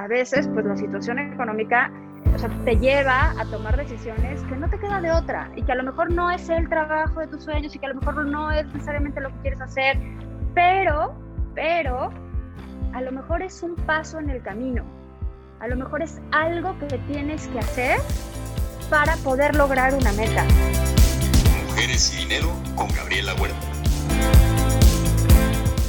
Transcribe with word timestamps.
a 0.00 0.06
veces 0.08 0.48
pues 0.48 0.64
la 0.64 0.76
situación 0.76 1.18
económica 1.18 1.92
te 2.64 2.76
lleva 2.76 3.32
a 3.38 3.44
tomar 3.50 3.76
decisiones 3.76 4.40
que 4.44 4.56
no 4.56 4.68
te 4.70 4.78
queda 4.78 5.00
de 5.00 5.10
otra 5.10 5.50
y 5.56 5.62
que 5.62 5.72
a 5.72 5.74
lo 5.74 5.84
mejor 5.84 6.10
no 6.10 6.30
es 6.30 6.48
el 6.48 6.68
trabajo 6.70 7.20
de 7.20 7.26
tus 7.26 7.44
sueños 7.44 7.74
y 7.74 7.78
que 7.78 7.84
a 7.84 7.90
lo 7.90 7.96
mejor 7.96 8.24
no 8.24 8.50
es 8.50 8.64
necesariamente 8.68 9.20
lo 9.20 9.28
que 9.28 9.40
quieres 9.42 9.60
hacer, 9.60 9.98
pero, 10.54 11.14
pero, 11.54 12.10
a 12.94 13.00
lo 13.02 13.12
mejor 13.12 13.42
es 13.42 13.62
un 13.62 13.76
paso 13.76 14.18
en 14.18 14.30
el 14.30 14.42
camino. 14.42 14.84
A 15.60 15.68
lo 15.68 15.76
mejor 15.76 16.02
es 16.02 16.18
algo 16.32 16.78
que 16.78 16.96
tienes 17.06 17.46
que 17.48 17.58
hacer 17.58 17.98
para 18.88 19.16
poder 19.16 19.54
lograr 19.54 19.94
una 19.94 20.12
meta. 20.12 20.44
Mujeres 21.66 22.14
y 22.14 22.22
dinero 22.22 22.48
con 22.74 22.88
Gabriela 22.94 23.34
Huerta. 23.34 23.69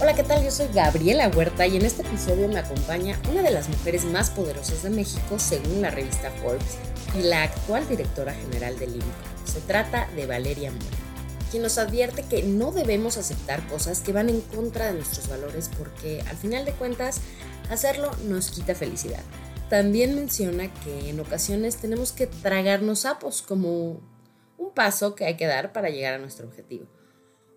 Hola, 0.02 0.15
¿qué 0.15 0.23
tal? 0.23 0.43
Yo 0.43 0.49
soy 0.49 0.68
Gabriela 0.73 1.27
Huerta 1.29 1.68
y 1.68 1.77
en 1.77 1.86
este 1.86 2.01
episodio 2.01 2.47
me 2.47 2.57
acompaña 2.57 3.21
una 3.29 3.43
de 3.43 3.51
las 3.51 3.70
mujeres 3.70 4.04
más 4.04 4.31
poderosas 4.31 4.82
de 4.82 4.89
México 4.89 5.37
según 5.37 5.83
la 5.83 5.91
revista 5.91 6.32
Forbes 6.41 6.79
y 7.19 7.21
la 7.21 7.43
actual 7.43 7.87
directora 7.87 8.33
general 8.33 8.79
del 8.79 8.96
INCO. 8.96 9.05
Se 9.46 9.61
trata 9.61 10.10
de 10.15 10.25
Valeria 10.25 10.71
Mora, 10.71 10.86
quien 11.51 11.61
nos 11.61 11.77
advierte 11.77 12.24
que 12.24 12.41
no 12.41 12.71
debemos 12.71 13.18
aceptar 13.18 13.68
cosas 13.68 14.01
que 14.01 14.11
van 14.11 14.29
en 14.29 14.41
contra 14.41 14.87
de 14.87 14.93
nuestros 14.93 15.29
valores 15.29 15.69
porque 15.77 16.24
al 16.27 16.36
final 16.36 16.65
de 16.65 16.71
cuentas 16.71 17.21
hacerlo 17.69 18.10
nos 18.25 18.49
quita 18.49 18.74
felicidad. 18.74 19.21
También 19.69 20.15
menciona 20.15 20.74
que 20.83 21.11
en 21.11 21.19
ocasiones 21.19 21.77
tenemos 21.77 22.11
que 22.11 22.25
tragarnos 22.25 23.02
sapos 23.02 23.43
como 23.43 24.02
un 24.57 24.71
paso 24.74 25.13
que 25.13 25.25
hay 25.25 25.38
que 25.38 25.46
dar 25.46 25.71
para 25.71 25.89
llegar 25.89 26.15
a 26.15 26.18
nuestro 26.18 26.47
objetivo. 26.47 26.88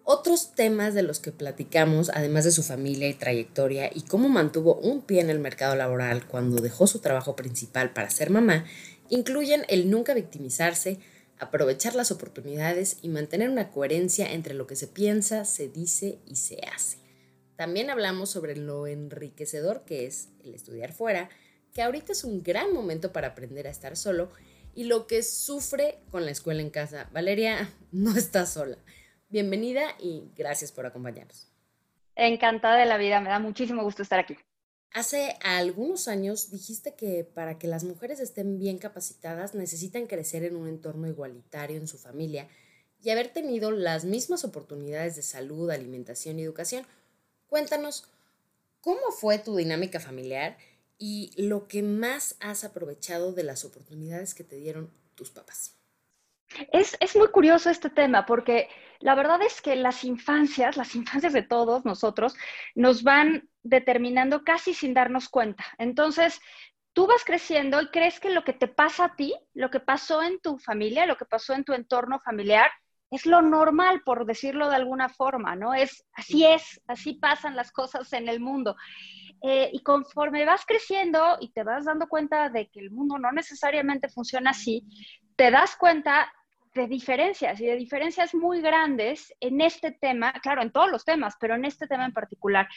Otros 0.07 0.55
temas 0.55 0.93
de 0.93 1.03
los 1.03 1.19
que 1.19 1.33
platicamos, 1.33 2.11
además 2.13 2.45
de 2.45 2.51
su 2.51 2.63
familia 2.63 3.09
y 3.09 3.15
trayectoria 3.15 3.91
y 3.93 4.03
cómo 4.03 4.29
mantuvo 4.29 4.75
un 4.75 5.01
pie 5.01 5.23
en 5.23 5.31
el 5.31 5.39
mercado 5.39 5.77
laboral 5.77 6.27
cuando 6.27 6.61
dejó 6.61 6.87
su 6.87 6.99
trabajo 6.99 7.35
principal 7.37 7.95
para 7.95 8.11
ser 8.11 8.29
mamá, 8.29 8.67
incluyen 9.09 9.65
el 9.69 9.91
nunca 9.91 10.13
victimizarse, 10.13 10.99
aprovechar 11.39 11.95
las 11.95 12.11
oportunidades 12.11 12.99
y 13.01 13.09
mantener 13.09 13.49
una 13.49 13.71
coherencia 13.71 14.31
entre 14.31 14.53
lo 14.53 14.67
que 14.67 14.77
se 14.77 14.89
piensa, 14.89 15.47
se 15.47 15.69
dice 15.71 16.19
y 16.27 16.37
se 16.37 16.59
hace. 16.75 16.99
También 17.57 17.89
hablamos 17.89 18.29
sobre 18.29 18.57
lo 18.57 18.87
enriquecedor 18.87 19.87
que 19.87 20.05
es 20.05 20.29
el 20.45 20.55
estudiar 20.55 20.93
fuera, 20.93 21.31
que 21.73 21.81
ahorita 21.81 22.13
es 22.13 22.25
un 22.25 22.43
gran 22.43 22.75
momento 22.75 23.11
para 23.11 23.29
aprender 23.29 23.67
a 23.67 23.71
estar 23.71 23.97
solo, 23.97 24.29
y 24.75 24.85
lo 24.85 25.07
que 25.07 25.23
sufre 25.23 25.99
con 26.11 26.27
la 26.27 26.31
escuela 26.31 26.61
en 26.61 26.69
casa. 26.69 27.09
Valeria 27.13 27.71
no 27.93 28.15
está 28.15 28.45
sola. 28.45 28.77
Bienvenida 29.35 29.97
y 29.99 30.31
gracias 30.37 30.71
por 30.71 30.87
acompañarnos. 30.87 31.49
Encantada 32.15 32.77
de 32.77 32.87
la 32.87 32.99
vida, 32.99 33.21
me 33.21 33.31
da 33.31 33.41
muchísimo 33.41 33.83
gusto 33.83 34.01
estar 34.01 34.21
aquí. 34.21 34.37
Hace 34.93 35.37
algunos 35.43 36.07
años 36.07 36.53
dijiste 36.53 36.95
que 36.95 37.25
para 37.25 37.59
que 37.59 37.67
las 37.67 37.83
mujeres 37.83 38.21
estén 38.21 38.61
bien 38.61 38.79
capacitadas 38.79 39.57
necesitan 39.57 40.07
crecer 40.07 40.45
en 40.45 40.55
un 40.55 40.69
entorno 40.69 41.09
igualitario 41.09 41.79
en 41.79 41.89
su 41.89 41.99
familia 41.99 42.47
y 43.03 43.11
haber 43.11 43.27
tenido 43.27 43.73
las 43.73 44.05
mismas 44.05 44.45
oportunidades 44.45 45.17
de 45.17 45.23
salud, 45.23 45.69
alimentación 45.69 46.39
y 46.39 46.45
educación. 46.45 46.87
Cuéntanos, 47.49 48.09
¿cómo 48.81 49.11
fue 49.11 49.41
tu 49.41 49.57
dinámica 49.57 49.99
familiar 49.99 50.59
y 50.97 51.33
lo 51.43 51.67
que 51.67 51.83
más 51.83 52.37
has 52.39 52.63
aprovechado 52.63 53.33
de 53.33 53.43
las 53.43 53.65
oportunidades 53.65 54.33
que 54.33 54.45
te 54.45 54.55
dieron 54.55 54.93
tus 55.17 55.33
papás? 55.33 55.75
Es, 56.73 56.97
es, 57.01 57.17
muy 57.17 57.29
curioso 57.29 57.71
este 57.71 57.91
tema 57.91 58.27
porque 58.27 58.69
la 59.01 59.15
verdad 59.15 59.41
es 59.43 59.61
que 59.61 59.77
las 59.77 60.05
infancias, 60.05 60.77
las 60.77 60.95
infancias 60.95 61.33
de 61.33 61.43
todos 61.43 61.85
nosotros, 61.85 62.35
nos 62.75 63.03
van 63.03 63.49
determinando 63.63 64.45
casi 64.45 64.75
sin 64.75 64.95
darnos 64.95 65.29
cuenta. 65.29 65.65
Entonces, 65.79 66.41
tú 66.93 67.07
vas 67.07 67.25
creciendo 67.25 67.81
y 67.83 67.91
crees 67.91 68.21
que 68.21 68.31
lo 68.31 68.45
que 68.45 68.53
te 68.53 68.69
pasa 68.69 69.07
a 69.07 69.17
ti, 69.17 69.35
lo 69.53 69.71
que 69.71 69.81
pasó 69.81 70.23
en 70.23 70.41
tu 70.41 70.59
familia, 70.59 71.07
lo 71.07 71.17
que 71.17 71.25
pasó 71.25 71.53
en 71.53 71.65
tu 71.65 71.73
entorno 71.73 72.21
familiar, 72.21 72.71
es 73.11 73.27
lo 73.27 73.43
normal, 73.43 74.03
por 74.05 74.27
decirlo 74.27 74.69
de 74.69 74.77
alguna 74.77 75.09
forma, 75.09 75.55
¿no? 75.55 75.75
Es, 75.75 76.05
así 76.15 76.45
es, 76.45 76.81
así 76.89 77.15
pasan 77.15 77.55
las 77.55 77.71
cosas 77.71 78.13
en 78.13 78.29
el 78.29 78.41
mundo. 78.41 78.77
Eh, 79.43 79.71
y 79.73 79.83
conforme 79.83 80.45
vas 80.45 80.65
creciendo 80.67 81.37
y 81.41 81.53
te 81.53 81.65
vas 81.65 81.85
dando 81.85 82.09
cuenta 82.09 82.49
de 82.49 82.69
que 82.69 82.81
el 82.81 82.91
mundo 82.91 83.19
no 83.19 83.31
necesariamente 83.31 84.09
funciona 84.09 84.51
así, 84.51 84.85
te 85.37 85.51
das 85.51 85.77
cuenta 85.77 86.33
de 86.75 86.89
diferencias 86.89 87.61
y 87.61 87.67
de 87.67 87.77
diferencias 87.77 88.35
muy 88.35 88.61
grandes 88.61 89.33
en 89.41 89.61
este 89.61 89.93
tema, 89.93 90.33
claro, 90.43 90.63
en 90.63 90.73
todos 90.73 90.91
los 90.91 91.05
temas, 91.05 91.37
pero 91.41 91.55
en 91.55 91.65
este 91.65 91.87
tema 91.87 92.05
en 92.05 92.13
particular. 92.13 92.69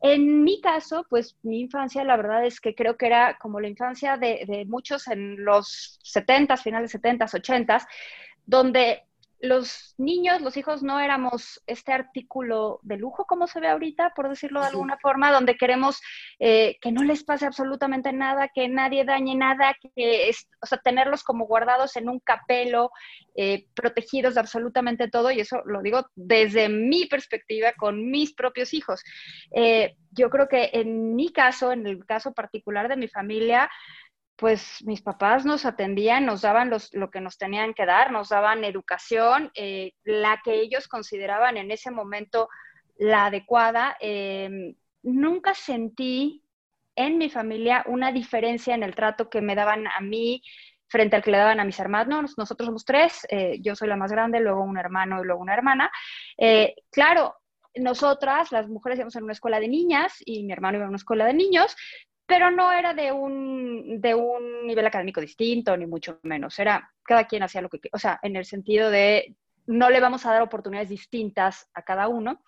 En 0.00 0.42
mi 0.42 0.60
caso, 0.60 1.06
pues 1.08 1.36
mi 1.42 1.60
infancia, 1.60 2.02
la 2.04 2.16
verdad 2.16 2.44
es 2.46 2.60
que 2.60 2.74
creo 2.74 2.96
que 2.96 3.06
era 3.06 3.36
como 3.38 3.60
la 3.60 3.68
infancia 3.68 4.16
de, 4.16 4.64
muchos 4.66 5.06
en 5.08 5.44
los 5.44 5.98
70, 6.02 6.56
finales 6.56 6.90
70, 6.92 7.26
80, 7.32 7.88
donde 8.46 9.02
los 9.42 9.96
niños, 9.98 10.40
los 10.40 10.56
hijos, 10.56 10.84
no 10.84 11.00
éramos 11.00 11.60
este 11.66 11.92
artículo 11.92 12.78
de 12.82 12.96
lujo 12.96 13.24
como 13.26 13.48
se 13.48 13.58
ve 13.58 13.68
ahorita, 13.68 14.12
por 14.14 14.28
decirlo 14.28 14.60
de 14.60 14.68
alguna 14.68 14.98
forma, 14.98 15.32
donde 15.32 15.56
queremos 15.56 16.00
eh, 16.38 16.78
que 16.80 16.92
no 16.92 17.02
les 17.02 17.24
pase 17.24 17.44
absolutamente 17.44 18.12
nada, 18.12 18.48
que 18.54 18.68
nadie 18.68 19.04
dañe 19.04 19.34
nada, 19.34 19.74
que 19.80 20.28
es, 20.28 20.48
o 20.62 20.66
sea, 20.66 20.78
tenerlos 20.78 21.24
como 21.24 21.46
guardados 21.46 21.96
en 21.96 22.08
un 22.08 22.20
capelo, 22.20 22.92
eh, 23.34 23.66
protegidos 23.74 24.34
de 24.34 24.40
absolutamente 24.40 25.08
todo, 25.08 25.32
y 25.32 25.40
eso 25.40 25.60
lo 25.64 25.82
digo 25.82 26.06
desde 26.14 26.68
mi 26.68 27.06
perspectiva 27.06 27.72
con 27.72 28.12
mis 28.12 28.34
propios 28.34 28.72
hijos. 28.72 29.02
Eh, 29.50 29.96
yo 30.12 30.30
creo 30.30 30.46
que 30.46 30.70
en 30.72 31.16
mi 31.16 31.32
caso, 31.32 31.72
en 31.72 31.86
el 31.88 32.06
caso 32.06 32.32
particular 32.32 32.88
de 32.88 32.96
mi 32.96 33.08
familia, 33.08 33.68
pues 34.42 34.84
mis 34.84 35.00
papás 35.00 35.44
nos 35.44 35.64
atendían, 35.64 36.26
nos 36.26 36.42
daban 36.42 36.68
lo 36.68 37.10
que 37.12 37.20
nos 37.20 37.38
tenían 37.38 37.74
que 37.74 37.86
dar, 37.86 38.10
nos 38.10 38.30
daban 38.30 38.64
educación, 38.64 39.52
eh, 39.54 39.92
la 40.02 40.40
que 40.42 40.54
ellos 40.54 40.88
consideraban 40.88 41.56
en 41.56 41.70
ese 41.70 41.92
momento 41.92 42.48
la 42.96 43.26
adecuada. 43.26 43.96
Em, 44.00 44.74
nunca 45.04 45.54
sentí 45.54 46.42
en 46.96 47.18
mi 47.18 47.30
familia 47.30 47.84
una 47.86 48.10
diferencia 48.10 48.74
en 48.74 48.82
el 48.82 48.96
trato 48.96 49.30
que 49.30 49.40
me 49.40 49.54
daban 49.54 49.86
a 49.86 50.00
mí 50.00 50.42
frente 50.88 51.14
al 51.14 51.22
que 51.22 51.30
le 51.30 51.38
daban 51.38 51.60
a 51.60 51.64
mis 51.64 51.78
hermanos. 51.78 52.36
Nosotros 52.36 52.66
somos 52.66 52.84
tres, 52.84 53.24
eh, 53.30 53.60
yo 53.60 53.76
soy 53.76 53.86
la 53.86 53.96
más 53.96 54.10
grande, 54.10 54.40
luego 54.40 54.64
un 54.64 54.76
hermano 54.76 55.22
y 55.22 55.24
luego 55.24 55.40
una 55.40 55.54
hermana. 55.54 55.88
Eh, 56.36 56.74
claro, 56.90 57.36
nosotras, 57.76 58.50
las 58.50 58.68
mujeres, 58.68 58.98
íbamos 58.98 59.14
en 59.14 59.22
una 59.22 59.34
escuela 59.34 59.60
de 59.60 59.68
niñas 59.68 60.20
y 60.24 60.42
mi 60.42 60.52
hermano 60.52 60.78
iba 60.78 60.84
en 60.84 60.88
una 60.88 60.96
escuela 60.96 61.26
de 61.26 61.34
niños, 61.34 61.76
pero 62.32 62.50
no 62.50 62.72
era 62.72 62.94
de 62.94 63.12
un, 63.12 64.00
de 64.00 64.14
un 64.14 64.66
nivel 64.66 64.86
académico 64.86 65.20
distinto, 65.20 65.76
ni 65.76 65.84
mucho 65.84 66.18
menos. 66.22 66.58
Era 66.58 66.90
cada 67.02 67.26
quien 67.26 67.42
hacía 67.42 67.60
lo 67.60 67.68
que, 67.68 67.78
o 67.92 67.98
sea, 67.98 68.18
en 68.22 68.36
el 68.36 68.46
sentido 68.46 68.90
de 68.90 69.36
no 69.66 69.90
le 69.90 70.00
vamos 70.00 70.24
a 70.24 70.32
dar 70.32 70.40
oportunidades 70.40 70.88
distintas 70.88 71.68
a 71.74 71.82
cada 71.82 72.08
uno. 72.08 72.42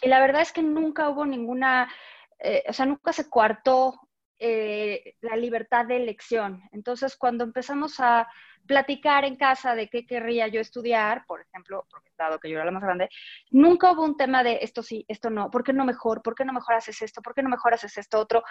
Y 0.00 0.06
la 0.06 0.20
verdad 0.20 0.42
es 0.42 0.52
que 0.52 0.62
nunca 0.62 1.08
hubo 1.08 1.26
ninguna, 1.26 1.92
eh, 2.38 2.62
o 2.68 2.72
sea, 2.72 2.86
nunca 2.86 3.12
se 3.12 3.28
coartó 3.28 3.98
eh, 4.38 5.16
la 5.22 5.34
libertad 5.34 5.86
de 5.86 5.96
elección. 5.96 6.62
Entonces, 6.70 7.16
cuando 7.16 7.42
empezamos 7.42 7.98
a 7.98 8.28
platicar 8.66 9.24
en 9.24 9.36
casa 9.36 9.74
de 9.74 9.88
qué 9.88 10.06
querría 10.06 10.48
yo 10.48 10.60
estudiar, 10.60 11.24
por 11.26 11.40
ejemplo, 11.40 11.86
porque 11.90 12.10
dado 12.16 12.38
que 12.38 12.48
yo 12.48 12.56
era 12.56 12.64
la 12.64 12.70
más 12.70 12.82
grande, 12.82 13.08
nunca 13.50 13.92
hubo 13.92 14.04
un 14.04 14.16
tema 14.16 14.42
de 14.42 14.58
esto 14.62 14.82
sí, 14.82 15.04
esto 15.08 15.30
no, 15.30 15.50
¿por 15.50 15.64
qué 15.64 15.72
no 15.72 15.84
mejor? 15.84 16.22
¿Por 16.22 16.34
qué 16.34 16.44
no 16.44 16.52
mejor 16.52 16.76
haces 16.76 17.00
esto? 17.02 17.22
¿Por 17.22 17.34
qué 17.34 17.42
no 17.42 17.48
mejor 17.48 17.74
haces 17.74 17.96
esto 17.98 18.18
otro? 18.18 18.42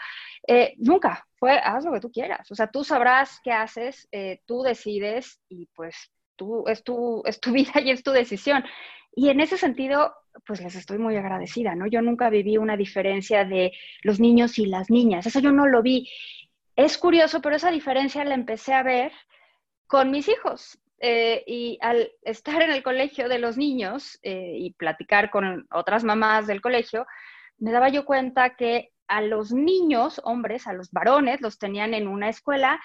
Eh, 0.48 0.74
nunca, 0.78 1.26
fue 1.36 1.58
haz 1.58 1.86
lo 1.86 1.94
que 1.94 2.00
tú 2.00 2.12
quieras. 2.12 2.50
O 2.52 2.56
sea, 2.56 2.68
tú 2.68 2.84
sabrás 2.84 3.40
qué 3.44 3.52
haces, 3.52 4.08
eh, 4.12 4.42
tú 4.46 4.62
decides 4.62 5.42
y 5.50 5.68
pues 5.68 6.12
tú, 6.36 6.68
es, 6.68 6.84
tu, 6.84 7.24
es 7.26 7.40
tu 7.40 7.52
vida 7.52 7.74
y 7.82 7.92
es 7.92 8.04
tu 8.04 8.12
decisión. 8.12 8.64
Y 9.16 9.30
en 9.30 9.40
ese 9.40 9.58
sentido, 9.58 10.16
pues 10.46 10.62
les 10.62 10.76
estoy 10.76 10.98
muy 10.98 11.16
agradecida, 11.16 11.76
¿no? 11.76 11.86
Yo 11.86 12.02
nunca 12.02 12.30
viví 12.30 12.58
una 12.58 12.76
diferencia 12.76 13.46
de 13.46 13.72
los 14.02 14.20
niños 14.20 14.58
y 14.58 14.66
las 14.66 14.90
niñas, 14.90 15.28
eso 15.28 15.40
yo 15.40 15.52
no 15.52 15.68
lo 15.68 15.84
vi. 15.84 16.10
Es 16.76 16.98
curioso, 16.98 17.40
pero 17.40 17.56
esa 17.56 17.70
diferencia 17.70 18.26
la 18.26 18.34
empecé 18.34 18.74
a 18.74 18.82
ver 18.82 19.12
con 19.94 20.10
mis 20.10 20.28
hijos. 20.28 20.80
Eh, 20.98 21.44
y 21.46 21.78
al 21.80 22.12
estar 22.24 22.64
en 22.64 22.72
el 22.72 22.82
colegio 22.82 23.30
de 23.30 23.38
los 23.38 23.58
niños 23.58 24.18
eh, 24.24 24.56
y 24.58 24.74
platicar 24.74 25.30
con 25.30 25.68
otras 25.70 26.04
mamás 26.04 26.48
del 26.48 26.62
colegio, 26.62 27.06
me 27.60 27.72
daba 27.72 27.90
yo 27.90 28.04
cuenta 28.04 28.56
que 28.56 28.90
a 29.08 29.22
los 29.22 29.52
niños, 29.52 30.20
hombres, 30.24 30.66
a 30.66 30.74
los 30.74 30.90
varones, 30.90 31.42
los 31.42 31.60
tenían 31.60 31.94
en 31.94 32.08
una 32.08 32.30
escuela 32.30 32.82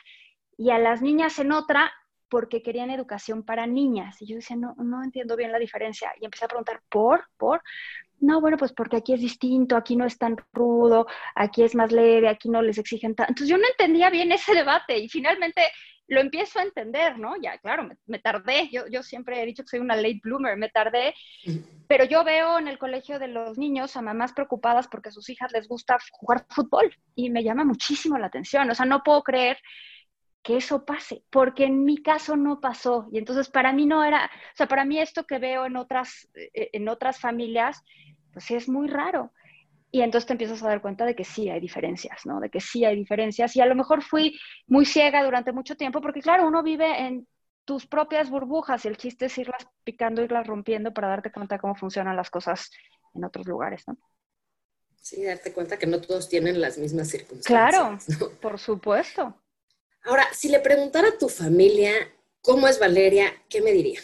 y 0.59 0.69
a 0.69 0.79
las 0.79 1.01
niñas 1.01 1.39
en 1.39 1.53
otra 1.53 1.91
porque 2.29 2.61
querían 2.61 2.91
educación 2.91 3.43
para 3.43 3.67
niñas. 3.67 4.21
Y 4.21 4.27
yo 4.27 4.37
decía, 4.37 4.57
no, 4.57 4.75
no 4.77 5.03
entiendo 5.03 5.35
bien 5.35 5.51
la 5.51 5.59
diferencia. 5.59 6.13
Y 6.21 6.27
empecé 6.27 6.45
a 6.45 6.49
preguntar, 6.49 6.83
¿por? 6.91 7.25
¿Por? 7.39 7.63
No, 8.21 8.43
bueno, 8.43 8.59
pues 8.59 8.75
porque 8.75 8.99
aquí 8.99 9.15
es 9.15 9.21
distinto, 9.21 9.77
aquí 9.77 9.97
no 9.97 10.05
es 10.05 10.19
tan 10.19 10.37
rudo, 10.53 11.07
aquí 11.35 11.63
es 11.63 11.75
más 11.75 11.91
leve, 11.91 12.29
aquí 12.29 12.51
no 12.51 12.61
les 12.61 12.77
exigen 12.77 13.15
tanto. 13.15 13.31
Entonces 13.31 13.49
yo 13.49 13.57
no 13.57 13.67
entendía 13.67 14.11
bien 14.11 14.31
ese 14.31 14.53
debate 14.53 14.99
y 14.99 15.09
finalmente 15.09 15.63
lo 16.09 16.21
empiezo 16.21 16.59
a 16.59 16.63
entender, 16.63 17.19
¿no? 17.19 17.35
Ya, 17.41 17.59
claro, 17.59 17.89
me, 18.07 18.19
tardé, 18.19 18.69
yo, 18.73 18.87
yo 18.89 19.03
siempre 19.03 19.43
he 19.43 19.47
dicho 19.47 19.63
que 19.63 19.69
soy 19.69 19.81
una 19.81 19.95
late 19.95 20.21
bloomer, 20.23 20.57
me 20.57 20.71
tardé, 20.71 21.15
pero 21.87 22.05
yo 22.05 22.25
veo 22.25 22.59
en 22.59 22.67
el 22.67 22.79
colegio 22.79 23.19
de 23.19 23.29
los 23.29 23.59
niños 23.59 23.97
a 23.97 24.03
mamás 24.03 24.33
preocupadas 24.33 24.89
porque 24.89 25.11
a 25.11 25.13
sus 25.13 25.29
hijas 25.29 25.53
les 25.53 25.69
gusta 25.69 25.99
jugar 26.13 26.47
fútbol 26.49 26.91
y 27.15 27.31
me 27.31 27.45
llama 27.45 27.65
muchísimo 27.65 28.19
la 28.19 28.27
atención, 28.27 28.69
o 28.71 28.75
sea, 28.75 28.87
no 28.87 29.03
puedo 29.03 29.23
creer 29.23 29.59
que 30.43 30.57
eso 30.57 30.87
pase, 30.87 31.23
porque 31.31 31.65
en 31.65 31.85
mi 31.85 31.99
caso 31.99 32.37
no 32.37 32.61
pasó. 32.61 33.07
Y 33.13 33.19
entonces 33.19 33.51
para 33.51 33.73
mí 33.73 33.85
no 33.85 34.03
era, 34.03 34.27
o 34.27 34.57
sea, 34.57 34.67
para 34.67 34.87
mí 34.87 34.99
esto 34.99 35.27
que 35.27 35.39
veo 35.39 35.67
en 35.67 35.77
otras, 35.77 36.29
eh, 36.35 36.71
en 36.73 36.89
otras 36.89 37.21
familias, 37.21 37.83
pues 38.33 38.51
es 38.51 38.69
muy 38.69 38.89
raro. 38.89 39.33
Y 39.91 40.03
entonces 40.03 40.27
te 40.27 40.35
empiezas 40.35 40.63
a 40.63 40.69
dar 40.69 40.83
cuenta 40.83 41.07
de 41.07 41.15
que 41.15 41.25
sí 41.25 41.49
hay 41.49 41.61
diferencias, 41.61 42.27
¿no? 42.27 42.41
De 42.41 42.51
que 42.51 42.61
sí 42.61 42.85
hay 42.85 42.95
diferencias. 42.97 43.57
Y 43.57 43.61
a 43.61 43.67
lo 43.67 43.75
mejor 43.75 44.03
fui 44.03 44.39
muy 44.67 44.85
ciega 44.85 45.25
durante 45.25 45.53
mucho 45.53 45.77
tiempo, 45.77 46.01
porque 46.01 46.21
claro, 46.21 46.47
uno 46.47 46.63
vive 46.63 47.07
en 47.07 47.27
tus 47.65 47.87
propias 47.87 48.31
burbujas 48.31 48.85
y 48.85 48.89
el 48.89 48.97
chiste 48.97 49.27
es 49.27 49.39
irlas 49.39 49.67
picando, 49.85 50.23
irlas 50.23 50.47
rompiendo 50.47 50.93
para 50.93 51.09
darte 51.09 51.33
cuenta 51.33 51.57
de 51.57 51.61
cómo 51.61 51.75
funcionan 51.75 52.17
las 52.17 52.31
cosas 52.31 52.71
en 53.15 53.25
otros 53.25 53.47
lugares, 53.47 53.85
¿no? 53.87 53.99
Sí, 55.01 55.25
darte 55.25 55.53
cuenta 55.53 55.79
que 55.79 55.87
no 55.87 56.01
todos 56.01 56.29
tienen 56.29 56.61
las 56.61 56.77
mismas 56.77 57.09
circunstancias. 57.09 58.05
Claro, 58.17 58.37
por 58.41 58.59
supuesto. 58.59 59.35
Ahora, 60.05 60.27
si 60.33 60.49
le 60.49 60.61
preguntara 60.61 61.09
a 61.09 61.19
tu 61.19 61.29
familia 61.29 61.93
cómo 62.41 62.69
es 62.69 62.79
Valeria, 62.79 63.33
¿qué 63.49 63.61
me 63.63 63.73
diría? 63.73 64.01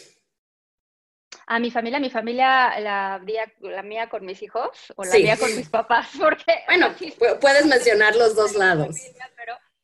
A 1.47 1.59
mi 1.59 1.69
familia, 1.69 1.99
mi 1.99 2.09
familia, 2.09 2.79
la, 2.79 3.21
la 3.59 3.83
mía 3.83 4.09
con 4.09 4.25
mis 4.25 4.41
hijos 4.41 4.93
o 4.95 5.03
la 5.03 5.13
mía 5.15 5.37
con 5.37 5.55
mis 5.55 5.69
papás, 5.69 6.09
porque... 6.19 6.63
Bueno, 6.67 6.87
puedes 7.39 7.65
mencionar 7.65 8.15
los 8.15 8.35
dos 8.35 8.55
lados. 8.55 8.95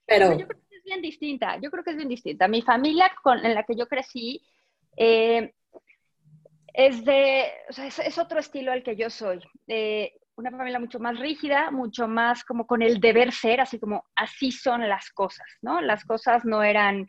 pero, 0.06 0.38
yo 0.38 0.48
creo 0.48 0.62
que 0.70 0.78
es 0.78 0.84
bien 0.84 1.02
distinta, 1.02 1.60
yo 1.62 1.70
creo 1.70 1.84
que 1.84 1.92
es 1.92 1.98
bien 1.98 2.10
distinta. 2.10 2.48
Mi 2.48 2.62
familia 2.62 3.12
con, 3.22 3.46
en 3.46 3.54
la 3.54 3.64
que 3.64 3.76
yo 3.76 3.88
crecí 3.88 4.42
eh, 4.98 5.54
es 6.74 7.06
de, 7.06 7.52
o 7.70 7.74
sea, 7.74 7.88
es, 7.88 8.18
otro 8.18 8.40
estilo 8.40 8.72
al 8.72 8.84
que 8.84 8.96
yo 8.96 9.10
soy. 9.10 9.40
Eh, 9.68 10.14
una 10.36 10.52
familia 10.52 10.80
mucho 10.80 11.00
más 11.00 11.20
rígida, 11.20 11.72
mucho 11.72 12.08
más 12.08 12.44
como 12.44 12.66
con 12.66 12.82
el 12.82 13.00
deber 13.00 13.32
ser, 13.32 13.62
así 13.62 13.80
como 13.80 14.06
así 14.16 14.52
son 14.52 14.88
las 14.88 15.10
cosas, 15.12 15.48
¿no? 15.62 15.82
Las 15.82 16.04
cosas 16.06 16.46
no 16.46 16.64
eran 16.64 17.08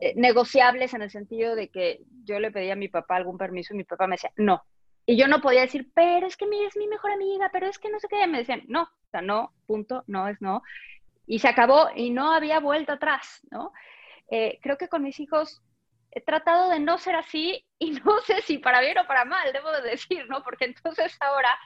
eh, 0.00 0.14
negociables 0.16 0.94
en 0.94 1.02
el 1.02 1.10
sentido 1.10 1.54
de 1.54 1.68
que 1.68 2.00
yo 2.24 2.38
le 2.40 2.50
pedía 2.50 2.72
a 2.72 2.76
mi 2.76 2.88
papá 2.88 3.16
algún 3.16 3.38
permiso 3.38 3.74
y 3.74 3.78
mi 3.78 3.84
papá 3.84 4.06
me 4.06 4.14
decía, 4.14 4.32
no. 4.36 4.62
Y 5.06 5.16
yo 5.16 5.28
no 5.28 5.40
podía 5.40 5.60
decir, 5.60 5.90
pero 5.94 6.26
es 6.26 6.36
que 6.36 6.46
mi, 6.46 6.64
es 6.64 6.76
mi 6.76 6.86
mejor 6.86 7.12
amiga, 7.12 7.50
pero 7.52 7.66
es 7.66 7.78
que 7.78 7.90
no 7.90 8.00
sé 8.00 8.08
qué. 8.08 8.26
Me 8.26 8.38
decían, 8.38 8.62
no, 8.68 8.82
o 8.82 9.10
sea, 9.10 9.20
no, 9.20 9.52
punto, 9.66 10.02
no 10.06 10.28
es 10.28 10.40
no. 10.40 10.62
Y 11.26 11.38
se 11.40 11.48
acabó 11.48 11.88
y 11.94 12.10
no 12.10 12.32
había 12.32 12.60
vuelta 12.60 12.94
atrás, 12.94 13.40
¿no? 13.50 13.72
Eh, 14.30 14.58
creo 14.62 14.78
que 14.78 14.88
con 14.88 15.02
mis 15.02 15.20
hijos 15.20 15.62
he 16.10 16.20
tratado 16.20 16.70
de 16.70 16.80
no 16.80 16.96
ser 16.96 17.16
así 17.16 17.66
y 17.78 17.90
no 18.04 18.20
sé 18.22 18.40
si 18.42 18.58
para 18.58 18.80
bien 18.80 18.98
o 18.98 19.06
para 19.06 19.24
mal, 19.24 19.52
debo 19.52 19.70
de 19.72 19.82
decir, 19.82 20.26
¿no? 20.28 20.42
Porque 20.42 20.64
entonces 20.64 21.16
ahora, 21.20 21.56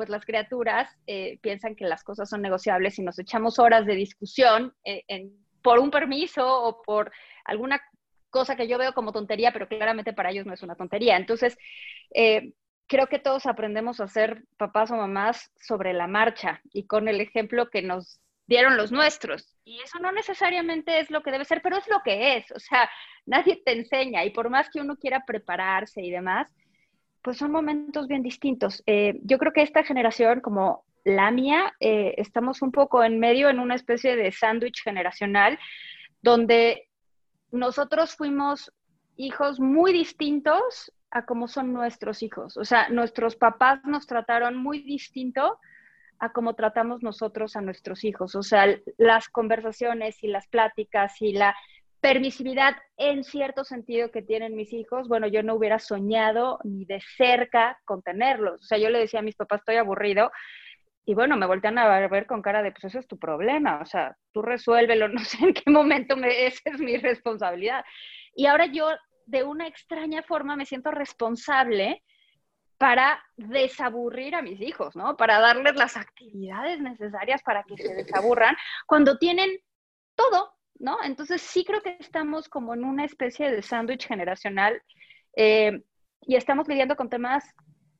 pues 0.00 0.08
las 0.08 0.24
criaturas 0.24 0.88
eh, 1.06 1.38
piensan 1.42 1.76
que 1.76 1.84
las 1.84 2.02
cosas 2.02 2.30
son 2.30 2.40
negociables 2.40 2.98
y 2.98 3.02
nos 3.02 3.18
echamos 3.18 3.58
horas 3.58 3.84
de 3.84 3.94
discusión 3.94 4.74
en, 4.82 5.30
por 5.60 5.78
un 5.78 5.90
permiso 5.90 6.42
o 6.62 6.80
por 6.80 7.12
alguna 7.44 7.82
cosa 8.30 8.56
que 8.56 8.66
yo 8.66 8.78
veo 8.78 8.94
como 8.94 9.12
tontería, 9.12 9.52
pero 9.52 9.68
claramente 9.68 10.14
para 10.14 10.30
ellos 10.30 10.46
no 10.46 10.54
es 10.54 10.62
una 10.62 10.74
tontería. 10.74 11.18
Entonces, 11.18 11.58
eh, 12.14 12.54
creo 12.86 13.08
que 13.08 13.18
todos 13.18 13.44
aprendemos 13.44 14.00
a 14.00 14.08
ser 14.08 14.42
papás 14.56 14.90
o 14.90 14.96
mamás 14.96 15.52
sobre 15.60 15.92
la 15.92 16.06
marcha 16.06 16.62
y 16.72 16.86
con 16.86 17.06
el 17.06 17.20
ejemplo 17.20 17.68
que 17.68 17.82
nos 17.82 18.22
dieron 18.46 18.78
los 18.78 18.92
nuestros. 18.92 19.54
Y 19.64 19.82
eso 19.82 19.98
no 19.98 20.12
necesariamente 20.12 20.98
es 21.00 21.10
lo 21.10 21.22
que 21.22 21.30
debe 21.30 21.44
ser, 21.44 21.60
pero 21.60 21.76
es 21.76 21.86
lo 21.88 22.00
que 22.02 22.38
es. 22.38 22.50
O 22.52 22.58
sea, 22.58 22.88
nadie 23.26 23.60
te 23.62 23.72
enseña 23.72 24.24
y 24.24 24.30
por 24.30 24.48
más 24.48 24.70
que 24.70 24.80
uno 24.80 24.96
quiera 24.96 25.26
prepararse 25.26 26.00
y 26.00 26.10
demás, 26.10 26.50
pues 27.22 27.38
son 27.38 27.50
momentos 27.50 28.08
bien 28.08 28.22
distintos. 28.22 28.82
Eh, 28.86 29.20
yo 29.22 29.38
creo 29.38 29.52
que 29.52 29.62
esta 29.62 29.84
generación, 29.84 30.40
como 30.40 30.84
la 31.04 31.30
mía, 31.30 31.74
eh, 31.80 32.14
estamos 32.18 32.62
un 32.62 32.72
poco 32.72 33.02
en 33.02 33.18
medio 33.18 33.48
en 33.48 33.58
una 33.58 33.74
especie 33.74 34.16
de 34.16 34.32
sándwich 34.32 34.82
generacional 34.82 35.58
donde 36.22 36.88
nosotros 37.50 38.14
fuimos 38.14 38.72
hijos 39.16 39.60
muy 39.60 39.92
distintos 39.92 40.92
a 41.10 41.24
cómo 41.24 41.48
son 41.48 41.72
nuestros 41.72 42.22
hijos. 42.22 42.56
O 42.56 42.64
sea, 42.64 42.88
nuestros 42.88 43.36
papás 43.36 43.80
nos 43.84 44.06
trataron 44.06 44.56
muy 44.56 44.82
distinto 44.82 45.58
a 46.18 46.32
cómo 46.32 46.54
tratamos 46.54 47.02
nosotros 47.02 47.56
a 47.56 47.60
nuestros 47.60 48.04
hijos. 48.04 48.34
O 48.34 48.42
sea, 48.42 48.66
las 48.98 49.28
conversaciones 49.28 50.22
y 50.22 50.28
las 50.28 50.46
pláticas 50.46 51.20
y 51.20 51.32
la 51.32 51.56
permisividad 52.00 52.76
en 52.96 53.24
cierto 53.24 53.64
sentido 53.64 54.10
que 54.10 54.22
tienen 54.22 54.56
mis 54.56 54.72
hijos, 54.72 55.08
bueno, 55.08 55.26
yo 55.26 55.42
no 55.42 55.54
hubiera 55.54 55.78
soñado 55.78 56.58
ni 56.64 56.84
de 56.84 57.00
cerca 57.16 57.78
con 57.84 58.02
tenerlos. 58.02 58.60
O 58.60 58.64
sea, 58.64 58.78
yo 58.78 58.90
le 58.90 59.00
decía 59.00 59.20
a 59.20 59.24
mis 59.24 59.36
papás, 59.36 59.60
estoy 59.60 59.76
aburrido, 59.76 60.30
y 61.04 61.14
bueno, 61.14 61.36
me 61.36 61.46
voltean 61.46 61.78
a 61.78 62.06
ver 62.08 62.26
con 62.26 62.42
cara 62.42 62.62
de, 62.62 62.72
pues 62.72 62.84
eso 62.84 62.98
es 62.98 63.08
tu 63.08 63.18
problema, 63.18 63.80
o 63.82 63.86
sea, 63.86 64.16
tú 64.32 64.42
resuélvelo, 64.42 65.08
no 65.08 65.20
sé 65.24 65.38
en 65.44 65.54
qué 65.54 65.70
momento 65.70 66.16
me, 66.16 66.46
esa 66.46 66.70
es 66.70 66.78
mi 66.78 66.96
responsabilidad. 66.96 67.84
Y 68.34 68.46
ahora 68.46 68.66
yo, 68.66 68.88
de 69.26 69.42
una 69.42 69.66
extraña 69.66 70.22
forma, 70.22 70.56
me 70.56 70.66
siento 70.66 70.90
responsable 70.90 72.02
para 72.78 73.22
desaburrir 73.36 74.34
a 74.34 74.42
mis 74.42 74.60
hijos, 74.60 74.96
¿no? 74.96 75.16
Para 75.16 75.38
darles 75.38 75.76
las 75.76 75.96
actividades 75.96 76.80
necesarias 76.80 77.42
para 77.42 77.62
que 77.64 77.76
se 77.76 77.92
desaburran 77.92 78.56
cuando 78.86 79.18
tienen 79.18 79.50
todo, 80.14 80.54
¿no? 80.80 80.96
Entonces 81.04 81.42
sí 81.42 81.64
creo 81.64 81.82
que 81.82 81.96
estamos 82.00 82.48
como 82.48 82.74
en 82.74 82.84
una 82.84 83.04
especie 83.04 83.50
de 83.50 83.62
sándwich 83.62 84.08
generacional 84.08 84.82
eh, 85.36 85.82
y 86.22 86.34
estamos 86.34 86.66
lidiando 86.66 86.96
con 86.96 87.10
temas 87.10 87.44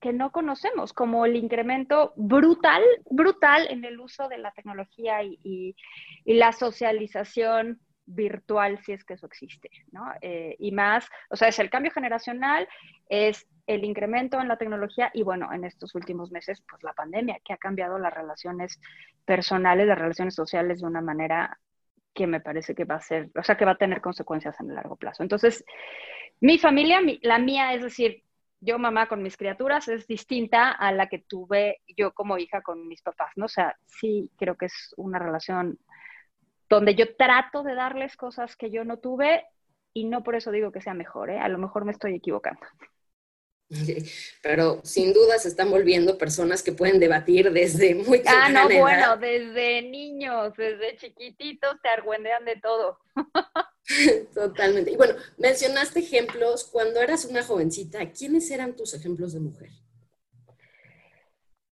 que 0.01 0.13
no 0.15 0.33
conocemos, 0.33 0.95
como 0.95 1.27
el 1.27 1.37
incremento 1.37 2.15
brutal, 2.17 2.83
brutal 3.11 3.67
en 3.69 3.85
el 3.85 4.01
uso 4.01 4.29
de 4.29 4.39
la 4.39 4.51
tecnología 4.53 5.23
y, 5.23 5.77
la 6.25 6.53
socialización 6.53 7.81
virtual, 8.07 8.83
si 8.83 8.93
es 8.93 9.05
que 9.05 9.15
eso 9.15 9.27
existe, 9.27 9.71
¿no? 9.93 10.11
Eh, 10.23 10.57
y 10.59 10.73
más, 10.73 11.07
o 11.29 11.37
sea, 11.37 11.49
es 11.49 11.59
el 11.59 11.69
cambio 11.69 11.93
generacional, 11.93 12.67
es 13.11 13.47
el 13.67 13.85
incremento 13.85 14.41
en 14.41 14.49
la 14.49 14.57
tecnología 14.57 15.11
y 15.13 15.23
bueno, 15.23 15.53
en 15.53 15.65
estos 15.65 15.95
últimos 15.95 16.33
meses, 16.33 16.63
pues 16.69 16.83
la 16.83 16.95
pandemia, 16.95 17.39
que 17.45 17.53
ha 17.53 17.59
cambiado 17.59 17.99
las 17.99 18.13
relaciones 18.13 18.81
personales, 19.27 19.87
las 19.87 19.99
relaciones 19.99 20.35
sociales 20.35 20.81
de 20.81 20.87
una 20.87 21.03
manera 21.03 21.59
que 22.15 22.27
me 22.27 22.41
parece 22.41 22.75
que 22.75 22.85
va 22.85 22.97
a 22.97 23.01
ser, 23.01 23.31
o 23.37 23.43
sea, 23.43 23.57
que 23.57 23.65
va 23.65 23.73
a 23.73 23.79
tener 23.79 24.01
consecuencias 24.01 24.59
en 24.61 24.71
el 24.71 24.77
largo 24.77 24.97
plazo. 24.97 25.23
Entonces, 25.23 25.65
mi 26.41 26.59
familia, 26.59 27.01
la 27.23 27.39
mía, 27.39 27.75
es 27.75 27.83
decir, 27.83 28.23
yo 28.61 28.79
mamá 28.79 29.09
con 29.09 29.23
mis 29.23 29.37
criaturas 29.37 29.89
es 29.89 30.07
distinta 30.07 30.71
a 30.71 30.93
la 30.93 31.09
que 31.09 31.19
tuve 31.19 31.81
yo 31.97 32.13
como 32.13 32.37
hija 32.39 32.63
con 32.63 32.87
mis 32.89 33.03
papás, 33.03 33.33
¿no? 33.37 33.47
O 33.47 33.49
sea, 33.49 33.77
sí 33.87 34.31
creo 34.37 34.57
que 34.57 34.67
es 34.67 34.95
una 34.97 35.19
relación 35.19 35.79
donde 36.69 36.95
yo 36.95 37.17
trato 37.17 37.63
de 37.63 37.75
darles 37.75 38.17
cosas 38.17 38.57
que 38.57 38.71
yo 38.71 38.85
no 38.85 38.99
tuve 38.99 39.45
y 39.93 40.05
no 40.05 40.23
por 40.23 40.37
eso 40.37 40.51
digo 40.51 40.71
que 40.73 40.81
sea 40.81 40.95
mejor, 40.95 41.31
¿eh? 41.31 41.39
A 41.39 41.49
lo 41.49 41.59
mejor 41.59 41.85
me 41.85 41.93
estoy 41.93 42.15
equivocando. 42.15 42.61
Pero 44.43 44.81
sin 44.83 45.13
duda 45.13 45.39
se 45.39 45.49
están 45.49 45.71
volviendo 45.71 46.19
personas 46.19 46.63
que 46.63 46.73
pueden 46.73 46.99
debatir 46.99 47.53
desde 47.53 47.95
muy 47.95 48.21
Ah, 48.27 48.49
no, 48.49 48.69
bueno, 48.69 49.17
desde 49.17 49.83
niños, 49.83 50.55
desde 50.57 50.97
chiquititos 50.97 51.77
te 51.81 51.89
argüendean 51.89 52.45
de 52.45 52.57
todo. 52.57 52.99
Totalmente. 54.35 54.91
Y 54.91 54.97
bueno, 54.97 55.15
mencionaste 55.39 56.01
ejemplos. 56.01 56.65
Cuando 56.65 57.01
eras 57.01 57.25
una 57.25 57.45
jovencita, 57.45 58.11
¿quiénes 58.11 58.51
eran 58.51 58.75
tus 58.75 58.95
ejemplos 58.95 59.35
de 59.35 59.41
mujer? 59.41 59.71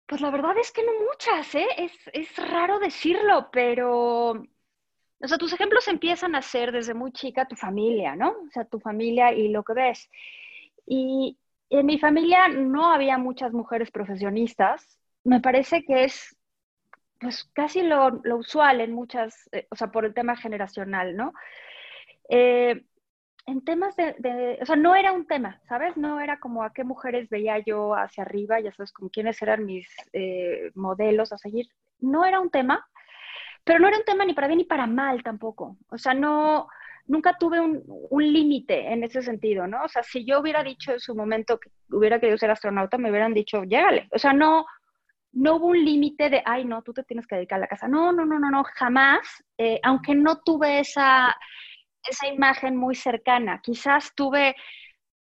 Pues 0.07 0.21
la 0.21 0.31
verdad 0.31 0.57
es 0.59 0.71
que 0.71 0.85
no 0.85 0.93
muchas, 1.01 1.55
¿eh? 1.55 1.67
Es, 1.79 1.93
es 2.13 2.37
raro 2.37 2.79
decirlo, 2.79 3.49
pero, 3.51 4.31
o 4.31 5.27
sea, 5.29 5.39
tus 5.39 5.53
ejemplos 5.53 5.89
empiezan 5.89 6.35
a 6.37 6.43
ser 6.43 6.73
desde 6.73 6.95
muy 6.95 7.11
chica 7.11 7.49
tu 7.49 7.57
familia, 7.57 8.15
¿no? 8.15 8.31
O 8.31 8.51
sea, 8.53 8.65
tu 8.67 8.79
familia 8.79 9.33
y 9.33 9.49
lo 9.49 9.65
que 9.65 9.73
ves. 9.73 10.09
Y, 10.87 11.37
en 11.71 11.87
mi 11.87 11.99
familia 11.99 12.49
no 12.49 12.93
había 12.93 13.19
muchas 13.19 13.53
mujeres 13.53 13.91
profesionistas. 13.91 14.99
Me 15.25 15.41
parece 15.41 15.85
que 15.85 16.05
es 16.05 16.37
pues 17.21 17.45
casi 17.55 17.83
lo, 17.83 18.21
usual 18.37 18.81
en 18.81 18.93
muchas, 18.93 19.49
eh, 19.53 19.67
o 19.71 19.77
sea, 19.77 19.91
por 19.91 20.05
el 20.05 20.15
tema 20.15 20.37
generacional, 20.37 21.17
¿no? 21.17 21.33
Eh, 22.29 22.85
en 23.47 23.65
temas 23.65 23.95
de, 23.97 24.59
o 24.61 24.67
sea, 24.67 24.77
no 24.77 24.97
era 24.97 25.13
un 25.13 25.27
tema, 25.27 25.61
¿sabes? 25.69 25.97
No 25.97 26.21
era 26.21 26.41
como 26.41 26.65
a 26.65 26.73
qué 26.73 26.83
mujeres 26.83 27.29
veía 27.31 27.59
yo 27.61 27.95
hacia 27.95 28.25
arriba, 28.25 28.61
ya 28.61 28.73
sabes, 28.73 28.93
con 28.93 29.09
quiénes 29.09 29.41
eran 29.41 29.65
mis 29.65 29.89
eh, 30.13 30.73
modelos 30.75 31.33
a 31.33 31.39
seguir. 31.39 31.67
No 32.01 32.25
era 32.25 32.41
un 32.41 32.51
tema, 32.51 32.85
pero 33.65 33.79
no 33.79 33.89
era 33.89 33.99
un 33.99 34.05
tema 34.05 34.25
ni 34.25 34.35
para 34.35 34.49
bien 34.49 34.59
ni 34.59 34.65
para 34.65 34.87
mal 34.89 35.23
tampoco. 35.23 35.77
O 35.89 35.99
sea, 35.99 36.13
no, 36.13 36.69
nunca 37.07 37.37
tuve 37.39 37.61
un, 37.61 38.33
límite 38.33 38.93
en 38.93 39.05
ese 39.05 39.23
sentido, 39.23 39.67
¿no? 39.67 39.83
O 39.85 39.89
sea, 39.89 40.03
si 40.03 40.25
yo 40.25 40.41
hubiera 40.41 40.63
dicho 40.63 40.93
en 40.93 41.01
su 41.01 41.15
momento 41.15 41.59
que 41.59 41.71
hubiera 41.91 42.19
querido 42.19 42.39
ser 42.39 42.51
astronauta, 42.51 42.99
me 42.99 43.11
hubieran 43.11 43.35
dicho, 43.35 43.63
llégale. 43.65 44.09
O 44.13 44.19
sea, 44.19 44.33
no, 44.33 44.67
no 45.33 45.57
hubo 45.57 45.67
un 45.69 45.85
límite 45.85 46.31
de, 46.31 46.43
ay, 46.45 46.65
no, 46.65 46.83
tú 46.83 46.93
te 46.93 47.05
tienes 47.05 47.27
que 47.27 47.37
dedicar 47.37 47.59
a 47.59 47.61
la 47.61 47.69
casa. 47.69 47.89
No, 47.89 48.13
no, 48.13 48.25
no, 48.25 48.39
no, 48.39 48.51
no, 48.51 48.65
jamás. 48.75 49.45
Eh, 49.59 49.81
aunque 49.83 50.15
no 50.15 50.41
tuve 50.45 50.81
esa, 50.81 51.37
esa 52.09 52.27
imagen 52.29 52.77
muy 52.77 52.95
cercana. 52.95 53.61
Quizás 53.63 54.13
tuve 54.15 54.57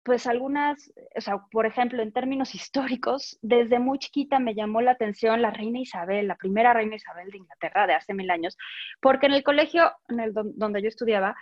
pues 0.03 0.25
algunas, 0.25 0.91
o 1.15 1.21
sea, 1.21 1.37
por 1.51 1.65
ejemplo, 1.65 2.01
en 2.01 2.11
términos 2.11 2.55
históricos, 2.55 3.37
desde 3.41 3.79
muy 3.79 3.99
chiquita 3.99 4.39
me 4.39 4.55
llamó 4.55 4.81
la 4.81 4.91
atención 4.91 5.41
la 5.41 5.51
reina 5.51 5.79
Isabel, 5.79 6.27
la 6.27 6.35
primera 6.35 6.73
reina 6.73 6.95
Isabel 6.95 7.29
de 7.29 7.37
Inglaterra 7.37 7.87
de 7.87 7.93
hace 7.93 8.13
mil 8.13 8.31
años, 8.31 8.57
porque 8.99 9.27
en 9.27 9.33
el 9.33 9.43
colegio 9.43 9.91
en 10.09 10.19
el 10.19 10.33
donde 10.33 10.81
yo 10.81 10.87
estudiaba, 10.87 11.35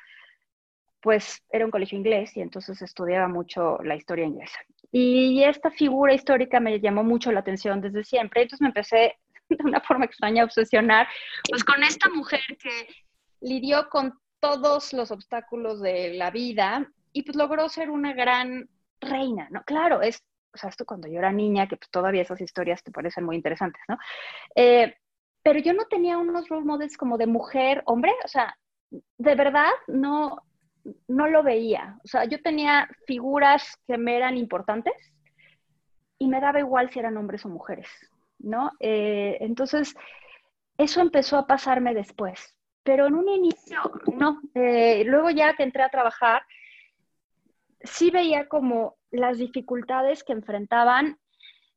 pues 1.02 1.42
era 1.50 1.66
un 1.66 1.72
colegio 1.72 1.98
inglés 1.98 2.36
y 2.36 2.42
entonces 2.42 2.82
estudiaba 2.82 3.28
mucho 3.28 3.78
la 3.84 3.96
historia 3.96 4.26
inglesa. 4.26 4.60
Y 4.92 5.44
esta 5.44 5.72
figura 5.72 6.14
histórica 6.14 6.60
me 6.60 6.80
llamó 6.80 7.04
mucho 7.04 7.32
la 7.32 7.42
atención 7.42 7.82
desde 7.82 8.04
siempre, 8.04 8.42
entonces 8.42 8.62
me 8.62 8.68
empecé 8.68 9.16
de 9.50 9.64
una 9.64 9.82
forma 9.82 10.06
extraña 10.06 10.44
a 10.44 10.46
obsesionar, 10.46 11.08
pues 11.50 11.64
con 11.64 11.84
esta 11.84 12.10
mujer 12.10 12.42
que 12.60 12.88
lidió 13.42 13.90
con 13.90 14.14
todos 14.40 14.94
los 14.94 15.12
obstáculos 15.12 15.82
de 15.82 16.14
la 16.14 16.32
vida 16.32 16.90
y 17.12 17.24
pues 17.24 17.36
logró 17.36 17.68
ser 17.70 17.90
una 17.90 18.14
gran 18.14 18.70
reina, 19.02 19.48
¿no? 19.52 19.64
Claro, 19.64 20.02
es, 20.02 20.24
o 20.54 20.58
sea, 20.58 20.70
esto 20.70 20.86
cuando 20.86 21.08
yo 21.08 21.20
era 21.20 21.32
niña, 21.32 21.68
que 21.68 21.78
pues 21.78 21.90
todavía 21.90 22.22
esas 22.22 22.42
historias 22.42 22.84
te 22.84 22.92
parecen 22.92 23.26
muy 23.26 23.36
interesantes, 23.36 23.82
¿no? 23.88 23.98
Eh, 24.56 24.96
pero 25.44 25.60
yo 25.60 25.74
no 25.74 25.86
tenía 25.86 26.18
unos 26.18 26.50
role 26.50 26.66
models 26.66 26.98
como 26.98 27.18
de 27.18 27.28
mujer, 27.28 27.82
hombre, 27.86 28.14
o 28.24 28.28
sea, 28.28 28.56
de 29.18 29.36
verdad 29.36 29.72
no, 29.88 30.42
no 31.08 31.28
lo 31.28 31.44
veía. 31.44 32.00
O 32.04 32.08
sea, 32.08 32.26
yo 32.26 32.42
tenía 32.42 32.90
figuras 33.06 33.78
que 33.88 33.98
me 33.98 34.16
eran 34.16 34.38
importantes 34.38 34.94
y 36.18 36.28
me 36.28 36.42
daba 36.42 36.60
igual 36.60 36.90
si 36.92 37.00
eran 37.00 37.18
hombres 37.18 37.46
o 37.46 37.50
mujeres, 37.50 37.88
¿no? 38.40 38.72
Eh, 38.80 39.38
entonces, 39.42 39.96
eso 40.78 41.02
empezó 41.02 41.38
a 41.38 41.48
pasarme 41.48 41.94
después, 41.94 42.56
pero 42.84 43.08
en 43.08 43.16
un 43.16 43.30
inicio, 43.30 43.80
no. 44.16 44.42
Eh, 44.54 45.04
luego 45.06 45.30
ya 45.30 45.56
que 45.56 45.64
entré 45.64 45.84
a 45.84 45.90
trabajar, 45.90 46.44
sí 47.82 48.12
veía 48.12 48.48
como 48.48 48.98
las 49.12 49.38
dificultades 49.38 50.24
que 50.24 50.34
enfrentaban 50.34 51.18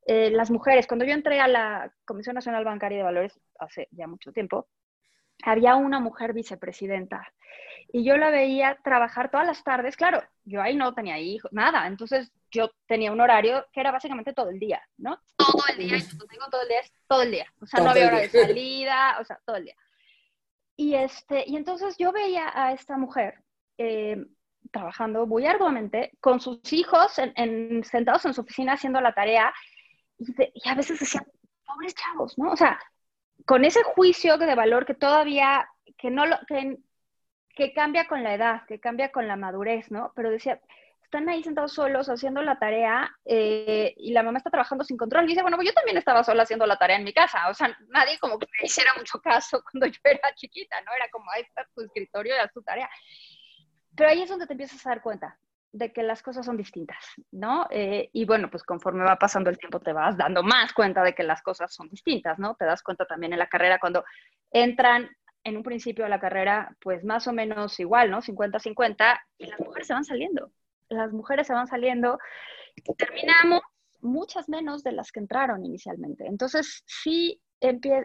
eh, 0.06 0.30
las 0.30 0.50
mujeres. 0.50 0.86
Cuando 0.86 1.04
yo 1.04 1.12
entré 1.12 1.40
a 1.40 1.48
la 1.48 1.92
Comisión 2.04 2.34
Nacional 2.34 2.64
Bancaria 2.64 2.98
de 2.98 3.04
Valores 3.04 3.40
hace 3.58 3.88
ya 3.92 4.06
mucho 4.06 4.32
tiempo, 4.32 4.66
había 5.42 5.76
una 5.76 6.00
mujer 6.00 6.32
vicepresidenta 6.32 7.32
y 7.92 8.04
yo 8.04 8.16
la 8.16 8.30
veía 8.30 8.78
trabajar 8.82 9.30
todas 9.30 9.46
las 9.46 9.62
tardes. 9.62 9.96
Claro, 9.96 10.22
yo 10.44 10.62
ahí 10.62 10.74
no 10.74 10.94
tenía 10.94 11.18
hijos, 11.18 11.52
nada. 11.52 11.86
Entonces 11.86 12.32
yo 12.50 12.70
tenía 12.86 13.12
un 13.12 13.20
horario 13.20 13.66
que 13.72 13.80
era 13.80 13.92
básicamente 13.92 14.32
todo 14.32 14.48
el 14.48 14.58
día, 14.58 14.82
¿no? 14.96 15.20
Todo 15.36 15.62
el 15.70 15.76
día, 15.76 15.98
y 15.98 16.00
digo 16.00 16.46
todo 16.50 16.62
el 16.62 16.68
día, 16.68 16.80
todo 17.06 17.22
el 17.22 17.30
día. 17.30 17.46
O 17.60 17.66
sea, 17.66 17.80
no 17.82 17.90
había 17.90 18.06
hora 18.06 18.20
de 18.20 18.28
salida, 18.30 19.18
o 19.20 19.24
sea, 19.24 19.38
todo 19.44 19.56
el 19.56 19.64
día. 19.64 19.76
Y, 20.76 20.94
este, 20.94 21.44
y 21.46 21.56
entonces 21.56 21.96
yo 21.98 22.12
veía 22.12 22.50
a 22.54 22.72
esta 22.72 22.96
mujer 22.96 23.42
eh, 23.76 24.16
trabajando 24.70 25.26
muy 25.26 25.46
arduamente 25.46 26.12
con 26.20 26.40
sus 26.40 26.72
hijos 26.72 27.18
en, 27.18 27.84
sentados 27.84 28.24
en 28.24 28.32
su 28.32 28.40
oficina 28.40 28.72
haciendo 28.72 29.00
la 29.00 29.12
tarea 29.12 29.52
y, 30.18 30.68
a 30.68 30.74
veces 30.74 30.98
decían, 30.98 31.26
pobres 31.66 31.94
chavos, 31.94 32.38
¿no? 32.38 32.52
O 32.52 32.56
sea, 32.56 32.78
con 33.46 33.64
ese 33.64 33.82
juicio 33.82 34.38
de 34.38 34.54
valor 34.54 34.86
que 34.86 34.94
todavía, 34.94 35.68
que 35.96 36.10
no 36.10 36.26
lo, 36.26 36.38
que, 36.46 37.72
cambia 37.74 38.06
con 38.06 38.22
la 38.22 38.34
edad, 38.34 38.62
que 38.66 38.80
cambia 38.80 39.12
con 39.12 39.28
la 39.28 39.36
madurez, 39.36 39.90
¿no? 39.90 40.12
Pero 40.14 40.30
decía, 40.30 40.60
están 41.02 41.28
ahí 41.28 41.42
sentados 41.42 41.72
solos 41.72 42.08
haciendo 42.08 42.42
la 42.42 42.58
tarea 42.58 43.14
eh, 43.24 43.94
y 43.96 44.12
la 44.12 44.22
mamá 44.22 44.38
está 44.38 44.50
trabajando 44.50 44.84
sin 44.84 44.96
control. 44.96 45.24
Y 45.24 45.28
dice, 45.28 45.42
bueno, 45.42 45.56
pues 45.56 45.68
yo 45.68 45.74
también 45.74 45.96
estaba 45.96 46.24
sola 46.24 46.44
haciendo 46.44 46.66
la 46.66 46.76
tarea 46.76 46.96
en 46.96 47.04
mi 47.04 47.12
casa. 47.12 47.48
O 47.48 47.54
sea, 47.54 47.76
nadie 47.88 48.18
como 48.18 48.38
que 48.38 48.46
me 48.46 48.66
hiciera 48.66 48.92
mucho 48.96 49.20
caso 49.20 49.62
cuando 49.70 49.86
yo 49.86 50.00
era 50.04 50.34
chiquita, 50.34 50.80
¿no? 50.82 50.92
Era 50.94 51.08
como, 51.10 51.30
ahí 51.30 51.42
está 51.42 51.66
tu 51.74 51.82
escritorio 51.82 52.34
haz 52.40 52.52
tu 52.52 52.62
tarea. 52.62 52.88
Pero 53.94 54.10
ahí 54.10 54.22
es 54.22 54.28
donde 54.28 54.46
te 54.46 54.54
empiezas 54.54 54.84
a 54.86 54.90
dar 54.90 55.02
cuenta 55.02 55.38
de 55.72 55.92
que 55.92 56.02
las 56.02 56.22
cosas 56.22 56.44
son 56.44 56.56
distintas, 56.56 56.98
¿no? 57.30 57.66
Eh, 57.70 58.10
y 58.12 58.24
bueno, 58.26 58.50
pues 58.50 58.62
conforme 58.62 59.04
va 59.04 59.16
pasando 59.16 59.48
el 59.48 59.58
tiempo 59.58 59.80
te 59.80 59.92
vas 59.92 60.16
dando 60.16 60.42
más 60.42 60.72
cuenta 60.72 61.02
de 61.02 61.14
que 61.14 61.22
las 61.22 61.42
cosas 61.42 61.74
son 61.74 61.88
distintas, 61.88 62.38
¿no? 62.38 62.54
Te 62.54 62.66
das 62.66 62.82
cuenta 62.82 63.06
también 63.06 63.32
en 63.32 63.38
la 63.38 63.48
carrera 63.48 63.78
cuando 63.78 64.04
entran 64.50 65.08
en 65.44 65.56
un 65.56 65.62
principio 65.62 66.04
a 66.04 66.08
la 66.08 66.20
carrera, 66.20 66.76
pues 66.80 67.04
más 67.04 67.26
o 67.26 67.32
menos 67.32 67.80
igual, 67.80 68.10
¿no? 68.10 68.20
50-50, 68.20 69.20
y 69.38 69.46
las 69.46 69.58
mujeres 69.60 69.86
se 69.86 69.94
van 69.94 70.04
saliendo. 70.04 70.52
Las 70.88 71.12
mujeres 71.12 71.46
se 71.46 71.54
van 71.54 71.66
saliendo. 71.66 72.18
Terminamos 72.96 73.62
muchas 74.02 74.48
menos 74.48 74.84
de 74.84 74.92
las 74.92 75.10
que 75.10 75.20
entraron 75.20 75.64
inicialmente. 75.64 76.26
Entonces, 76.26 76.84
sí, 76.86 77.40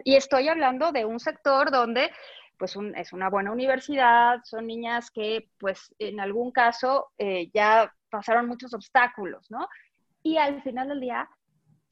y 0.04 0.14
estoy 0.14 0.48
hablando 0.48 0.92
de 0.92 1.04
un 1.04 1.20
sector 1.20 1.70
donde 1.70 2.10
pues 2.58 2.76
es 2.96 3.12
una 3.12 3.30
buena 3.30 3.52
universidad, 3.52 4.40
son 4.44 4.66
niñas 4.66 5.10
que 5.10 5.50
pues 5.58 5.94
en 5.98 6.20
algún 6.20 6.50
caso 6.50 7.08
eh, 7.18 7.50
ya 7.54 7.92
pasaron 8.10 8.48
muchos 8.48 8.74
obstáculos, 8.74 9.50
¿no? 9.50 9.68
Y 10.22 10.36
al 10.36 10.62
final 10.62 10.88
del 10.88 11.00
día 11.00 11.28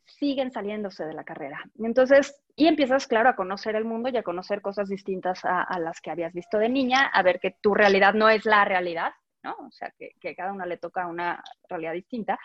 siguen 0.05 0.51
saliéndose 0.51 1.05
de 1.05 1.15
la 1.15 1.25
carrera. 1.25 1.65
Entonces, 1.79 2.43
y 2.55 2.67
empiezas, 2.67 3.07
claro, 3.07 3.29
a 3.29 3.37
conocer 3.37 3.77
el 3.77 3.85
mundo 3.85 4.09
y 4.09 4.17
a 4.17 4.23
conocer 4.23 4.61
cosas 4.63 4.89
distintas 4.89 5.41
a, 5.45 5.79
las 5.79 6.01
que 6.01 6.11
habías 6.11 6.33
visto 6.33 6.59
de 6.59 6.69
niña, 6.69 7.07
a 7.13 7.23
ver 7.23 7.41
que 7.41 7.57
tu 7.61 7.75
realidad 7.75 8.15
no 8.15 8.29
es 8.29 8.45
la 8.45 8.65
realidad, 8.65 9.13
¿no? 9.43 9.57
O 9.67 9.71
sea, 9.71 9.93
que, 9.99 10.35
cada 10.35 10.53
una 10.53 10.67
le 10.67 10.79
toca 10.79 11.07
una 11.07 11.43
realidad 11.69 11.93
distinta. 11.93 12.39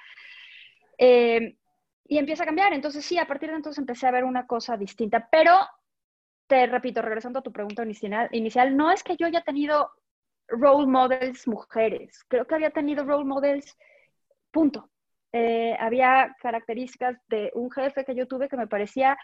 Eh, 0.98 1.56
y 2.08 2.18
empieza 2.18 2.44
a 2.44 2.48
cambiar. 2.48 2.74
Entonces, 2.74 3.06
sí, 3.06 3.18
a 3.18 3.28
partir 3.28 3.50
de 3.50 3.56
entonces 3.56 3.80
empecé 3.80 4.08
a 4.08 4.12
ver 4.12 4.24
una 4.24 4.46
cosa 4.48 4.76
distinta, 4.76 5.28
pero 5.32 5.56
te 6.52 6.68
repito, 6.68 7.02
regresando 7.02 7.40
a 7.40 7.42
tu 7.42 7.54
pregunta 7.54 7.82
inicial, 7.84 8.28
inicial, 8.34 8.76
no 8.76 8.92
es 8.92 9.04
que 9.04 9.16
yo 9.16 9.26
haya 9.26 9.40
tenido 9.40 9.90
role 10.50 10.86
models 10.86 11.48
mujeres, 11.48 12.26
creo 12.28 12.46
que 12.46 12.56
había 12.56 12.72
tenido 12.72 13.06
role 13.06 13.24
models, 13.24 13.78
punto. 14.52 14.90
Eh, 15.32 15.78
había 15.80 16.36
características 16.42 17.16
de 17.30 17.52
un 17.56 17.72
jefe 17.72 18.04
que 18.04 18.16
yo 18.16 18.28
tuve 18.28 18.50
que 18.50 18.58
me 18.58 18.68
parecía 18.68 19.18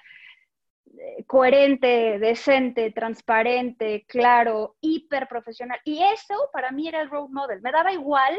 eh, 0.85 1.25
coherente, 1.25 2.17
decente, 2.17 2.91
transparente, 2.91 4.05
claro, 4.07 4.77
hiper 4.79 5.27
profesional. 5.27 5.81
Y 5.83 6.01
eso 6.01 6.49
para 6.53 6.71
mí 6.71 6.87
era 6.87 7.01
el 7.01 7.09
role 7.09 7.33
model. 7.33 7.61
Me 7.61 7.73
daba 7.73 7.91
igual 7.91 8.37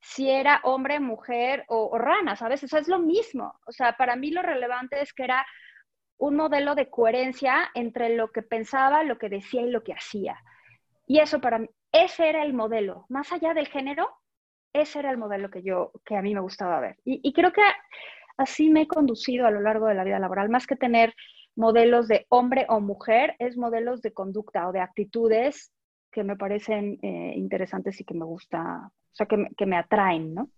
si 0.00 0.30
era 0.30 0.60
hombre, 0.62 1.00
mujer 1.00 1.64
o, 1.66 1.88
o 1.90 1.98
rana, 1.98 2.36
¿sabes? 2.36 2.62
Eso 2.62 2.78
es 2.78 2.86
lo 2.86 3.00
mismo. 3.00 3.58
O 3.66 3.72
sea, 3.72 3.96
para 3.96 4.14
mí 4.14 4.30
lo 4.30 4.42
relevante 4.42 5.02
es 5.02 5.12
que 5.12 5.24
era 5.24 5.44
un 6.20 6.36
modelo 6.36 6.74
de 6.74 6.90
coherencia 6.90 7.70
entre 7.74 8.14
lo 8.14 8.30
que 8.30 8.42
pensaba, 8.42 9.02
lo 9.02 9.18
que 9.18 9.30
decía 9.30 9.62
y 9.62 9.70
lo 9.70 9.82
que 9.82 9.94
hacía. 9.94 10.38
Y 11.06 11.18
eso 11.18 11.40
para 11.40 11.58
mí, 11.58 11.68
ese 11.92 12.28
era 12.28 12.44
el 12.44 12.52
modelo. 12.52 13.06
Más 13.08 13.32
allá 13.32 13.54
del 13.54 13.68
género, 13.68 14.08
ese 14.72 14.98
era 15.00 15.10
el 15.10 15.16
modelo 15.16 15.50
que 15.50 15.62
yo, 15.62 15.92
que 16.04 16.16
a 16.16 16.22
mí 16.22 16.34
me 16.34 16.40
gustaba 16.40 16.78
ver. 16.78 16.96
Y, 17.04 17.32
creo 17.32 17.52
que 17.52 17.62
así 18.36 18.68
me 18.68 18.82
he 18.82 18.86
conducido 18.86 19.46
a 19.46 19.50
lo 19.50 19.60
largo 19.60 19.86
de 19.86 19.94
la 19.94 20.04
vida 20.04 20.18
laboral, 20.18 20.50
más 20.50 20.66
que 20.66 20.76
tener 20.76 21.14
modelos 21.56 22.06
de 22.06 22.26
hombre 22.28 22.66
o 22.68 22.80
mujer, 22.80 23.34
es 23.38 23.56
modelos 23.56 24.02
de 24.02 24.12
conducta 24.12 24.68
o 24.68 24.72
de 24.72 24.80
actitudes 24.80 25.72
que 26.12 26.22
me 26.22 26.36
parecen 26.36 26.98
eh, 27.02 27.32
interesantes 27.34 27.98
y 27.98 28.04
que 28.04 28.14
me 28.14 28.26
gusta, 28.26 28.90
o 28.90 29.14
sea, 29.14 29.26
que 29.26 29.66
me, 29.66 29.76
atraen, 29.76 30.34
¿no? 30.34 30.50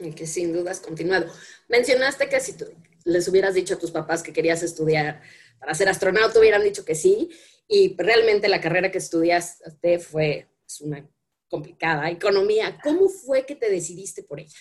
Y 0.00 0.12
que 0.12 0.26
sin 0.26 0.52
duda 0.52 0.70
has 0.70 0.80
continuado. 0.80 1.26
Mencionaste 1.68 2.28
que 2.28 2.40
si 2.40 2.56
tú, 2.56 2.66
les 3.08 3.26
hubieras 3.28 3.54
dicho 3.54 3.74
a 3.74 3.78
tus 3.78 3.90
papás 3.90 4.22
que 4.22 4.32
querías 4.32 4.62
estudiar 4.62 5.20
para 5.58 5.74
ser 5.74 5.88
astronauta, 5.88 6.38
hubieran 6.38 6.62
dicho 6.62 6.84
que 6.84 6.94
sí. 6.94 7.30
Y 7.66 7.96
realmente 7.96 8.48
la 8.48 8.60
carrera 8.60 8.90
que 8.90 8.98
estudiaste 8.98 9.98
fue 9.98 10.48
pues, 10.60 10.80
una 10.80 11.06
complicada, 11.48 12.10
economía. 12.10 12.78
¿Cómo 12.82 13.08
fue 13.08 13.44
que 13.44 13.56
te 13.56 13.70
decidiste 13.70 14.22
por 14.22 14.40
ella? 14.40 14.58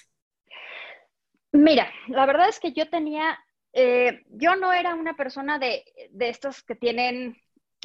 Mira, 1.51 1.91
la 2.07 2.25
verdad 2.25 2.49
es 2.49 2.59
que 2.59 2.73
yo 2.73 2.89
tenía, 2.89 3.37
eh, 3.73 4.23
yo 4.29 4.55
no 4.55 4.73
era 4.73 4.95
una 4.95 5.15
persona 5.15 5.59
de, 5.59 5.83
de 6.11 6.29
estos 6.29 6.63
que 6.63 6.75
tienen 6.75 7.37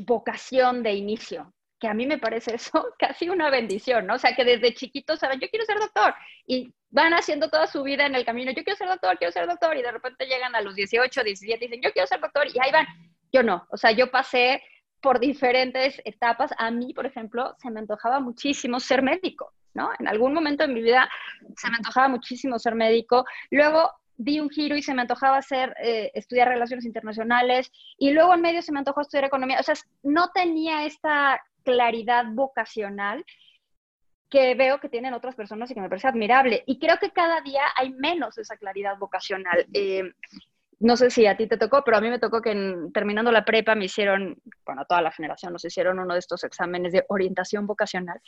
vocación 0.04 0.82
de 0.82 0.92
inicio 0.92 1.52
que 1.82 1.88
a 1.88 1.94
mí 1.94 2.06
me 2.06 2.18
parece 2.18 2.54
eso 2.54 2.94
casi 2.98 3.28
una 3.28 3.50
bendición, 3.50 4.06
¿no? 4.06 4.14
O 4.14 4.18
sea, 4.18 4.36
que 4.36 4.44
desde 4.44 4.72
chiquitos 4.72 5.18
saben, 5.18 5.40
yo 5.40 5.50
quiero 5.50 5.66
ser 5.66 5.80
doctor, 5.80 6.14
y 6.46 6.72
van 6.90 7.12
haciendo 7.12 7.50
toda 7.50 7.66
su 7.66 7.82
vida 7.82 8.06
en 8.06 8.14
el 8.14 8.24
camino, 8.24 8.52
yo 8.52 8.62
quiero 8.62 8.76
ser 8.76 8.86
doctor, 8.86 9.18
quiero 9.18 9.32
ser 9.32 9.48
doctor, 9.48 9.76
y 9.76 9.82
de 9.82 9.90
repente 9.90 10.26
llegan 10.26 10.54
a 10.54 10.60
los 10.60 10.76
18, 10.76 11.24
17 11.24 11.64
y 11.64 11.68
dicen, 11.68 11.82
yo 11.82 11.92
quiero 11.92 12.06
ser 12.06 12.20
doctor, 12.20 12.46
y 12.46 12.60
ahí 12.60 12.70
van. 12.70 12.86
Yo 13.32 13.42
no, 13.42 13.66
o 13.70 13.76
sea, 13.76 13.90
yo 13.90 14.12
pasé 14.12 14.62
por 15.00 15.18
diferentes 15.18 16.00
etapas. 16.04 16.52
A 16.56 16.70
mí, 16.70 16.94
por 16.94 17.04
ejemplo, 17.04 17.56
se 17.58 17.70
me 17.70 17.80
antojaba 17.80 18.20
muchísimo 18.20 18.78
ser 18.78 19.02
médico, 19.02 19.52
¿no? 19.74 19.90
En 19.98 20.06
algún 20.06 20.32
momento 20.34 20.64
de 20.64 20.72
mi 20.72 20.82
vida 20.82 21.08
se 21.56 21.68
me 21.68 21.76
antojaba 21.76 22.08
muchísimo 22.08 22.58
ser 22.60 22.76
médico. 22.76 23.24
Luego 23.50 23.90
di 24.16 24.38
un 24.38 24.50
giro 24.50 24.76
y 24.76 24.82
se 24.82 24.94
me 24.94 25.02
antojaba 25.02 25.38
hacer, 25.38 25.74
eh, 25.82 26.12
estudiar 26.14 26.46
relaciones 26.46 26.84
internacionales 26.84 27.72
y 27.98 28.12
luego 28.12 28.34
en 28.34 28.42
medio 28.42 28.62
se 28.62 28.70
me 28.70 28.78
antojó 28.78 29.00
estudiar 29.00 29.24
economía. 29.24 29.58
O 29.58 29.62
sea, 29.62 29.74
no 30.02 30.30
tenía 30.32 30.84
esta 30.84 31.40
claridad 31.62 32.26
vocacional 32.28 33.24
que 34.28 34.54
veo 34.54 34.80
que 34.80 34.88
tienen 34.88 35.12
otras 35.12 35.34
personas 35.34 35.70
y 35.70 35.74
que 35.74 35.80
me 35.80 35.90
parece 35.90 36.08
admirable. 36.08 36.62
Y 36.66 36.78
creo 36.78 36.96
que 36.98 37.10
cada 37.10 37.42
día 37.42 37.64
hay 37.76 37.90
menos 37.90 38.38
esa 38.38 38.56
claridad 38.56 38.96
vocacional. 38.96 39.66
Eh, 39.74 40.10
no 40.82 40.96
sé 40.96 41.10
si 41.10 41.26
a 41.26 41.36
ti 41.36 41.46
te 41.46 41.58
tocó, 41.58 41.84
pero 41.84 41.98
a 41.98 42.00
mí 42.00 42.08
me 42.08 42.18
tocó 42.18 42.40
que 42.42 42.74
terminando 42.92 43.30
la 43.30 43.44
prepa 43.44 43.74
me 43.74 43.84
hicieron, 43.84 44.36
bueno, 44.64 44.84
toda 44.88 45.00
la 45.00 45.12
generación 45.12 45.52
nos 45.52 45.64
hicieron 45.64 45.98
uno 45.98 46.14
de 46.14 46.18
estos 46.18 46.42
exámenes 46.44 46.92
de 46.92 47.04
orientación 47.08 47.66
vocacional. 47.66 48.20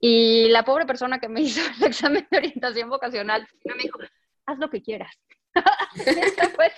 Y 0.00 0.48
la 0.48 0.64
pobre 0.64 0.86
persona 0.86 1.18
que 1.18 1.28
me 1.28 1.40
hizo 1.40 1.60
el 1.78 1.84
examen 1.86 2.26
de 2.30 2.36
orientación 2.36 2.90
vocacional 2.90 3.46
me 3.64 3.74
dijo, 3.82 4.00
haz 4.46 4.58
lo 4.58 4.68
que 4.68 4.82
quieras. 4.82 5.16
Esa 5.94 6.48
fue 6.50 6.72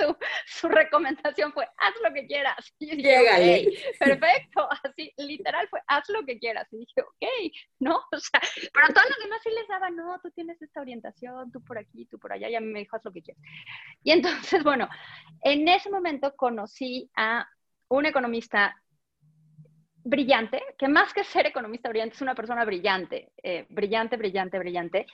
su, 0.47 0.69
recomendación, 0.69 1.53
fue 1.53 1.65
haz 1.65 1.95
lo 2.03 2.13
que 2.13 2.27
quieras. 2.27 2.57
Y 2.79 2.97
dije, 2.97 3.95
perfecto, 3.99 4.69
así 4.85 5.13
literal 5.17 5.69
fue 5.69 5.81
haz 5.87 6.09
lo 6.09 6.25
que 6.25 6.39
quieras. 6.39 6.67
Y 6.73 6.79
dije, 6.79 7.01
ok, 7.01 7.53
¿no? 7.81 7.97
O 7.97 8.19
sea, 8.19 8.41
pero 8.73 8.87
a 8.87 8.89
todos 8.89 9.09
los 9.09 9.19
demás 9.25 9.41
sí 9.43 9.51
les 9.51 9.69
daba, 9.69 9.91
no, 9.91 10.19
tú 10.21 10.31
tienes 10.31 10.61
esta 10.61 10.81
orientación, 10.81 11.51
tú 11.51 11.63
por 11.63 11.79
aquí, 11.79 12.07
tú 12.07 12.19
por 12.19 12.33
allá, 12.33 12.49
y 12.49 12.55
a 12.55 12.61
mí 12.61 12.67
me 12.67 12.81
dijo 12.81 12.97
haz 12.97 13.05
lo 13.05 13.13
que 13.13 13.23
quieras. 13.23 13.43
Y 14.03 14.13
entonces, 14.13 14.63
bueno, 14.63 14.89
en 15.43 15.67
ese 15.69 15.91
momento 15.91 16.35
conocí 16.37 17.11
a 17.17 17.49
un 17.89 18.07
economista 18.07 18.75
brillante, 20.07 20.63
que 20.79 20.87
más 20.87 21.13
que 21.13 21.25
ser 21.25 21.47
economista 21.47 21.89
brillante, 21.89 22.15
es 22.15 22.23
una 22.23 22.35
persona 22.35 22.65
brillante, 22.65 23.33
eh, 23.43 23.67
brillante, 23.69 24.17
brillante, 24.17 24.59
brillante. 24.59 25.07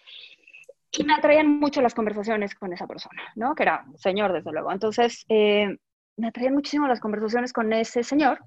Y 0.92 1.04
me 1.04 1.14
atraían 1.14 1.58
mucho 1.58 1.80
las 1.80 1.94
conversaciones 1.94 2.54
con 2.54 2.72
esa 2.72 2.86
persona, 2.86 3.22
¿no? 3.34 3.54
Que 3.54 3.62
era 3.62 3.84
un 3.86 3.98
señor, 3.98 4.32
desde 4.32 4.52
luego. 4.52 4.70
Entonces, 4.70 5.24
eh, 5.28 5.76
me 6.16 6.28
atraían 6.28 6.52
muchísimo 6.52 6.86
las 6.86 7.00
conversaciones 7.00 7.52
con 7.52 7.72
ese 7.72 8.02
señor, 8.02 8.40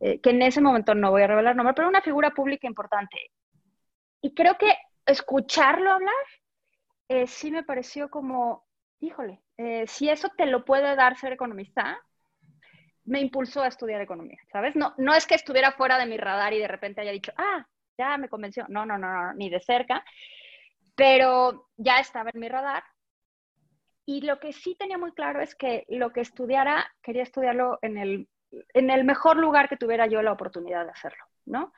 eh, 0.00 0.20
que 0.20 0.30
en 0.30 0.42
ese 0.42 0.60
momento 0.60 0.94
no 0.94 1.10
voy 1.10 1.22
a 1.22 1.26
revelar 1.26 1.56
nombre, 1.56 1.74
pero 1.74 1.88
una 1.88 2.00
figura 2.00 2.30
pública 2.30 2.68
importante. 2.68 3.32
Y 4.20 4.34
creo 4.34 4.56
que 4.56 4.72
escucharlo 5.04 5.90
hablar 5.90 6.14
eh, 7.08 7.26
sí 7.26 7.50
me 7.50 7.64
pareció 7.64 8.08
como, 8.08 8.64
híjole, 9.00 9.40
si 9.86 10.08
eso 10.08 10.28
te 10.36 10.46
lo 10.46 10.64
puede 10.64 10.96
dar 10.96 11.16
ser 11.16 11.32
economista, 11.32 12.00
me 13.04 13.20
impulsó 13.20 13.62
a 13.62 13.68
estudiar 13.68 14.00
economía, 14.00 14.38
¿sabes? 14.50 14.74
No, 14.76 14.94
no 14.96 15.14
es 15.14 15.26
que 15.26 15.34
estuviera 15.34 15.72
fuera 15.72 15.98
de 15.98 16.06
mi 16.06 16.16
radar 16.16 16.52
y 16.54 16.58
de 16.58 16.68
repente 16.68 17.00
haya 17.00 17.12
dicho, 17.12 17.32
ah, 17.36 17.66
ya 17.98 18.16
me 18.16 18.28
convenció. 18.28 18.64
No, 18.68 18.86
no, 18.86 18.96
no, 18.96 19.12
no 19.12 19.34
ni 19.34 19.50
de 19.50 19.60
cerca 19.60 20.04
pero 20.94 21.68
ya 21.76 21.98
estaba 21.98 22.30
en 22.32 22.40
mi 22.40 22.48
radar. 22.48 22.84
Y 24.06 24.20
lo 24.20 24.38
que 24.38 24.52
sí 24.52 24.76
tenía 24.78 24.98
muy 24.98 25.12
claro 25.12 25.40
es 25.40 25.54
que 25.54 25.84
lo 25.88 26.12
que 26.12 26.20
estudiara, 26.20 26.86
quería 27.02 27.22
estudiarlo 27.22 27.78
en 27.80 27.96
el, 27.96 28.28
en 28.74 28.90
el 28.90 29.04
mejor 29.04 29.36
lugar 29.36 29.68
que 29.68 29.76
tuviera 29.76 30.06
yo 30.06 30.22
la 30.22 30.32
oportunidad 30.32 30.84
de 30.84 30.90
hacerlo, 30.90 31.24
¿no? 31.46 31.72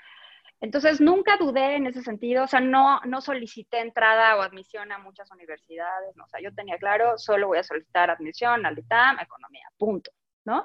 Entonces, 0.60 1.00
nunca 1.00 1.36
dudé 1.36 1.76
en 1.76 1.86
ese 1.86 2.02
sentido, 2.02 2.44
o 2.44 2.46
sea, 2.46 2.60
no, 2.60 3.00
no 3.04 3.20
solicité 3.20 3.80
entrada 3.80 4.36
o 4.36 4.42
admisión 4.42 4.90
a 4.90 4.98
muchas 4.98 5.30
universidades, 5.30 6.16
¿no? 6.16 6.24
o 6.24 6.28
sea, 6.28 6.40
yo 6.40 6.52
tenía 6.54 6.78
claro, 6.78 7.18
solo 7.18 7.48
voy 7.48 7.58
a 7.58 7.62
solicitar 7.62 8.10
admisión 8.10 8.64
al 8.64 8.78
ITAM, 8.78 9.18
economía, 9.20 9.68
punto, 9.76 10.10
¿no? 10.44 10.64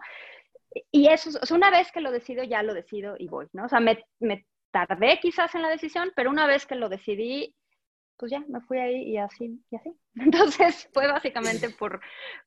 Y 0.91 1.09
eso, 1.09 1.29
o 1.37 1.53
una 1.53 1.69
vez 1.69 1.91
que 1.91 1.99
lo 1.99 2.11
decido, 2.11 2.43
ya 2.43 2.63
lo 2.63 2.73
decido 2.73 3.15
y 3.19 3.27
voy, 3.27 3.47
¿no? 3.51 3.65
O 3.65 3.69
sea, 3.69 3.81
me, 3.81 4.05
me 4.19 4.45
tardé 4.71 5.19
quizás 5.19 5.53
en 5.55 5.61
la 5.61 5.69
decisión, 5.69 6.13
pero 6.15 6.29
una 6.29 6.47
vez 6.47 6.65
que 6.65 6.75
lo 6.75 6.87
decidí, 6.87 7.53
pues 8.21 8.31
ya 8.31 8.39
me 8.47 8.61
fui 8.61 8.77
ahí 8.77 9.01
y 9.01 9.17
así, 9.17 9.59
y 9.71 9.75
así. 9.75 9.91
Entonces 10.15 10.87
fue 10.93 11.07
básicamente 11.07 11.69
por, 11.79 11.99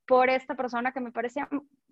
por 0.06 0.30
esta 0.30 0.54
persona 0.54 0.92
que 0.92 1.00
me 1.00 1.10
parecía, 1.10 1.48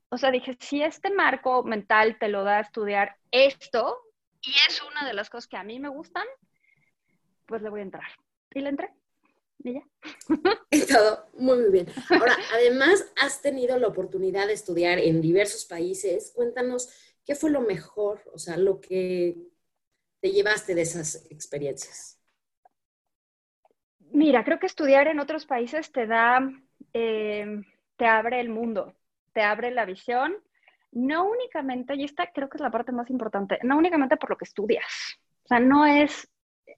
o 0.09 0.17
sea, 0.17 0.31
dije, 0.31 0.57
si 0.61 0.83
este 0.83 1.11
marco 1.11 1.65
mental 1.65 2.17
te 2.21 2.29
lo 2.29 2.45
da 2.45 2.59
a 2.59 2.61
estudiar 2.61 3.17
esto, 3.33 3.99
y 4.41 4.53
es 4.69 4.81
una 4.83 5.05
de 5.07 5.15
las 5.15 5.29
cosas 5.29 5.49
que 5.49 5.57
a 5.57 5.65
mí 5.65 5.81
me 5.81 5.89
gustan, 5.89 6.25
pues 7.47 7.61
le 7.61 7.71
voy 7.71 7.81
a 7.81 7.83
entrar. 7.83 8.07
Y 8.55 8.61
le 8.61 8.69
entré. 8.69 8.91
Y 9.65 9.75
ya. 9.75 9.89
Y 10.71 10.87
todo, 10.87 11.27
muy, 11.35 11.59
muy 11.59 11.71
bien. 11.71 11.87
Ahora, 12.09 12.37
además, 12.55 13.05
has 13.21 13.43
tenido 13.43 13.79
la 13.79 13.89
oportunidad 13.89 14.47
de 14.47 14.53
estudiar 14.53 14.99
en 15.01 15.21
diversos 15.21 15.65
países. 15.65 16.33
Cuéntanos, 16.35 16.89
¿qué 17.25 17.35
fue 17.35 17.51
lo 17.51 17.61
mejor, 17.61 18.23
o 18.33 18.39
sea, 18.39 18.57
lo 18.57 18.81
que 18.81 19.37
te 20.21 20.31
llevaste 20.31 20.75
de 20.75 20.83
esas 20.83 21.27
experiencias? 21.31 22.22
Mira, 24.13 24.45
creo 24.45 24.59
que 24.59 24.67
estudiar 24.67 25.09
en 25.09 25.21
otros 25.21 25.47
países 25.47 25.91
te 25.91 26.07
da, 26.07 26.41
eh, 26.93 27.63
te 27.97 28.07
abre 28.07 28.41
el 28.41 28.51
mundo, 28.51 28.95
te 29.33 29.43
abre 29.43 29.71
la 29.71 29.85
visión, 29.87 30.35
no 30.93 31.25
únicamente, 31.25 31.95
y 31.95 32.05
esta 32.05 32.27
creo 32.27 32.49
que 32.49 32.59
es 32.59 32.63
la 32.63 32.71
parte 32.71 32.93
más 32.93 33.09
importante, 33.09 33.59
no 33.63 33.79
únicamente 33.79 34.19
por 34.19 34.31
lo 34.31 34.37
que 34.37 34.45
estudias, 34.45 35.19
o 35.45 35.49
sea, 35.49 35.61
no 35.61 35.87
es 35.87 36.31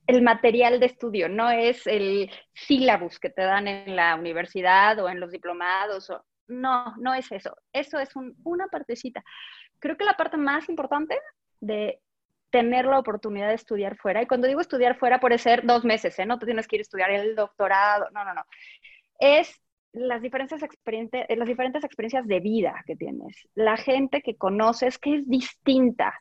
el 0.07 0.23
material 0.23 0.79
de 0.79 0.87
estudio, 0.87 1.29
no 1.29 1.51
es 1.51 1.87
el 1.87 2.31
sílabus 2.53 3.19
que 3.19 3.31
te 3.31 3.43
dan 3.43 3.67
en 3.67 3.97
la 3.97 4.15
universidad 4.15 4.99
o 5.01 5.09
en 5.09 5.19
los 5.19 5.33
diplomados, 5.33 6.13
no, 6.47 6.95
no 6.99 7.15
es 7.15 7.33
eso, 7.33 7.57
eso 7.73 7.99
es 7.99 8.11
una 8.45 8.69
partecita. 8.69 9.25
Creo 9.79 9.97
que 9.97 10.05
la 10.05 10.17
parte 10.17 10.37
más 10.37 10.69
importante 10.69 11.19
de 11.61 12.01
tener 12.55 12.85
la 12.85 13.01
oportunidad 13.01 13.49
de 13.49 13.57
estudiar 13.57 13.97
fuera. 13.97 14.23
Y 14.23 14.29
cuando 14.29 14.47
digo 14.47 14.61
estudiar 14.61 14.97
fuera, 14.97 15.19
puede 15.19 15.39
ser 15.39 15.67
dos 15.67 15.85
meses, 15.85 16.17
¿eh? 16.21 16.25
No 16.25 16.39
te 16.39 16.47
tienes 16.47 16.69
que 16.69 16.77
ir 16.77 16.81
a 16.81 16.83
estudiar 16.83 17.11
el 17.11 17.35
doctorado, 17.35 18.07
no, 18.13 18.25
no, 18.25 18.33
no. 18.33 18.43
Es 19.19 19.61
las 19.93 20.23
diferentes, 20.23 20.61
las 21.37 21.49
diferentes 21.49 21.83
experiencias 21.83 22.29
de 22.29 22.39
vida 22.39 22.81
que 22.87 22.95
tienes, 22.95 23.49
la 23.57 23.77
gente 23.77 24.23
que 24.23 24.37
conoces 24.37 24.99
que 24.99 25.17
es 25.17 25.29
distinta. 25.29 26.15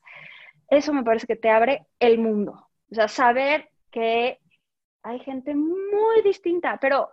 Eso 0.72 0.92
me 0.92 1.04
parece 1.04 1.28
que 1.28 1.36
te 1.36 1.52
abre 1.52 1.86
el 2.00 2.18
mundo. 2.18 2.68
O 2.90 2.96
sea, 2.96 3.08
saber 3.08 3.70
que 3.92 4.40
hay 5.04 5.20
gente 5.20 5.54
muy 5.54 6.24
distinta, 6.24 6.80
pero 6.82 7.10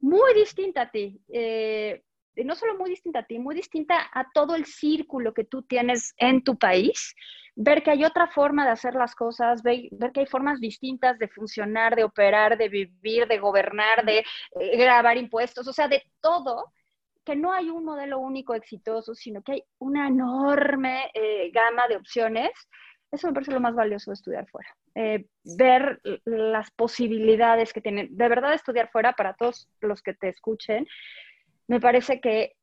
muy 0.00 0.32
distinta 0.32 0.82
a 0.82 0.90
ti. 0.90 1.20
Eh, 1.28 2.02
no 2.36 2.54
solo 2.54 2.78
muy 2.78 2.88
distinta 2.88 3.18
a 3.18 3.26
ti, 3.26 3.38
muy 3.38 3.54
distinta 3.54 4.08
a 4.14 4.30
todo 4.32 4.54
el 4.54 4.64
círculo 4.64 5.34
que 5.34 5.44
tú 5.44 5.60
tienes 5.60 6.14
en 6.16 6.42
tu 6.42 6.56
país 6.56 7.14
ver 7.54 7.82
que 7.82 7.90
hay 7.90 8.04
otra 8.04 8.26
forma 8.28 8.64
de 8.64 8.70
hacer 8.70 8.94
las 8.94 9.14
cosas, 9.14 9.62
ver, 9.62 9.88
que 10.12 10.20
hay 10.20 10.26
formas 10.26 10.60
distintas 10.60 11.18
de 11.18 11.28
funcionar, 11.28 11.96
de 11.96 12.04
operar, 12.04 12.56
de 12.56 12.68
vivir, 12.68 13.26
de 13.26 13.38
gobernar, 13.38 14.04
de 14.04 14.24
eh, 14.60 14.76
grabar 14.76 15.16
impuestos, 15.16 15.66
o 15.68 15.72
sea, 15.72 15.88
de 15.88 16.02
todo, 16.20 16.72
que 17.24 17.36
no 17.36 17.52
hay 17.52 17.70
un 17.70 17.84
modelo 17.84 18.18
único 18.18 18.54
exitoso, 18.54 19.14
sino 19.14 19.42
que 19.42 19.52
hay 19.52 19.64
una 19.78 20.08
enorme 20.08 21.10
eh, 21.14 21.50
gama 21.52 21.86
de 21.88 21.96
opciones. 21.96 22.50
Eso 23.10 23.26
me 23.26 23.34
parece 23.34 23.52
lo 23.52 23.60
más 23.60 23.74
valioso 23.74 24.10
de 24.10 24.14
estudiar 24.14 24.48
fuera. 24.48 24.74
Eh, 24.94 25.26
ver 25.56 26.00
las 26.24 26.70
posibilidades 26.70 27.72
que 27.72 27.82
tienen. 27.82 28.16
De 28.16 28.28
verdad, 28.28 28.54
estudiar 28.54 28.90
fuera, 28.90 29.12
para 29.12 29.34
todos 29.34 29.68
los 29.80 30.02
que 30.02 30.14
te 30.14 30.28
escuchen, 30.28 30.86
me 31.68 31.78
parece 31.78 32.20
que 32.20 32.56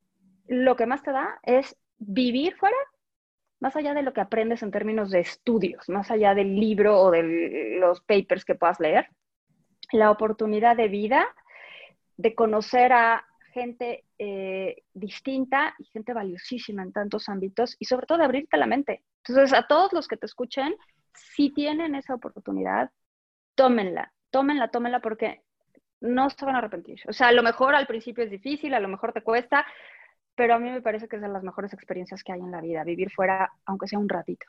lo 0.47 0.75
que 0.75 0.87
más 0.87 1.03
te 1.03 1.11
da 1.11 1.39
es 1.43 1.75
vivir 1.99 2.55
fuera 2.55 2.75
más 3.59 3.75
allá 3.75 3.93
de 3.93 4.03
lo 4.03 4.13
que 4.13 4.21
aprendes 4.21 4.63
en 4.63 4.71
términos 4.71 5.11
de 5.11 5.19
estudios, 5.19 5.89
más 5.89 6.11
allá 6.11 6.33
del 6.33 6.55
libro 6.55 6.99
o 6.99 7.11
de 7.11 7.77
los 7.79 8.01
papers 8.01 8.45
que 8.45 8.55
puedas 8.55 8.79
leer, 8.79 9.07
la 9.91 10.11
oportunidad 10.11 10.77
de 10.77 10.87
vida, 10.87 11.27
de 12.17 12.35
conocer 12.35 12.93
a 12.93 13.25
gente 13.53 14.05
eh, 14.17 14.83
distinta 14.93 15.73
y 15.79 15.85
gente 15.85 16.13
valiosísima 16.13 16.83
en 16.83 16.93
tantos 16.93 17.27
ámbitos 17.29 17.75
y 17.79 17.85
sobre 17.85 18.05
todo 18.05 18.19
de 18.19 18.25
abrirte 18.25 18.57
la 18.57 18.67
mente. 18.67 19.03
Entonces, 19.25 19.57
a 19.57 19.67
todos 19.67 19.91
los 19.93 20.07
que 20.07 20.17
te 20.17 20.25
escuchen, 20.25 20.75
si 21.13 21.51
tienen 21.51 21.95
esa 21.95 22.13
oportunidad, 22.13 22.91
tómenla, 23.55 24.13
tómenla, 24.29 24.69
tómenla 24.69 24.99
porque 24.99 25.41
no 26.01 26.29
se 26.29 26.45
van 26.45 26.55
a 26.55 26.59
arrepentir. 26.59 27.01
O 27.07 27.13
sea, 27.13 27.27
a 27.27 27.31
lo 27.31 27.43
mejor 27.43 27.75
al 27.75 27.87
principio 27.87 28.23
es 28.23 28.31
difícil, 28.31 28.73
a 28.73 28.79
lo 28.79 28.87
mejor 28.87 29.11
te 29.11 29.23
cuesta, 29.23 29.65
pero 30.39 30.53
a 30.53 30.59
mí 30.59 30.69
me 30.69 30.81
parece 30.81 31.09
que 31.09 31.17
es 31.17 31.21
de 31.21 31.27
las 31.27 31.43
mejores 31.43 31.73
experiencias 31.73 32.23
que 32.23 32.31
hay 32.31 32.39
en 32.39 32.49
la 32.49 32.61
vida, 32.61 32.85
vivir 32.85 33.11
fuera, 33.11 33.51
aunque 33.65 33.89
sea 33.89 33.99
un 33.99 34.07
ratito. 34.07 34.45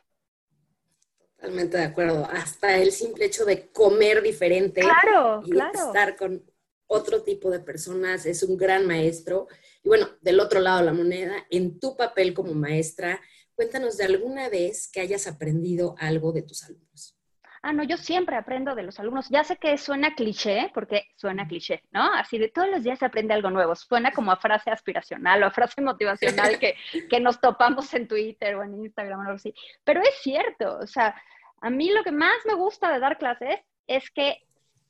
Totalmente 1.34 1.78
de 1.78 1.82
acuerdo. 1.82 2.28
Hasta 2.30 2.76
el 2.76 2.92
simple 2.92 3.24
hecho 3.24 3.44
de 3.44 3.72
comer 3.72 4.22
diferente 4.22 4.82
claro, 4.82 5.42
y 5.44 5.58
estar 5.58 6.14
con 6.14 6.48
otro 6.86 7.24
tipo 7.24 7.50
de 7.50 7.58
personas 7.58 8.24
es 8.24 8.44
un 8.44 8.56
gran 8.56 8.86
maestro. 8.86 9.48
Y 9.82 9.88
bueno, 9.88 10.06
del 10.20 10.38
otro 10.38 10.60
lado 10.60 10.78
de 10.78 10.84
la 10.84 10.92
moneda, 10.92 11.34
en 11.50 11.80
tu 11.80 11.96
papel 11.96 12.34
como 12.34 12.54
maestra, 12.54 13.20
cuéntanos 13.56 13.96
de 13.96 14.04
alguna 14.04 14.48
vez 14.48 14.88
que 14.88 15.00
hayas 15.00 15.26
aprendido 15.26 15.96
algo 15.98 16.30
de 16.30 16.42
tus 16.42 16.62
alumnos 16.62 17.19
ah, 17.62 17.72
no, 17.72 17.82
yo 17.82 17.96
siempre 17.96 18.36
aprendo 18.36 18.74
de 18.74 18.82
los 18.82 18.98
alumnos. 19.00 19.28
Ya 19.28 19.44
sé 19.44 19.56
que 19.56 19.76
suena 19.78 20.14
cliché, 20.14 20.70
porque 20.74 21.08
suena 21.16 21.46
cliché, 21.46 21.82
¿no? 21.92 22.12
Así 22.14 22.38
de 22.38 22.48
todos 22.48 22.68
los 22.68 22.82
días 22.82 22.98
se 22.98 23.06
aprende 23.06 23.34
algo 23.34 23.50
nuevo. 23.50 23.74
Suena 23.74 24.12
como 24.12 24.32
a 24.32 24.36
frase 24.36 24.70
aspiracional 24.70 25.42
o 25.42 25.46
a 25.46 25.50
frase 25.50 25.80
motivacional 25.80 26.58
que, 26.58 26.74
que 27.10 27.20
nos 27.20 27.40
topamos 27.40 27.92
en 27.94 28.08
Twitter 28.08 28.54
o 28.56 28.64
en 28.64 28.74
Instagram 28.74 29.18
o 29.18 29.22
algo 29.22 29.34
así. 29.34 29.54
Pero 29.84 30.00
es 30.00 30.14
cierto, 30.22 30.78
o 30.78 30.86
sea, 30.86 31.14
a 31.60 31.70
mí 31.70 31.90
lo 31.90 32.02
que 32.02 32.12
más 32.12 32.36
me 32.46 32.54
gusta 32.54 32.92
de 32.92 33.00
dar 33.00 33.18
clases 33.18 33.60
es 33.86 34.10
que 34.10 34.42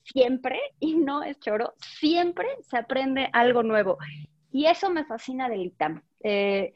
siempre, 0.04 0.60
y 0.78 0.96
no 0.96 1.22
es 1.22 1.38
choro, 1.40 1.74
siempre 1.78 2.46
se 2.62 2.76
aprende 2.76 3.28
algo 3.32 3.62
nuevo. 3.62 3.98
Y 4.52 4.66
eso 4.66 4.90
me 4.90 5.04
fascina 5.04 5.48
del 5.48 5.66
ITAM. 5.66 6.02
Eh, 6.22 6.72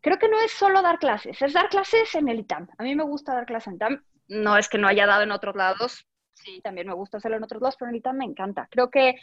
creo 0.00 0.18
que 0.18 0.28
no 0.28 0.38
es 0.40 0.52
solo 0.52 0.82
dar 0.82 0.98
clases, 0.98 1.40
es 1.40 1.52
dar 1.52 1.68
clases 1.68 2.14
en 2.14 2.28
el 2.28 2.40
ITAM. 2.40 2.68
A 2.78 2.82
mí 2.82 2.94
me 2.94 3.04
gusta 3.04 3.34
dar 3.34 3.46
clases 3.46 3.68
en 3.68 3.74
ITAM 3.74 4.02
no 4.30 4.56
es 4.56 4.68
que 4.68 4.78
no 4.78 4.88
haya 4.88 5.06
dado 5.06 5.22
en 5.24 5.32
otros 5.32 5.56
lados, 5.56 6.06
sí, 6.34 6.60
también 6.62 6.86
me 6.86 6.94
gusta 6.94 7.18
hacerlo 7.18 7.36
en 7.36 7.44
otros 7.44 7.60
lados, 7.60 7.76
pero 7.78 7.88
ahorita 7.88 8.12
me 8.12 8.24
encanta. 8.24 8.68
Creo 8.70 8.90
que 8.90 9.16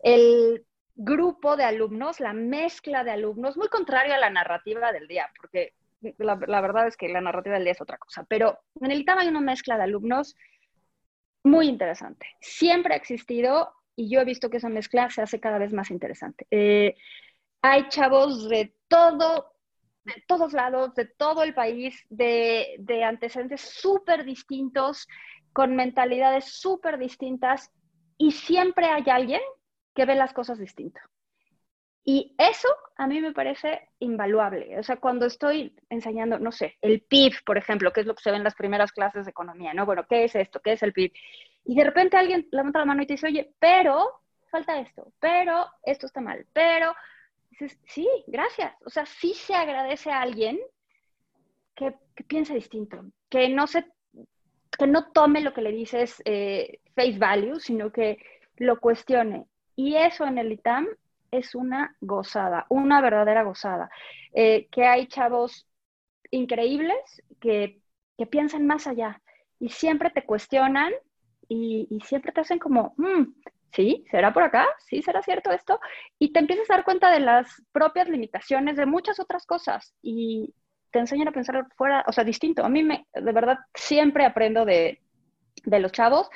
el 0.00 0.64
grupo 0.94 1.56
de 1.56 1.64
alumnos, 1.64 2.20
la 2.20 2.34
mezcla 2.34 3.02
de 3.02 3.10
alumnos, 3.10 3.56
muy 3.56 3.68
contrario 3.68 4.14
a 4.14 4.18
la 4.18 4.30
narrativa 4.30 4.92
del 4.92 5.08
día, 5.08 5.28
porque 5.40 5.72
la, 6.18 6.36
verdad 6.36 6.86
es 6.86 6.96
que 6.96 7.08
la 7.08 7.22
narrativa 7.22 7.54
del 7.54 7.64
día 7.64 7.72
es 7.72 7.80
otra 7.80 7.96
cosa, 7.96 8.24
pero 8.28 8.58
en 8.80 8.90
el 8.90 9.00
ITAM 9.00 9.18
hay 9.18 9.28
una 9.28 9.40
mezcla 9.40 9.78
de 9.78 9.84
alumnos 9.84 10.36
muy 11.42 11.66
interesante. 11.66 12.26
Siempre 12.40 12.94
ha 12.94 12.98
existido 12.98 13.72
y 13.96 14.10
yo 14.10 14.20
he 14.20 14.24
visto 14.24 14.50
que 14.50 14.58
esa 14.58 14.68
mezcla 14.68 15.08
se 15.08 15.22
hace 15.22 15.40
cada 15.40 15.58
vez 15.58 15.72
más 15.72 15.90
interesante. 15.90 16.46
Eh, 16.50 16.94
hay 17.62 17.88
chavos 17.88 18.48
de 18.50 18.74
todo, 18.88 19.53
de 20.04 20.22
todos 20.26 20.52
lados, 20.52 20.94
de 20.94 21.06
todo 21.06 21.42
el 21.42 21.54
país, 21.54 22.04
de, 22.10 22.76
de 22.78 23.04
antecedentes 23.04 23.60
súper 23.60 24.24
distintos, 24.24 25.08
con 25.52 25.76
mentalidades 25.76 26.44
súper 26.46 26.98
distintas, 26.98 27.70
y 28.18 28.32
siempre 28.32 28.86
hay 28.86 29.04
alguien 29.08 29.40
que 29.94 30.04
ve 30.04 30.14
las 30.14 30.32
cosas 30.32 30.58
distinto. 30.58 31.00
Y 32.06 32.34
eso 32.36 32.68
a 32.96 33.06
mí 33.06 33.20
me 33.20 33.32
parece 33.32 33.88
invaluable. 33.98 34.78
O 34.78 34.82
sea, 34.82 34.98
cuando 34.98 35.24
estoy 35.24 35.74
enseñando, 35.88 36.38
no 36.38 36.52
sé, 36.52 36.76
el 36.82 37.00
PIB, 37.00 37.32
por 37.46 37.56
ejemplo, 37.56 37.92
que 37.92 38.00
es 38.00 38.06
lo 38.06 38.14
que 38.14 38.22
se 38.22 38.30
ve 38.30 38.36
en 38.36 38.44
las 38.44 38.54
primeras 38.54 38.92
clases 38.92 39.24
de 39.24 39.30
economía, 39.30 39.72
¿no? 39.72 39.86
Bueno, 39.86 40.06
¿qué 40.06 40.24
es 40.24 40.34
esto? 40.34 40.60
¿Qué 40.60 40.72
es 40.72 40.82
el 40.82 40.92
PIB? 40.92 41.12
Y 41.64 41.74
de 41.74 41.84
repente 41.84 42.18
alguien 42.18 42.46
levanta 42.50 42.80
la 42.80 42.84
mano 42.84 43.02
y 43.02 43.06
te 43.06 43.14
dice, 43.14 43.28
oye, 43.28 43.54
pero 43.58 44.20
falta 44.50 44.78
esto, 44.78 45.12
pero 45.18 45.66
esto 45.82 46.06
está 46.06 46.20
mal, 46.20 46.46
pero 46.52 46.94
dices, 47.58 47.78
sí, 47.86 48.08
gracias. 48.26 48.74
O 48.84 48.90
sea, 48.90 49.06
sí 49.06 49.34
se 49.34 49.54
agradece 49.54 50.10
a 50.10 50.20
alguien 50.20 50.58
que, 51.74 51.94
que 52.14 52.24
piense 52.24 52.54
distinto, 52.54 53.04
que 53.28 53.48
no 53.48 53.66
se, 53.66 53.84
que 54.78 54.86
no 54.86 55.10
tome 55.12 55.40
lo 55.40 55.52
que 55.52 55.62
le 55.62 55.72
dices 55.72 56.22
eh, 56.24 56.80
face 56.94 57.18
value, 57.18 57.60
sino 57.60 57.90
que 57.90 58.18
lo 58.56 58.80
cuestione. 58.80 59.46
Y 59.76 59.96
eso 59.96 60.24
en 60.24 60.38
el 60.38 60.52
ITAM 60.52 60.86
es 61.30 61.54
una 61.54 61.96
gozada, 62.00 62.66
una 62.68 63.00
verdadera 63.00 63.42
gozada. 63.42 63.90
Eh, 64.32 64.68
que 64.70 64.84
hay 64.84 65.06
chavos 65.06 65.66
increíbles 66.30 67.22
que, 67.40 67.80
que, 68.16 68.26
piensan 68.26 68.66
más 68.66 68.86
allá 68.86 69.20
y 69.60 69.68
siempre 69.68 70.10
te 70.10 70.24
cuestionan 70.24 70.92
y, 71.48 72.00
siempre 72.04 72.32
te 72.32 72.40
hacen 72.40 72.58
como, 72.58 72.94
mm, 72.96 73.34
sí, 73.74 74.04
¿será 74.10 74.32
por 74.32 74.42
acá? 74.42 74.66
¿Sí 74.78 75.02
será 75.02 75.22
cierto 75.22 75.50
esto? 75.50 75.80
Y 76.18 76.32
te 76.32 76.38
empiezas 76.38 76.70
a 76.70 76.74
dar 76.74 76.84
cuenta 76.84 77.10
de 77.10 77.20
las 77.20 77.62
propias 77.72 78.08
limitaciones 78.08 78.76
de 78.76 78.86
muchas 78.86 79.20
otras 79.20 79.46
cosas 79.46 79.94
y 80.02 80.54
te 80.90 81.00
enseñan 81.00 81.28
a 81.28 81.32
pensar 81.32 81.66
fuera, 81.76 82.04
o 82.06 82.12
sea, 82.12 82.24
distinto. 82.24 82.64
A 82.64 82.68
mí 82.68 82.82
me, 82.82 83.06
de 83.12 83.32
verdad, 83.32 83.58
siempre 83.74 84.24
aprendo 84.24 84.64
de, 84.64 85.00
de 85.64 85.80
los 85.80 85.92
chavos. 85.92 86.30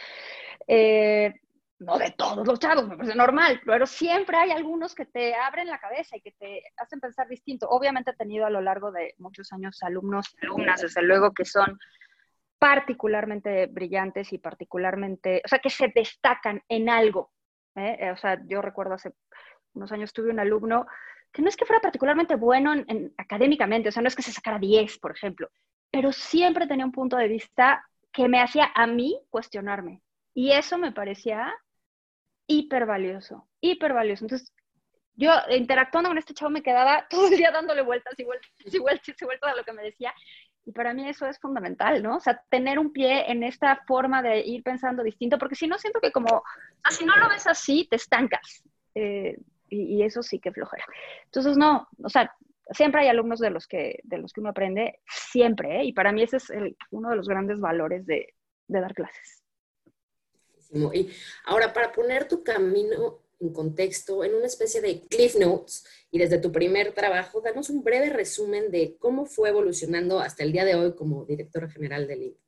Eh, 0.66 1.32
no 1.78 1.96
de 1.96 2.10
todos 2.10 2.44
los 2.44 2.58
chavos, 2.58 2.88
me 2.88 2.96
parece 2.96 3.14
normal, 3.14 3.60
pero 3.64 3.86
siempre 3.86 4.36
hay 4.36 4.50
algunos 4.50 4.96
que 4.96 5.06
te 5.06 5.36
abren 5.36 5.68
la 5.68 5.78
cabeza 5.78 6.16
y 6.16 6.20
que 6.20 6.32
te 6.32 6.62
hacen 6.76 6.98
pensar 6.98 7.28
distinto. 7.28 7.68
Obviamente 7.68 8.10
he 8.10 8.16
tenido 8.16 8.46
a 8.46 8.50
lo 8.50 8.60
largo 8.60 8.90
de 8.90 9.14
muchos 9.18 9.52
años 9.52 9.80
alumnos 9.82 10.34
alumnas, 10.42 10.80
desde 10.80 11.02
luego, 11.02 11.32
que 11.32 11.44
son 11.44 11.78
particularmente 12.58 13.66
brillantes 13.66 14.32
y 14.32 14.38
particularmente, 14.38 15.42
o 15.44 15.48
sea, 15.48 15.58
que 15.58 15.70
se 15.70 15.88
destacan 15.94 16.62
en 16.68 16.88
algo. 16.88 17.32
¿eh? 17.76 18.10
O 18.12 18.16
sea, 18.16 18.40
yo 18.46 18.60
recuerdo 18.62 18.94
hace 18.94 19.12
unos 19.74 19.92
años 19.92 20.12
tuve 20.12 20.30
un 20.30 20.40
alumno 20.40 20.86
que 21.32 21.42
no 21.42 21.48
es 21.48 21.56
que 21.56 21.66
fuera 21.66 21.80
particularmente 21.80 22.34
bueno 22.36 22.72
en, 22.74 23.14
académicamente, 23.16 23.90
o 23.90 23.92
sea, 23.92 24.02
no 24.02 24.08
es 24.08 24.16
que 24.16 24.22
se 24.22 24.32
sacara 24.32 24.58
10, 24.58 24.98
por 24.98 25.12
ejemplo, 25.12 25.50
pero 25.90 26.12
siempre 26.12 26.66
tenía 26.66 26.86
un 26.86 26.92
punto 26.92 27.16
de 27.16 27.28
vista 27.28 27.84
que 28.12 28.28
me 28.28 28.40
hacía 28.40 28.72
a 28.74 28.86
mí 28.86 29.20
cuestionarme. 29.30 30.02
Y 30.34 30.52
eso 30.52 30.78
me 30.78 30.92
parecía 30.92 31.54
hiper 32.46 32.86
valioso, 32.86 33.48
hiper 33.60 33.92
valioso. 33.92 34.24
Entonces, 34.24 34.52
yo 35.14 35.32
interactuando 35.50 36.10
con 36.10 36.18
este 36.18 36.34
chavo 36.34 36.50
me 36.50 36.62
quedaba 36.62 37.06
todo 37.10 37.28
el 37.28 37.36
día 37.36 37.50
dándole 37.50 37.82
vueltas 37.82 38.14
y 38.18 38.24
vueltas 38.24 38.50
y 38.64 38.78
vueltas 38.78 39.16
y 39.20 39.24
vueltas 39.24 39.52
a 39.52 39.56
lo 39.56 39.64
que 39.64 39.72
me 39.72 39.82
decía. 39.82 40.14
Y 40.68 40.72
para 40.72 40.92
mí 40.92 41.08
eso 41.08 41.26
es 41.26 41.40
fundamental, 41.40 42.02
¿no? 42.02 42.16
O 42.16 42.20
sea, 42.20 42.44
tener 42.50 42.78
un 42.78 42.92
pie 42.92 43.32
en 43.32 43.42
esta 43.42 43.82
forma 43.86 44.20
de 44.20 44.40
ir 44.40 44.62
pensando 44.62 45.02
distinto, 45.02 45.38
porque 45.38 45.54
si 45.54 45.66
no, 45.66 45.78
siento 45.78 45.98
que 45.98 46.12
como, 46.12 46.42
si 46.90 47.06
no 47.06 47.16
lo 47.16 47.26
ves 47.30 47.46
así, 47.46 47.86
te 47.88 47.96
estancas. 47.96 48.62
Eh, 48.94 49.38
y, 49.70 50.02
eso 50.02 50.22
sí 50.22 50.38
que 50.38 50.52
flojera. 50.52 50.84
Entonces, 51.24 51.56
no, 51.56 51.88
o 52.02 52.10
sea, 52.10 52.36
siempre 52.70 53.00
hay 53.00 53.08
alumnos 53.08 53.40
de 53.40 53.48
los 53.48 53.66
que, 53.66 54.00
de 54.02 54.18
los 54.18 54.30
que 54.30 54.40
uno 54.40 54.50
aprende, 54.50 55.00
siempre, 55.06 55.80
¿eh? 55.80 55.84
Y 55.84 55.94
para 55.94 56.12
mí 56.12 56.22
ese 56.22 56.36
es 56.36 56.52
uno 56.90 57.08
de 57.08 57.16
los 57.16 57.28
grandes 57.28 57.60
valores 57.60 58.04
de, 58.04 58.34
de 58.66 58.80
dar 58.80 58.92
clases. 58.92 59.42
Y 60.70 61.10
ahora, 61.46 61.72
para 61.72 61.90
poner 61.92 62.28
tu 62.28 62.44
camino 62.44 63.22
en 63.40 63.52
contexto, 63.52 64.24
en 64.24 64.34
una 64.34 64.46
especie 64.46 64.80
de 64.80 65.06
cliff 65.06 65.36
notes, 65.36 65.86
y 66.10 66.18
desde 66.18 66.38
tu 66.38 66.50
primer 66.50 66.92
trabajo, 66.92 67.40
danos 67.40 67.70
un 67.70 67.82
breve 67.82 68.10
resumen 68.10 68.70
de 68.70 68.96
cómo 68.98 69.26
fue 69.26 69.50
evolucionando 69.50 70.20
hasta 70.20 70.42
el 70.42 70.52
día 70.52 70.64
de 70.64 70.74
hoy 70.74 70.94
como 70.94 71.24
directora 71.24 71.68
general 71.68 72.06
del 72.06 72.22
INPE. 72.22 72.40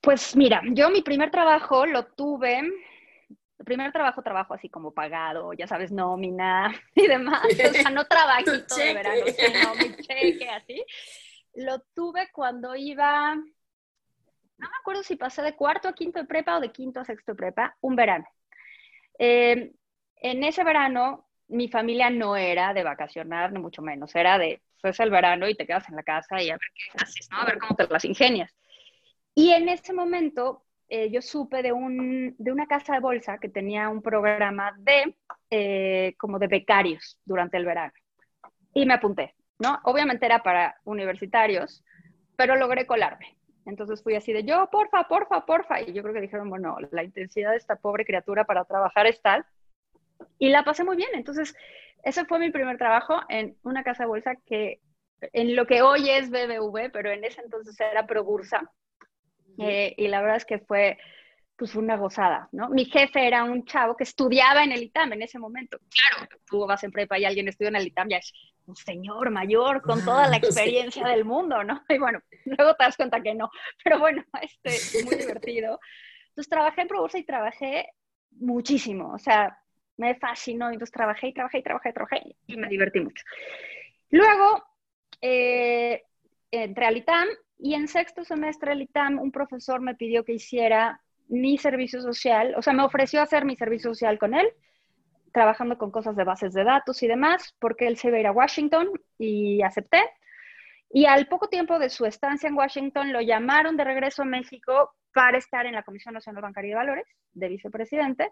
Pues 0.00 0.36
mira, 0.36 0.62
yo 0.72 0.90
mi 0.90 1.02
primer 1.02 1.30
trabajo 1.30 1.86
lo 1.86 2.06
tuve, 2.06 2.58
el 2.58 3.64
primer 3.64 3.90
trabajo, 3.92 4.22
trabajo 4.22 4.52
así 4.54 4.68
como 4.68 4.92
pagado, 4.92 5.52
ya 5.54 5.66
sabes, 5.66 5.90
nómina 5.90 6.74
y 6.94 7.06
demás, 7.06 7.42
o 7.44 7.72
sea, 7.72 7.90
no 7.90 8.04
trabajito 8.06 8.74
de 8.76 8.94
verano, 8.94 9.24
sino 9.26 9.74
mi 9.76 9.96
cheque 9.96 10.48
así. 10.50 10.84
Lo 11.54 11.80
tuve 11.94 12.30
cuando 12.32 12.74
iba 12.76 13.36
no 14.58 14.70
me 14.70 14.76
acuerdo 14.80 15.02
si 15.02 15.16
pasé 15.16 15.42
de 15.42 15.56
cuarto 15.56 15.88
a 15.88 15.94
quinto 15.94 16.18
de 16.18 16.26
prepa 16.26 16.56
o 16.56 16.60
de 16.60 16.70
quinto 16.70 17.00
a 17.00 17.04
sexto 17.04 17.32
de 17.32 17.36
prepa, 17.36 17.76
un 17.80 17.96
verano. 17.96 18.24
Eh, 19.18 19.72
en 20.16 20.44
ese 20.44 20.64
verano, 20.64 21.28
mi 21.48 21.68
familia 21.68 22.10
no 22.10 22.36
era 22.36 22.74
de 22.74 22.82
vacacionar, 22.82 23.52
ni 23.52 23.58
mucho 23.58 23.82
menos, 23.82 24.14
era 24.14 24.38
de, 24.38 24.62
pues 24.80 24.98
el 25.00 25.10
verano 25.10 25.48
y 25.48 25.54
te 25.54 25.66
quedas 25.66 25.88
en 25.88 25.96
la 25.96 26.02
casa 26.02 26.42
y 26.42 26.50
a 26.50 26.54
ver 26.54 26.70
qué 26.74 27.02
haces, 27.02 27.28
¿no? 27.30 27.38
A 27.38 27.44
ver 27.44 27.58
cómo 27.58 27.76
te 27.76 27.86
las 27.86 28.04
ingenias. 28.04 28.54
Y 29.34 29.50
en 29.50 29.68
ese 29.68 29.92
momento 29.92 30.64
eh, 30.88 31.10
yo 31.10 31.22
supe 31.22 31.62
de, 31.62 31.72
un, 31.72 32.34
de 32.38 32.52
una 32.52 32.66
casa 32.66 32.94
de 32.94 33.00
bolsa 33.00 33.38
que 33.38 33.48
tenía 33.48 33.88
un 33.88 34.02
programa 34.02 34.72
de, 34.78 35.16
eh, 35.50 36.14
como 36.18 36.38
de 36.38 36.46
becarios 36.46 37.18
durante 37.24 37.56
el 37.56 37.64
verano. 37.64 37.92
Y 38.74 38.86
me 38.86 38.94
apunté, 38.94 39.34
¿no? 39.58 39.80
Obviamente 39.84 40.26
era 40.26 40.42
para 40.42 40.76
universitarios, 40.84 41.82
pero 42.36 42.56
logré 42.56 42.86
colarme. 42.86 43.36
Entonces 43.66 44.02
fui 44.02 44.14
así 44.14 44.32
de 44.32 44.44
yo, 44.44 44.68
porfa, 44.70 45.08
porfa, 45.08 45.46
porfa. 45.46 45.80
Y 45.80 45.92
yo 45.92 46.02
creo 46.02 46.14
que 46.14 46.20
dijeron, 46.20 46.50
bueno, 46.50 46.76
la 46.90 47.04
intensidad 47.04 47.52
de 47.52 47.56
esta 47.56 47.76
pobre 47.76 48.04
criatura 48.04 48.44
para 48.44 48.64
trabajar 48.64 49.06
es 49.06 49.20
tal. 49.22 49.44
Y 50.38 50.50
la 50.50 50.64
pasé 50.64 50.84
muy 50.84 50.96
bien. 50.96 51.10
Entonces, 51.14 51.56
ese 52.02 52.24
fue 52.26 52.38
mi 52.38 52.50
primer 52.50 52.76
trabajo 52.76 53.20
en 53.28 53.56
una 53.62 53.82
casa 53.82 54.04
de 54.04 54.08
bolsa 54.08 54.36
que 54.46 54.80
en 55.32 55.56
lo 55.56 55.66
que 55.66 55.82
hoy 55.82 56.10
es 56.10 56.30
BBV, 56.30 56.90
pero 56.92 57.10
en 57.10 57.24
ese 57.24 57.40
entonces 57.40 57.78
era 57.80 58.06
Probursa. 58.06 58.70
Eh, 59.58 59.94
y 59.96 60.08
la 60.08 60.20
verdad 60.20 60.36
es 60.36 60.44
que 60.44 60.58
fue, 60.58 60.98
pues 61.56 61.74
una 61.76 61.96
gozada, 61.96 62.48
¿no? 62.52 62.68
Mi 62.68 62.84
jefe 62.84 63.26
era 63.26 63.44
un 63.44 63.64
chavo 63.64 63.96
que 63.96 64.04
estudiaba 64.04 64.64
en 64.64 64.72
el 64.72 64.82
ITAM 64.82 65.12
en 65.12 65.22
ese 65.22 65.38
momento. 65.38 65.78
Claro, 65.88 66.28
tú 66.46 66.66
vas 66.66 66.82
en 66.82 66.90
prepa 66.90 67.18
y 67.18 67.24
alguien 67.24 67.48
estudia 67.48 67.68
en 67.68 67.76
el 67.76 67.86
ITAM, 67.86 68.08
ya 68.08 68.16
es 68.16 68.32
un 68.66 68.74
señor 68.74 69.30
mayor 69.30 69.80
con 69.82 70.04
toda 70.04 70.28
la 70.28 70.36
experiencia 70.36 71.06
del 71.06 71.24
mundo, 71.24 71.62
¿no? 71.62 71.82
Y 71.88 71.98
bueno, 71.98 72.20
luego 72.44 72.74
te 72.74 72.84
das 72.84 72.96
cuenta 72.96 73.22
que 73.22 73.34
no, 73.34 73.50
pero 73.84 73.98
bueno, 74.00 74.24
este, 74.42 75.04
muy 75.04 75.16
divertido. 75.16 75.78
Entonces 76.28 76.50
trabajé 76.50 76.82
en 76.82 76.88
ProBursa 76.88 77.18
y 77.18 77.24
trabajé 77.24 77.88
muchísimo, 78.32 79.12
o 79.12 79.18
sea, 79.18 79.56
me 79.96 80.16
fascinó, 80.16 80.66
entonces 80.70 80.90
trabajé 80.90 81.28
y 81.28 81.34
trabajé 81.34 81.58
y 81.58 81.62
trabajé 81.62 81.88
y 81.88 81.92
trabajé 81.92 82.36
y 82.48 82.56
me 82.56 82.68
divertí 82.68 82.98
mucho. 82.98 83.22
Luego, 84.10 84.64
eh, 85.20 86.02
entré 86.50 86.86
al 86.86 86.96
ITAM 86.96 87.28
y 87.58 87.74
en 87.74 87.86
sexto 87.86 88.24
semestre 88.24 88.70
del 88.70 88.82
ITAM 88.82 89.20
un 89.20 89.30
profesor 89.30 89.80
me 89.80 89.94
pidió 89.94 90.24
que 90.24 90.32
hiciera 90.32 91.00
mi 91.28 91.58
servicio 91.58 92.00
social, 92.00 92.54
o 92.56 92.62
sea, 92.62 92.72
me 92.72 92.84
ofreció 92.84 93.22
hacer 93.22 93.44
mi 93.44 93.56
servicio 93.56 93.90
social 93.94 94.18
con 94.18 94.34
él, 94.34 94.46
trabajando 95.32 95.78
con 95.78 95.90
cosas 95.90 96.14
de 96.16 96.24
bases 96.24 96.52
de 96.54 96.64
datos 96.64 97.02
y 97.02 97.08
demás, 97.08 97.54
porque 97.58 97.86
él 97.86 97.96
se 97.96 98.08
iba 98.08 98.18
a 98.18 98.20
ir 98.20 98.26
a 98.26 98.32
Washington 98.32 98.88
y 99.18 99.62
acepté. 99.62 100.00
Y 100.90 101.06
al 101.06 101.26
poco 101.26 101.48
tiempo 101.48 101.78
de 101.78 101.90
su 101.90 102.06
estancia 102.06 102.48
en 102.48 102.54
Washington, 102.54 103.12
lo 103.12 103.20
llamaron 103.20 103.76
de 103.76 103.82
regreso 103.82 104.22
a 104.22 104.26
México 104.26 104.94
para 105.12 105.38
estar 105.38 105.66
en 105.66 105.74
la 105.74 105.82
Comisión 105.82 106.14
Nacional 106.14 106.42
Bancaria 106.42 106.70
de 106.70 106.76
Valores, 106.76 107.06
de 107.32 107.48
vicepresidente, 107.48 108.30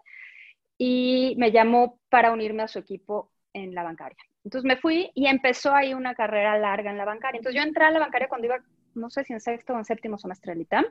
y 0.77 1.35
me 1.37 1.51
llamó 1.51 1.99
para 2.09 2.31
unirme 2.31 2.63
a 2.63 2.67
su 2.67 2.79
equipo 2.79 3.31
en 3.51 3.75
la 3.75 3.83
bancaria. 3.83 4.17
Entonces 4.45 4.65
me 4.65 4.77
fui 4.77 5.11
y 5.13 5.27
empezó 5.27 5.73
ahí 5.73 5.93
una 5.93 6.15
carrera 6.15 6.57
larga 6.57 6.89
en 6.89 6.97
la 6.97 7.05
bancaria. 7.05 7.39
Entonces 7.39 7.61
yo 7.61 7.67
entré 7.67 7.83
a 7.83 7.91
la 7.91 7.99
bancaria 7.99 8.29
cuando 8.29 8.47
iba, 8.47 8.59
no 8.95 9.09
sé 9.09 9.23
si 9.23 9.33
en 9.33 9.41
sexto 9.41 9.73
o 9.73 9.77
en 9.77 9.85
séptimo 9.85 10.17
semestre 10.17 10.55
de 10.55 10.61
ITAM. 10.61 10.85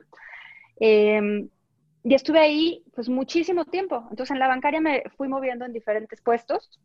Eh, 0.79 1.47
y 2.03 2.13
estuve 2.13 2.39
ahí 2.39 2.83
pues 2.93 3.09
muchísimo 3.09 3.65
tiempo. 3.65 4.05
Entonces 4.09 4.31
en 4.31 4.39
la 4.39 4.47
bancaria 4.47 4.81
me 4.81 5.03
fui 5.15 5.27
moviendo 5.27 5.65
en 5.65 5.73
diferentes 5.73 6.21
puestos. 6.21 6.79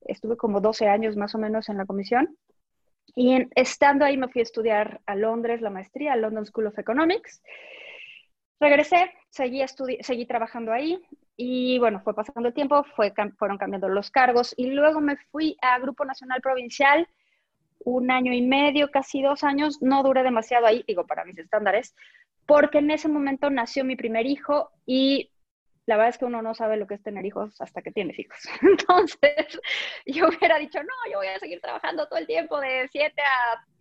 Estuve 0.00 0.36
como 0.36 0.60
12 0.60 0.88
años 0.88 1.16
más 1.16 1.34
o 1.34 1.38
menos 1.38 1.68
en 1.68 1.78
la 1.78 1.86
comisión. 1.86 2.36
Y 3.14 3.46
estando 3.54 4.04
ahí 4.04 4.16
me 4.16 4.28
fui 4.28 4.40
a 4.40 4.42
estudiar 4.42 5.00
a 5.06 5.14
Londres 5.14 5.60
la 5.60 5.70
maestría, 5.70 6.12
a 6.12 6.16
London 6.16 6.44
School 6.44 6.66
of 6.66 6.78
Economics. 6.78 7.42
Regresé, 8.58 9.12
seguí, 9.30 9.64
seguí 10.00 10.26
trabajando 10.26 10.72
ahí. 10.72 10.98
y 11.36 11.78
bueno, 11.78 12.00
fue 12.00 12.14
pasando 12.14 12.48
el 12.48 12.54
tiempo, 12.54 12.82
fue, 12.96 13.12
fueron 13.38 13.58
cambiando 13.58 13.88
los 13.88 14.10
cargos 14.10 14.54
y 14.56 14.70
luego 14.70 15.00
me 15.00 15.16
fui 15.30 15.56
a 15.60 15.78
Grupo 15.78 16.04
Nacional 16.04 16.40
Provincial 16.40 17.06
un 17.86 18.10
año 18.10 18.32
y 18.32 18.42
medio, 18.42 18.90
casi 18.90 19.22
dos 19.22 19.44
años, 19.44 19.80
no 19.80 20.02
duré 20.02 20.24
demasiado 20.24 20.66
ahí, 20.66 20.84
digo, 20.88 21.06
para 21.06 21.24
mis 21.24 21.38
estándares, 21.38 21.94
porque 22.46 22.78
en 22.78 22.90
ese 22.90 23.08
momento 23.08 23.50
nació 23.50 23.84
mi 23.84 23.96
primer 23.96 24.26
hijo 24.26 24.70
y 24.86 25.30
la 25.86 25.96
verdad 25.96 26.10
es 26.10 26.18
que 26.18 26.24
uno 26.24 26.42
no 26.42 26.52
sabe 26.54 26.76
lo 26.76 26.86
que 26.88 26.94
es 26.94 27.02
tener 27.02 27.24
hijos 27.24 27.60
hasta 27.60 27.80
que 27.80 27.92
tienes 27.92 28.18
hijos. 28.18 28.38
Entonces, 28.62 29.60
yo 30.04 30.28
hubiera 30.28 30.58
dicho, 30.58 30.80
no, 30.82 31.12
yo 31.12 31.18
voy 31.18 31.28
a 31.28 31.38
seguir 31.38 31.60
trabajando 31.60 32.08
todo 32.08 32.18
el 32.18 32.26
tiempo 32.26 32.60
de 32.60 32.88
7 32.90 33.14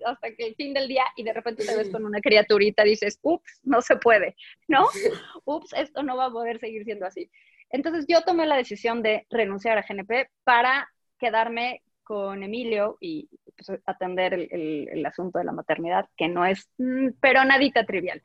hasta 0.05 0.31
que 0.35 0.47
el 0.47 0.55
fin 0.55 0.73
del 0.73 0.87
día 0.87 1.05
y 1.15 1.23
de 1.23 1.33
repente 1.33 1.65
te 1.65 1.75
ves 1.75 1.89
con 1.89 2.05
una 2.05 2.21
criaturita 2.21 2.83
dices, 2.83 3.19
ups, 3.23 3.59
no 3.63 3.81
se 3.81 3.95
puede, 3.97 4.35
¿no? 4.67 4.85
Ups, 5.45 5.73
esto 5.73 6.03
no 6.03 6.15
va 6.15 6.25
a 6.25 6.31
poder 6.31 6.59
seguir 6.59 6.83
siendo 6.83 7.07
así. 7.07 7.29
Entonces, 7.71 8.05
yo 8.07 8.21
tomé 8.21 8.45
la 8.45 8.57
decisión 8.57 9.01
de 9.01 9.25
renunciar 9.31 9.77
a 9.77 9.85
GNP 9.87 10.29
para 10.43 10.87
quedarme 11.17 11.81
con 12.03 12.43
Emilio 12.43 12.97
y 13.01 13.27
pues, 13.57 13.79
atender 13.85 14.35
el, 14.35 14.87
el, 14.91 15.05
asunto 15.07 15.39
de 15.39 15.45
la 15.45 15.51
maternidad, 15.51 16.07
que 16.15 16.27
no 16.27 16.45
es, 16.45 16.69
mm, 16.77 17.09
pero 17.19 17.43
nadita 17.43 17.83
trivial. 17.83 18.21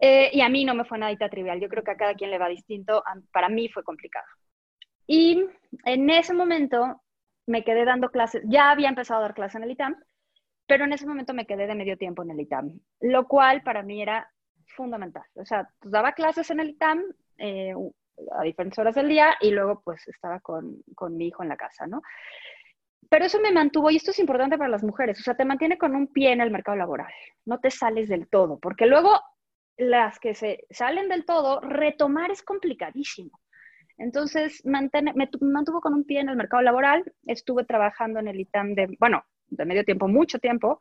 Eh, 0.00 0.30
y 0.32 0.40
a 0.40 0.48
mí 0.48 0.64
no 0.64 0.74
me 0.74 0.84
fue 0.84 0.98
nadita 0.98 1.28
trivial. 1.28 1.60
Yo 1.60 1.68
creo 1.68 1.82
que 1.82 1.90
a 1.90 1.96
cada 1.96 2.14
quien 2.14 2.30
le 2.30 2.38
va 2.38 2.48
distinto. 2.48 3.02
Para 3.32 3.48
mí 3.48 3.68
fue 3.68 3.82
complicado. 3.84 4.26
Y 5.06 5.44
en 5.84 6.10
ese 6.10 6.34
momento 6.34 7.02
me 7.46 7.64
quedé 7.64 7.84
dando 7.84 8.10
clases. 8.10 8.42
Ya 8.46 8.70
había 8.70 8.88
empezado 8.88 9.20
a 9.20 9.22
dar 9.22 9.34
clases 9.34 9.56
en 9.56 9.64
el 9.64 9.70
ITAM, 9.70 9.96
pero 10.66 10.84
en 10.84 10.92
ese 10.92 11.06
momento 11.06 11.32
me 11.32 11.46
quedé 11.46 11.66
de 11.66 11.74
medio 11.74 11.96
tiempo 11.96 12.22
en 12.22 12.30
el 12.30 12.40
ITAM, 12.40 12.78
lo 13.00 13.26
cual 13.26 13.62
para 13.62 13.82
mí 13.82 14.02
era 14.02 14.30
fundamental. 14.76 15.24
O 15.34 15.46
sea, 15.46 15.68
pues 15.80 15.90
daba 15.90 16.12
clases 16.12 16.50
en 16.50 16.60
el 16.60 16.70
ITAM 16.70 17.02
eh, 17.38 17.74
a 18.32 18.42
diferentes 18.42 18.78
horas 18.78 18.94
del 18.94 19.08
día 19.08 19.34
y 19.40 19.50
luego 19.50 19.80
pues 19.82 20.06
estaba 20.08 20.40
con, 20.40 20.82
con 20.94 21.16
mi 21.16 21.28
hijo 21.28 21.42
en 21.42 21.48
la 21.48 21.56
casa, 21.56 21.86
¿no? 21.86 22.02
Pero 23.08 23.24
eso 23.24 23.40
me 23.40 23.52
mantuvo, 23.52 23.90
y 23.90 23.96
esto 23.96 24.10
es 24.10 24.18
importante 24.18 24.58
para 24.58 24.68
las 24.68 24.82
mujeres, 24.82 25.18
o 25.18 25.22
sea, 25.22 25.34
te 25.34 25.46
mantiene 25.46 25.78
con 25.78 25.94
un 25.94 26.08
pie 26.08 26.32
en 26.32 26.42
el 26.42 26.50
mercado 26.50 26.76
laboral, 26.76 27.10
no 27.46 27.58
te 27.58 27.70
sales 27.70 28.08
del 28.10 28.28
todo, 28.28 28.58
porque 28.58 28.84
luego 28.84 29.18
las 29.78 30.18
que 30.18 30.34
se 30.34 30.64
salen 30.70 31.08
del 31.08 31.24
todo, 31.24 31.60
retomar 31.60 32.30
es 32.30 32.42
complicadísimo. 32.42 33.40
Entonces, 33.96 34.64
me 34.64 34.88
mantuvo 35.40 35.80
con 35.80 35.94
un 35.94 36.04
pie 36.04 36.20
en 36.20 36.28
el 36.28 36.36
mercado 36.36 36.62
laboral, 36.62 37.02
estuve 37.26 37.64
trabajando 37.64 38.20
en 38.20 38.28
el 38.28 38.38
ITAM 38.38 38.74
de, 38.74 38.96
bueno, 39.00 39.24
de 39.48 39.64
medio 39.64 39.84
tiempo, 39.84 40.06
mucho 40.06 40.38
tiempo. 40.38 40.80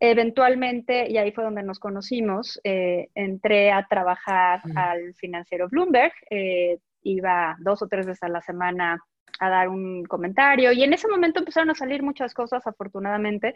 Eventualmente, 0.00 1.10
y 1.10 1.18
ahí 1.18 1.30
fue 1.30 1.44
donde 1.44 1.62
nos 1.62 1.78
conocimos, 1.78 2.58
eh, 2.64 3.08
entré 3.14 3.70
a 3.70 3.86
trabajar 3.86 4.62
al 4.74 5.14
financiero 5.14 5.68
Bloomberg, 5.68 6.12
eh, 6.30 6.78
iba 7.02 7.56
dos 7.60 7.82
o 7.82 7.86
tres 7.86 8.06
veces 8.06 8.22
a 8.22 8.28
la 8.28 8.40
semana 8.40 8.98
a 9.40 9.48
dar 9.48 9.68
un 9.68 10.04
comentario. 10.04 10.70
Y 10.70 10.84
en 10.84 10.92
ese 10.92 11.08
momento 11.08 11.40
empezaron 11.40 11.70
a 11.70 11.74
salir 11.74 12.02
muchas 12.02 12.34
cosas, 12.34 12.66
afortunadamente. 12.66 13.54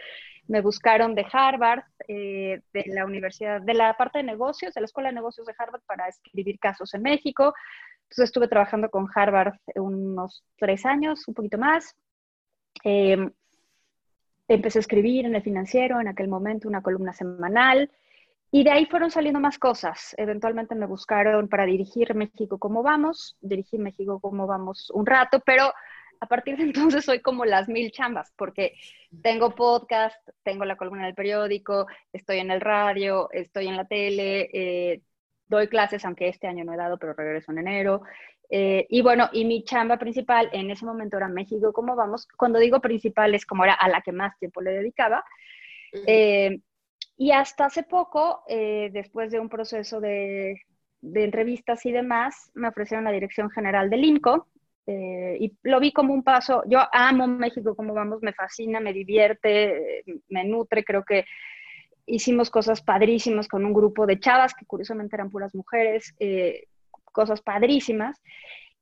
Me 0.49 0.63
buscaron 0.63 1.15
de 1.15 1.27
Harvard, 1.31 1.85
eh, 2.09 2.63
de 2.73 2.85
la 2.87 3.05
Universidad, 3.05 3.61
de 3.61 3.75
la 3.75 3.95
parte 3.95 4.19
de 4.19 4.25
negocios, 4.25 4.73
de 4.75 4.81
la 4.81 4.87
Escuela 4.87 5.11
de 5.11 5.17
Negocios 5.17 5.47
de 5.47 5.55
Harvard 5.57 5.83
para 5.87 6.09
escribir 6.09 6.59
casos 6.59 6.95
en 6.95 7.03
México. 7.03 7.55
Entonces 8.05 8.25
estuve 8.25 8.49
trabajando 8.49 8.89
con 8.89 9.07
Harvard 9.15 9.55
unos 9.75 10.43
tres 10.57 10.87
años, 10.87 11.29
un 11.29 11.35
poquito 11.35 11.59
más. 11.59 11.95
Em, 12.83 13.31
empecé 14.49 14.79
a 14.79 14.81
escribir 14.81 15.27
en 15.27 15.35
el 15.35 15.43
financiero, 15.43 16.01
en 16.01 16.09
aquel 16.09 16.29
momento 16.29 16.67
una 16.67 16.83
columna 16.83 17.13
semanal. 17.13 17.91
Y 18.55 18.63
de 18.63 18.71
ahí 18.71 18.87
fueron 18.87 19.11
saliendo 19.11 19.41
más 19.41 19.59
cosas. 19.59 20.15
Eventualmente 20.17 20.77
me 20.77 20.87
buscaron 20.87 21.49
para 21.49 21.67
dirigir 21.67 22.15
México 22.15 22.57
como 22.57 22.85
vamos, 22.85 23.37
dirigir 23.41 23.81
México 23.81 24.21
como 24.21 24.47
vamos 24.47 24.93
un 24.95 25.05
rato, 25.07 25.41
pero 25.45 25.73
a 26.21 26.27
partir 26.29 26.57
de 26.57 26.63
entonces 26.99 27.05
soy 27.05 27.19
como 27.19 27.45
las 27.45 27.67
mil 27.69 27.91
chambas, 27.91 28.33
porque 28.37 28.75
tengo 29.25 29.57
podcast, 29.57 30.17
tengo 30.45 30.65
la 30.65 30.77
columna 30.77 31.05
del 31.07 31.17
periódico, 31.17 31.89
estoy 32.13 32.39
en 32.39 32.53
el 32.53 32.61
radio, 32.61 33.29
estoy 33.33 33.67
en 33.67 33.77
la 33.77 33.87
tele, 33.87 34.49
eh, 34.53 35.03
doy 35.49 35.67
clases, 35.67 36.05
aunque 36.05 36.29
este 36.29 36.47
año 36.47 36.65
no 36.65 36.75
he 36.75 36.77
dado, 36.77 36.97
pero 36.97 37.13
regreso 37.13 37.51
en 37.51 37.59
enero. 37.59 38.03
Eh, 38.51 38.87
y 38.89 39.03
bueno, 39.03 39.31
y 39.33 39.47
mi 39.47 39.65
chamba 39.65 39.99
principal 39.99 40.49
en 40.53 40.71
ese 40.71 40.85
momento 40.85 41.17
era 41.17 41.27
México, 41.27 41.73
como 41.73 41.97
vamos? 41.97 42.29
Cuando 42.37 42.61
digo 42.61 42.81
principal 42.81 43.35
es 43.35 43.47
como 43.47 43.65
era 43.65 43.75
a 43.75 43.89
la 43.89 44.01
que 44.01 44.13
más 44.13 44.39
tiempo 44.39 44.61
le 44.61 44.71
dedicaba. 44.71 45.25
Y 47.17 47.31
hasta 47.31 47.67
hace 47.67 47.85
poco, 47.85 48.43
eh, 48.49 48.91
después 48.93 49.31
de 49.31 49.39
un 49.39 49.49
proceso 49.49 50.01
de, 50.01 50.61
entrevistas 51.03 51.85
y 51.87 51.93
demás, 51.93 52.51
me 52.55 52.69
ofrecieron 52.69 53.05
la 53.05 53.13
dirección 53.13 53.51
general 53.51 53.91
del 53.91 54.05
INCO 54.05 54.49
eh, 54.87 55.37
y 55.39 55.57
lo 55.63 55.79
vi 55.79 55.93
como 55.93 56.13
un 56.13 56.25
paso. 56.25 56.63
Yo 56.67 56.81
amo 56.93 57.27
México, 57.27 57.77
como 57.77 57.95
vamos, 57.95 58.21
me 58.23 58.33
fascina, 58.33 58.81
me 58.81 58.93
divierte, 58.93 60.03
me 60.29 60.45
nutre. 60.45 60.83
Creo 60.85 61.05
que 61.05 61.25
hicimos 62.07 62.51
cosas 62.51 62.83
padrísimas 62.83 63.49
con 63.49 63.65
un 63.65 63.73
grupo 63.73 64.07
de 64.07 64.19
chavas 64.19 64.55
que 64.55 64.67
curiosamente 64.67 65.17
eran 65.17 65.31
puras 65.31 65.55
mujeres, 65.55 66.15
eh, 66.19 66.65
cosas 67.05 67.41
padrísimas. 67.43 68.21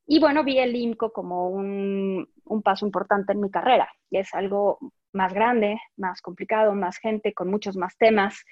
Y 0.07 0.19
bueno, 0.19 0.43
vi 0.43 0.57
el 0.57 0.75
INCO 0.75 1.13
como 1.13 1.49
un, 1.49 2.27
un 2.45 2.61
paso 2.63 2.85
importante 2.85 3.33
en 3.33 3.41
mi 3.41 3.51
carrera. 3.51 3.89
Es 4.09 4.33
algo 4.33 4.79
más 5.13 5.33
grande, 5.33 5.79
más 5.97 6.21
complicado, 6.21 6.73
más 6.73 6.97
gente, 6.97 7.33
con 7.33 7.49
muchos 7.49 7.77
más 7.77 7.97
temas, 7.97 8.43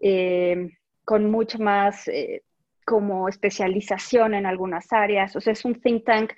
eh, 0.00 0.70
con 1.04 1.30
mucho 1.30 1.58
más 1.58 2.08
eh, 2.08 2.42
como 2.84 3.28
especialización 3.28 4.34
en 4.34 4.46
algunas 4.46 4.92
áreas. 4.92 5.34
O 5.36 5.40
sea, 5.40 5.52
es 5.52 5.64
un 5.64 5.80
think 5.80 6.04
tank 6.04 6.32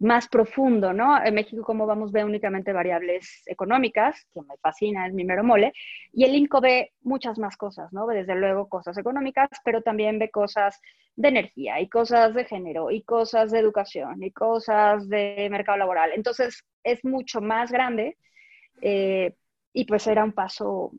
más 0.00 0.28
profundo, 0.28 0.94
¿no? 0.94 1.22
En 1.22 1.34
México, 1.34 1.62
como 1.62 1.86
vamos, 1.86 2.10
ve 2.10 2.24
únicamente 2.24 2.72
variables 2.72 3.42
económicas, 3.46 4.26
que 4.32 4.40
me 4.40 4.56
fascina, 4.56 5.06
es 5.06 5.12
mi 5.12 5.24
mero 5.24 5.44
mole, 5.44 5.72
y 6.12 6.24
el 6.24 6.34
INCO 6.34 6.60
ve 6.62 6.92
muchas 7.02 7.38
más 7.38 7.56
cosas, 7.58 7.92
¿no? 7.92 8.06
Desde 8.06 8.34
luego 8.34 8.68
cosas 8.68 8.96
económicas, 8.96 9.50
pero 9.62 9.82
también 9.82 10.18
ve 10.18 10.30
cosas 10.30 10.80
de 11.16 11.28
energía, 11.28 11.80
y 11.80 11.88
cosas 11.90 12.32
de 12.34 12.46
género, 12.46 12.90
y 12.90 13.02
cosas 13.02 13.50
de 13.50 13.58
educación, 13.58 14.22
y 14.22 14.32
cosas 14.32 15.06
de 15.08 15.48
mercado 15.50 15.76
laboral. 15.76 16.12
Entonces, 16.14 16.64
es 16.82 17.04
mucho 17.04 17.42
más 17.42 17.70
grande 17.70 18.16
eh, 18.82 19.34
y 19.72 19.84
pues 19.84 20.06
era 20.06 20.24
un 20.24 20.32
paso 20.32 20.92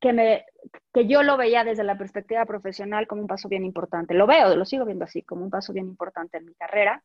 que, 0.00 0.12
me, 0.12 0.44
que 0.92 1.06
yo 1.06 1.22
lo 1.22 1.36
veía 1.36 1.64
desde 1.64 1.84
la 1.84 1.98
perspectiva 1.98 2.44
profesional 2.46 3.06
como 3.06 3.22
un 3.22 3.28
paso 3.28 3.48
bien 3.48 3.64
importante. 3.64 4.14
Lo 4.14 4.26
veo, 4.26 4.54
lo 4.54 4.64
sigo 4.64 4.84
viendo 4.84 5.04
así, 5.04 5.22
como 5.22 5.44
un 5.44 5.50
paso 5.50 5.72
bien 5.72 5.86
importante 5.86 6.38
en 6.38 6.46
mi 6.46 6.54
carrera. 6.54 7.02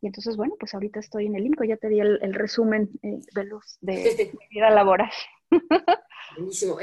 Y 0.00 0.06
entonces, 0.06 0.36
bueno, 0.36 0.54
pues 0.58 0.72
ahorita 0.74 1.00
estoy 1.00 1.26
en 1.26 1.36
el 1.36 1.46
INCO, 1.46 1.64
ya 1.64 1.76
te 1.76 1.88
di 1.88 2.00
el, 2.00 2.34
resumen 2.34 2.90
eh, 3.02 3.18
de, 3.34 3.44
los, 3.44 3.76
de 3.80 4.32
mi 4.40 4.48
vida 4.50 4.70
laboral. 4.70 5.10
Buenísimo. 6.36 6.78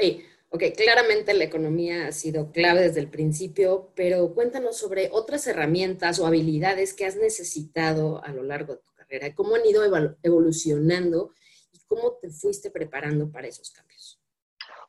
ok, 0.50 0.62
claramente 0.76 1.34
la 1.34 1.44
economía 1.44 2.06
ha 2.08 2.12
sido 2.12 2.52
clave 2.52 2.82
desde 2.82 3.00
el 3.00 3.08
principio, 3.08 3.92
pero 3.96 4.34
cuéntanos 4.34 4.76
sobre 4.76 5.08
otras 5.10 5.46
herramientas 5.46 6.20
o 6.20 6.26
habilidades 6.26 6.94
que 6.94 7.06
has 7.06 7.16
necesitado 7.16 8.22
a 8.22 8.32
lo 8.32 8.42
largo 8.42 8.74
de 8.74 8.80
tu 8.80 8.92
carrera, 8.94 9.34
cómo 9.34 9.56
han 9.56 9.66
ido 9.66 9.82
evolucionando 10.22 11.32
¿Cómo 11.88 12.18
te 12.20 12.28
fuiste 12.30 12.70
preparando 12.70 13.30
para 13.30 13.48
esos 13.48 13.70
cambios? 13.70 14.20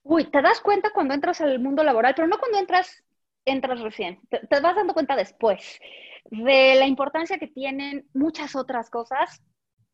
Uy, 0.04 0.26
te 0.26 0.42
das 0.42 0.60
cuenta 0.62 0.92
cuando 0.92 1.14
entras 1.14 1.42
al 1.42 1.60
mundo 1.60 1.84
laboral, 1.84 2.14
pero 2.16 2.28
no 2.28 2.38
cuando 2.38 2.58
entras, 2.58 3.04
entras 3.46 3.80
recién. 3.80 4.20
Te, 4.30 4.60
vas 4.60 4.76
dando 4.76 4.94
cuenta 4.94 5.16
después 5.16 5.80
de 6.26 6.76
la 6.76 6.86
importancia 6.86 7.40
que 7.40 7.48
tienen 7.48 8.08
muchas 8.14 8.56
otras 8.56 8.90
cosas 8.90 9.42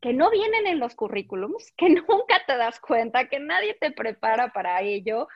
que 0.02 0.14
no 0.14 0.30
vienen 0.30 0.68
en 0.68 0.80
los 0.80 0.96
currículums, 0.96 1.72
que 1.78 1.90
nunca 1.90 2.44
te 2.46 2.58
das 2.58 2.80
cuenta, 2.80 3.28
que 3.28 3.40
nadie 3.40 3.76
te 3.80 3.92
prepara 3.92 4.52
para 4.52 4.82
ello, 4.82 5.28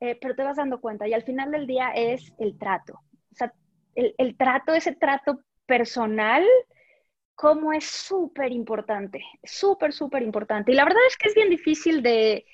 eh, 0.00 0.18
pero 0.20 0.34
te 0.34 0.42
vas 0.42 0.56
dando 0.56 0.80
cuenta. 0.80 1.06
Y 1.06 1.14
al 1.14 1.22
final 1.22 1.50
del 1.52 1.66
día 1.66 1.90
es 1.90 2.32
el 2.38 2.58
trato. 2.58 3.00
O 3.32 3.34
sea, 3.34 3.52
el, 3.94 4.14
el 4.18 4.36
trato, 4.36 4.74
ese 4.74 4.92
trato 4.92 5.40
personal 5.66 6.44
cómo 7.34 7.72
es 7.72 7.84
súper 7.84 8.52
importante, 8.52 9.24
súper, 9.42 9.92
súper 9.92 10.22
importante. 10.22 10.72
Y 10.72 10.74
la 10.74 10.84
verdad 10.84 11.02
es 11.08 11.16
que 11.16 11.28
es 11.28 11.34
bien 11.34 11.50
difícil 11.50 12.02
de, 12.02 12.44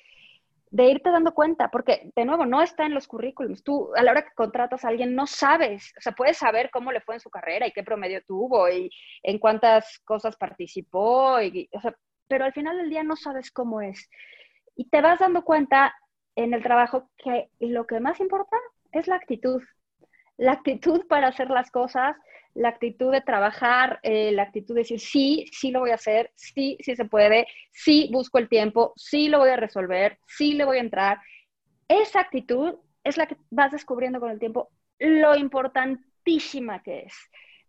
irte 0.71 1.11
dando 1.11 1.33
cuenta, 1.33 1.69
porque 1.69 2.11
de 2.15 2.25
nuevo 2.25 2.45
no 2.45 2.61
está 2.61 2.85
en 2.85 2.93
los 2.93 3.07
currículums. 3.07 3.63
Tú 3.63 3.91
a 3.95 4.03
la 4.03 4.11
hora 4.11 4.23
que 4.23 4.33
contratas 4.35 4.83
a 4.83 4.89
alguien 4.89 5.15
no 5.15 5.27
sabes, 5.27 5.93
o 5.97 6.01
sea, 6.01 6.13
puedes 6.13 6.37
saber 6.37 6.69
cómo 6.71 6.91
le 6.91 7.01
fue 7.01 7.15
en 7.15 7.21
su 7.21 7.29
carrera 7.29 7.67
y 7.67 7.71
qué 7.71 7.83
promedio 7.83 8.23
tuvo 8.25 8.69
y 8.69 8.89
en 9.23 9.37
cuántas 9.39 9.99
cosas 10.05 10.37
participó, 10.37 11.41
y, 11.41 11.69
pero 12.27 12.45
al 12.45 12.53
final 12.53 12.77
del 12.77 12.89
día 12.89 13.03
no 13.03 13.15
sabes 13.15 13.51
cómo 13.51 13.81
es. 13.81 14.09
Y 14.75 14.89
te 14.89 15.01
vas 15.01 15.19
dando 15.19 15.43
cuenta 15.43 15.93
en 16.35 16.53
el 16.53 16.63
trabajo 16.63 17.09
que 17.17 17.49
lo 17.59 17.85
que 17.85 17.99
más 17.99 18.19
importa 18.19 18.57
es 18.91 19.07
la 19.07 19.15
actitud. 19.15 19.61
La 20.41 20.53
actitud 20.53 21.05
para 21.05 21.27
hacer 21.27 21.51
las 21.51 21.69
cosas, 21.69 22.15
la 22.55 22.69
actitud 22.69 23.11
de 23.11 23.21
trabajar, 23.21 23.99
eh, 24.01 24.31
la 24.31 24.41
actitud 24.41 24.73
de 24.73 24.81
decir, 24.81 24.99
sí, 24.99 25.45
sí 25.51 25.69
lo 25.69 25.81
voy 25.81 25.91
a 25.91 26.01
hacer, 26.01 26.31
sí, 26.33 26.79
sí 26.81 26.95
se 26.95 27.05
puede, 27.05 27.45
sí 27.71 28.09
busco 28.11 28.39
el 28.39 28.49
tiempo, 28.49 28.91
sí 28.95 29.29
lo 29.29 29.37
voy 29.37 29.49
a 29.49 29.55
resolver, 29.55 30.17
sí 30.25 30.53
le 30.53 30.65
voy 30.65 30.77
a 30.77 30.81
entrar. 30.81 31.19
Esa 31.87 32.21
actitud 32.21 32.73
es 33.03 33.17
la 33.17 33.27
que 33.27 33.37
vas 33.51 33.71
descubriendo 33.71 34.19
con 34.19 34.31
el 34.31 34.39
tiempo 34.39 34.71
lo 34.97 35.35
importantísima 35.35 36.81
que 36.81 37.01
es. 37.01 37.13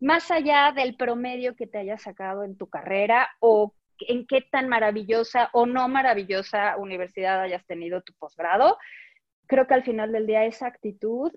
más 0.01 0.31
allá 0.31 0.73
del 0.75 0.97
promedio 0.97 1.55
que 1.55 1.67
te 1.67 1.77
hayas 1.77 2.01
sacado 2.01 2.43
en 2.43 2.57
tu 2.57 2.71
carrera 2.71 3.29
o 3.41 3.75
en 3.99 4.27
qué 4.27 4.41
tan 4.41 4.71
maravillosa 4.71 5.51
o 5.53 5.67
no 5.67 5.89
maravillosa 5.89 6.79
universidad 6.79 7.43
hayas 7.43 7.67
tenido 7.67 8.01
tu 8.01 8.15
posgrado, 8.15 8.79
creo 9.47 9.67
que 9.67 9.75
al 9.75 9.85
final 9.85 10.11
del 10.11 10.27
día 10.27 10.47
esa 10.47 10.69
actitud 10.69 11.33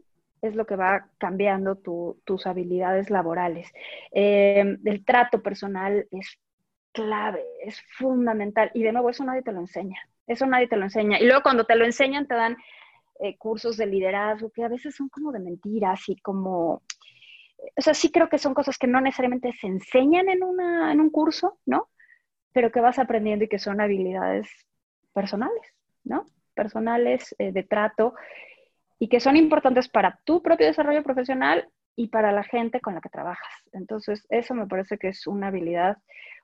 es 0.47 0.55
lo 0.55 0.65
que 0.65 0.75
va 0.75 1.09
cambiando 1.17 1.75
tus 1.75 2.47
habilidades 2.47 3.09
laborales. 3.09 3.71
Eh, 4.11 4.77
el 4.83 5.05
trato 5.05 5.41
personal 5.41 6.07
es 6.11 6.39
clave, 6.91 7.43
es 7.61 7.81
fundamental. 7.97 8.71
Y 8.73 8.83
de 8.83 8.91
nuevo, 8.91 9.09
eso 9.09 9.23
nadie 9.23 9.41
te 9.41 9.51
lo 9.51 9.59
enseña. 9.59 9.99
Eso 10.27 10.45
nadie 10.45 10.67
te 10.67 10.77
lo 10.77 10.83
enseña. 10.83 11.19
Y 11.19 11.25
luego 11.25 11.43
cuando 11.43 11.65
te 11.65 11.75
lo 11.75 11.85
enseñan, 11.85 12.27
te 12.27 12.35
dan 12.35 12.57
eh, 13.19 13.37
cursos 13.37 13.77
de 13.77 13.85
liderazgo 13.85 14.49
que 14.51 14.63
a 14.63 14.67
veces 14.67 14.95
son 14.95 15.09
como 15.09 15.31
de 15.31 15.39
mentiras 15.39 16.07
y 16.09 16.15
como... 16.17 16.81
O 17.77 17.81
sea, 17.81 17.93
sí 17.93 18.11
creo 18.11 18.29
que 18.29 18.37
son 18.37 18.53
cosas 18.53 18.77
que 18.77 18.87
no 18.87 19.01
necesariamente 19.01 19.51
se 19.53 19.67
enseñan 19.67 20.29
en, 20.29 20.43
una, 20.43 20.91
en 20.91 20.99
un 20.99 21.09
curso, 21.09 21.57
¿no? 21.65 21.89
Pero 22.51 22.71
que 22.71 22.81
vas 22.81 22.99
aprendiendo 22.99 23.45
y 23.45 23.47
que 23.47 23.59
son 23.59 23.81
habilidades 23.81 24.49
personales, 25.13 25.73
¿no? 26.03 26.25
Personales 26.53 27.33
eh, 27.39 27.51
de 27.51 27.63
trato 27.63 28.13
y 28.99 29.09
que 29.09 29.19
son 29.19 29.35
importantes 29.35 29.89
para 29.89 30.19
tu 30.23 30.41
propio 30.41 30.67
desarrollo 30.67 31.03
profesional 31.03 31.69
y 31.95 32.07
para 32.07 32.31
la 32.31 32.43
gente 32.43 32.81
con 32.81 32.95
la 32.95 33.01
que 33.01 33.09
trabajas. 33.09 33.53
Entonces, 33.71 34.25
eso 34.29 34.53
me 34.53 34.67
parece 34.67 34.97
que 34.97 35.09
es 35.09 35.27
una 35.27 35.47
habilidad, 35.47 35.97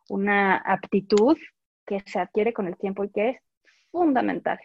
una 0.10 0.58
aptitud 0.58 1.38
que 1.86 2.02
se 2.06 2.20
adquiere 2.20 2.54
con 2.54 2.68
el 2.68 2.78
tiempo 2.78 3.04
y 3.04 3.10
que 3.10 3.30
es 3.30 3.38
fundamental. 3.92 4.60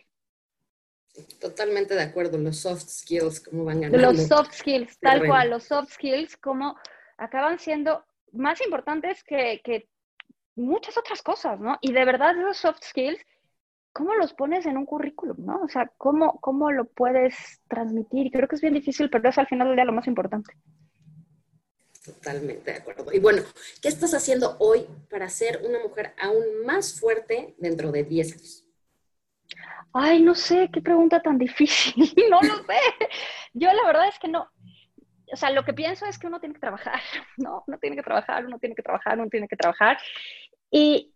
Totalmente 1.40 1.94
de 1.94 2.03
acuerdo, 2.03 2.38
los 2.38 2.59
soft 2.59 2.88
skills, 2.88 3.40
cómo 3.40 3.64
van 3.64 3.81
ganando. 3.81 3.99
Los 3.99 4.27
soft 4.27 4.53
skills, 4.53 4.99
tal 5.01 5.27
cual, 5.27 5.51
los 5.51 5.64
soft 5.64 5.92
skills, 5.92 6.37
como 6.37 6.77
acaban 7.16 7.59
siendo 7.59 8.05
más 8.33 8.61
importantes 8.61 9.25
que, 9.25 9.61
que 9.64 9.88
muchas 10.57 10.99
otras 10.99 11.22
cosas, 11.22 11.59
¿no? 11.59 11.79
Y 11.81 11.92
de 11.92 12.05
verdad, 12.05 12.35
los 12.37 12.59
soft 12.59 12.83
skills 12.83 13.25
¿cómo 13.97 14.15
los 14.15 14.35
pones 14.35 14.67
en 14.67 14.77
un 14.77 14.85
currículum, 14.85 15.39
no? 15.39 15.63
O 15.63 15.69
sea, 15.69 15.91
¿cómo, 15.97 16.39
¿cómo 16.41 16.71
lo 16.71 16.85
puedes 16.85 17.63
transmitir? 17.67 18.27
Y 18.27 18.31
creo 18.31 18.47
que 18.47 18.57
es 18.57 18.61
bien 18.61 18.75
difícil, 18.75 19.09
pero 19.09 19.27
es 19.27 19.39
al 19.39 19.47
final 19.47 19.69
del 19.69 19.77
día 19.77 19.87
lo 19.87 19.95
más 19.95 20.07
importante. 20.07 20.53
Totalmente 22.05 22.73
de 22.73 22.77
acuerdo. 22.77 23.11
Y 23.11 23.21
bueno, 23.21 23.43
¿qué 23.81 23.89
estás 23.89 24.13
haciendo 24.13 24.55
hoy 24.59 24.87
para 25.09 25.31
ser 25.31 25.63
una 25.65 25.79
mujer 25.79 26.13
aún 26.21 26.67
más 26.67 27.01
fuerte 27.01 27.55
dentro 27.57 27.91
de 27.91 28.05
10 28.05 28.33
años? 28.35 28.69
Ay, 29.95 30.23
no 30.23 30.35
sé, 30.35 30.69
qué 30.71 30.83
pregunta 30.83 31.23
tan 31.23 31.39
difícil, 31.39 31.95
no 32.31 32.43
lo 32.43 32.57
sé. 32.57 32.79
Yo 33.55 33.73
la 33.73 33.87
verdad 33.87 34.09
es 34.09 34.19
que 34.19 34.29
no, 34.29 34.47
o 35.33 35.37
sea, 35.37 35.51
lo 35.53 35.65
que 35.65 35.73
pienso 35.73 36.05
es 36.05 36.19
que 36.19 36.27
uno 36.27 36.39
tiene 36.39 36.55
que 36.55 36.61
trabajar, 36.61 37.01
¿no? 37.39 37.65
Uno 37.67 37.79
tiene 37.79 37.97
que 37.97 38.03
trabajar, 38.03 38.45
uno 38.45 38.59
tiene 38.59 38.75
que 38.75 38.83
trabajar, 38.83 39.19
uno 39.19 39.31
tiene 39.31 39.49
que 39.49 39.57
trabajar. 39.57 39.97
Y, 40.71 41.15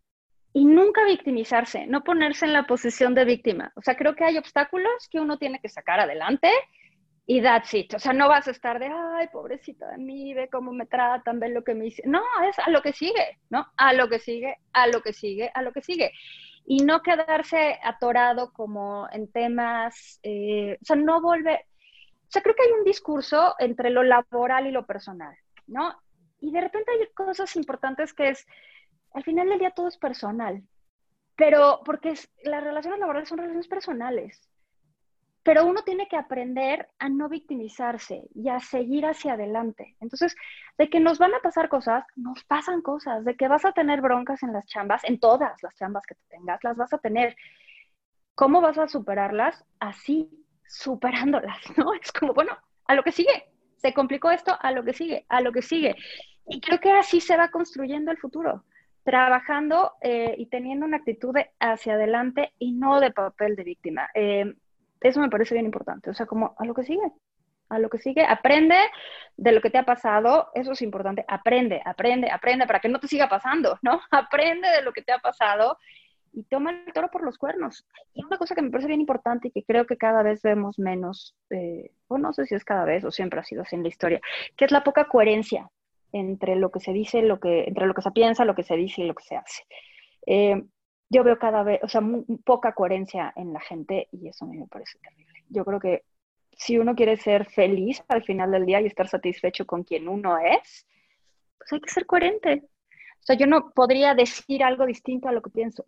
y 0.53 0.65
nunca 0.65 1.05
victimizarse, 1.05 1.87
no 1.87 2.03
ponerse 2.03 2.45
en 2.45 2.53
la 2.53 2.67
posición 2.67 3.15
de 3.15 3.25
víctima. 3.25 3.73
O 3.77 3.83
sea, 3.83 3.97
creo 3.97 4.15
que 4.15 4.25
hay 4.25 4.37
obstáculos 4.37 5.09
que 5.11 5.21
uno 5.21 5.39
tiene 5.39 5.61
que 5.61 5.69
sacar 5.69 6.01
adelante 6.01 6.51
y 7.27 7.41
that's 7.41 7.73
it. 7.75 7.95
O 7.95 8.01
sea, 8.01 8.13
no 8.13 8.29
vas 8.29 8.49
a 8.49 8.51
estar 8.51 8.81
de, 8.81 8.87
ay, 8.87 9.29
pobrecita 9.29 9.89
de 9.91 9.99
mí, 9.99 10.35
ve 10.35 10.49
cómo 10.51 10.73
me 10.73 10.87
tratan, 10.87 11.39
ve 11.39 11.49
lo 11.51 11.63
que 11.63 11.75
me 11.75 11.85
dice. 11.85 12.03
No, 12.05 12.23
es 12.49 12.59
a 12.59 12.71
lo 12.71 12.83
que 12.83 12.93
sigue, 12.93 13.39
¿no? 13.51 13.69
A 13.77 13.93
lo 13.93 14.09
que 14.09 14.19
sigue, 14.19 14.57
a 14.73 14.89
lo 14.89 15.01
que 15.03 15.13
sigue, 15.13 15.51
a 15.55 15.63
lo 15.63 15.73
que 15.73 15.83
sigue. 15.83 16.11
Y 16.67 16.79
no 16.85 17.03
quedarse 17.03 17.79
atorado 17.85 18.53
como 18.53 19.09
en 19.13 19.31
temas, 19.31 20.19
eh, 20.25 20.79
o 20.83 20.85
sea, 20.85 20.97
no 20.97 21.21
volver. 21.21 21.61
O 21.61 22.33
sea, 22.33 22.43
creo 22.43 22.57
que 22.57 22.65
hay 22.65 22.73
un 22.73 22.85
discurso 22.85 23.55
entre 23.61 23.91
lo 23.91 24.03
laboral 24.03 24.67
y 24.67 24.73
lo 24.73 24.85
personal, 24.85 25.37
¿no? 25.69 25.95
Y 26.41 26.51
de 26.51 26.61
repente 26.61 26.91
hay 26.91 27.07
cosas 27.15 27.55
importantes 27.55 28.13
que 28.13 28.31
es, 28.31 28.47
al 29.13 29.25
final 29.25 29.49
del 29.49 29.59
día 29.59 29.71
todo 29.71 29.89
es 29.89 29.97
personal, 29.97 30.63
pero 31.37 31.81
porque 31.85 32.15
las 32.45 32.63
relaciones 32.63 33.01
laborales 33.01 33.29
son 33.29 33.39
relaciones 33.39 33.69
personales, 33.69 34.49
pero 35.43 35.65
uno 35.65 35.83
tiene 35.83 36.07
que 36.07 36.17
aprender 36.17 36.89
a 36.99 37.09
no 37.09 37.29
victimizarse 37.29 38.29
y 38.35 38.51
a 38.51 38.61
seguir 38.61 39.07
hacia 39.07 39.33
adelante. 39.33 39.97
Entonces, 40.01 40.37
de 40.77 40.91
que 40.91 41.01
nos 41.01 41.19
van 41.19 41.35
a 41.35 41.41
pasar 41.41 41.69
cosas, 41.69 42.05
nos 42.15 42.45
pasan 42.45 42.83
cosas, 42.83 43.25
de 43.25 43.37
que 43.37 43.49
vas 43.49 43.65
a 43.65 43.73
tener 43.73 44.03
broncas 44.03 44.43
en 44.43 44.53
las 44.53 44.67
chambas, 44.67 45.03
en 45.05 45.19
todas 45.19 45.63
las 45.63 45.75
chambas 45.77 46.05
que 46.07 46.15
te 46.15 46.37
tengas, 46.37 46.63
las 46.63 46.77
vas 46.77 46.93
a 46.93 46.99
tener. 46.99 47.37
¿Cómo 48.35 48.61
vas 48.61 48.77
a 48.77 48.87
superarlas? 48.87 49.65
Así, 49.79 50.29
superándolas, 50.69 51.59
¿no? 51.79 51.95
Es 51.95 52.13
como, 52.13 52.35
bueno, 52.35 52.57
a 52.85 52.95
lo 52.95 53.03
que 53.03 53.13
sigue. 53.13 53.49
Se 53.77 53.95
complicó 53.95 54.31
esto, 54.31 54.55
a 54.61 54.73
lo 54.73 54.85
que 54.85 54.93
sigue, 54.93 55.25
a 55.31 55.41
lo 55.41 55.53
que 55.53 55.63
sigue. 55.63 55.97
Y 56.47 56.61
creo 56.61 56.81
que 56.81 56.93
así 56.93 57.21
se 57.23 57.39
va 57.39 57.49
construyendo 57.49 58.11
el 58.11 58.19
futuro 58.19 58.63
trabajando 59.05 59.93
eh, 60.03 60.35
y 60.39 60.47
teniendo 60.47 60.87
una 60.87 60.99
actitud 60.99 61.35
hacia 61.59 61.95
adelante 61.95 62.53
y 62.59 62.73
no 62.73 63.01
de 63.01 63.11
papel 63.11 63.57
de 63.57 63.65
víctima. 63.65 64.09
Eh, 64.15 64.55
eso 65.01 65.21
me 65.21 65.31
parece 65.31 65.55
bien 65.55 65.67
importante. 65.67 66.11
O 66.11 66.15
sea, 66.15 66.27
como 66.27 66.55
a 66.59 66.65
lo 66.65 66.75
que 66.75 66.85
sigue, 66.85 67.13
a 67.71 67.79
lo 67.79 67.89
que 67.89 67.99
sigue, 67.99 68.25
aprende 68.25 68.77
de 69.37 69.53
lo 69.53 69.61
que 69.61 69.71
te 69.71 69.79
ha 69.79 69.85
pasado, 69.85 70.49
eso 70.55 70.73
es 70.73 70.83
importante, 70.83 71.25
aprende, 71.29 71.81
aprende, 71.85 72.31
aprende 72.31 72.67
para 72.67 72.81
que 72.81 72.89
no 72.89 72.99
te 72.99 73.09
siga 73.09 73.29
pasando, 73.29 73.79
¿no? 73.83 74.01
Aprende 74.11 74.69
de 74.69 74.83
lo 74.83 74.93
que 74.93 75.03
te 75.03 75.13
ha 75.13 75.19
pasado 75.19 75.79
y 76.33 76.45
toma 76.45 76.71
el 76.71 76.93
toro 76.93 77.11
por 77.11 77.25
los 77.25 77.39
cuernos. 77.39 77.87
Y 78.15 78.25
una 78.25 78.39
cosa 78.39 78.55
que 78.55 78.63
me 78.63 78.71
parece 78.71 78.89
bien 78.89 79.01
importante 79.01 79.49
y 79.49 79.51
que 79.51 79.65
creo 79.65 79.87
que 79.87 79.97
cada 79.97 80.23
vez 80.23 80.43
vemos 80.43 80.79
menos, 80.79 81.35
eh, 81.51 81.93
o 82.09 82.19
no 82.19 82.33
sé 82.33 82.47
si 82.47 82.55
es 82.55 82.65
cada 82.65 82.85
vez 82.85 83.05
o 83.05 83.11
siempre 83.11 83.41
ha 83.41 83.45
sido 83.45 83.63
así 83.63 83.77
en 83.77 83.83
la 83.83 83.89
historia, 83.89 84.21
que 84.57 84.65
es 84.65 84.71
la 84.71 84.85
poca 84.85 85.07
coherencia 85.07 85.69
entre 86.13 86.57
lo 86.57 86.71
que 86.71 86.81
se 86.81 86.93
dice, 86.93 87.23
lo 87.23 87.41
que, 87.41 87.65
entre 87.65 87.87
lo 87.87 87.95
que 87.95 88.03
se 88.03 88.11
piensa, 88.11 88.45
lo 88.45 88.55
que 88.55 88.63
se 88.63 88.77
dice 88.77 89.03
y 89.03 89.07
lo 89.07 89.15
que 89.15 89.25
se 89.25 89.37
hace. 89.37 89.65
Eh, 90.27 90.63
yo 91.09 91.25
veo 91.25 91.39
cada 91.39 91.63
vez, 91.65 91.81
o 91.83 91.89
sea, 91.89 92.01
poca 92.45 92.73
coherencia 92.73 93.33
en 93.37 93.53
la 93.53 93.61
gente 93.61 94.09
y 94.13 94.29
eso 94.29 94.45
a 94.45 94.49
mí 94.49 94.59
me 94.59 94.67
parece 94.67 94.99
terrible. 94.99 95.45
Yo 95.49 95.65
creo 95.65 95.81
que 95.81 96.05
si 96.53 96.79
uno 96.79 96.95
quiere 96.95 97.17
ser 97.17 97.47
feliz 97.47 98.03
al 98.09 98.23
final 98.23 98.51
del 98.51 98.67
día 98.67 98.81
y 98.81 98.87
estar 98.87 99.09
satisfecho 99.09 99.67
con 99.67 99.83
quien 99.83 100.09
uno 100.09 100.39
es, 100.39 100.87
pues 101.59 101.73
hay 101.73 101.81
que 101.81 101.91
ser 101.91 102.07
coherente. 102.07 102.63
O 103.21 103.23
sea, 103.23 103.37
yo 103.37 103.47
no 103.47 103.71
podría 103.71 104.15
decir 104.15 104.63
algo 104.63 104.87
distinto 104.87 105.29
a 105.29 105.33
lo 105.33 105.43
que 105.43 105.51
pienso, 105.51 105.85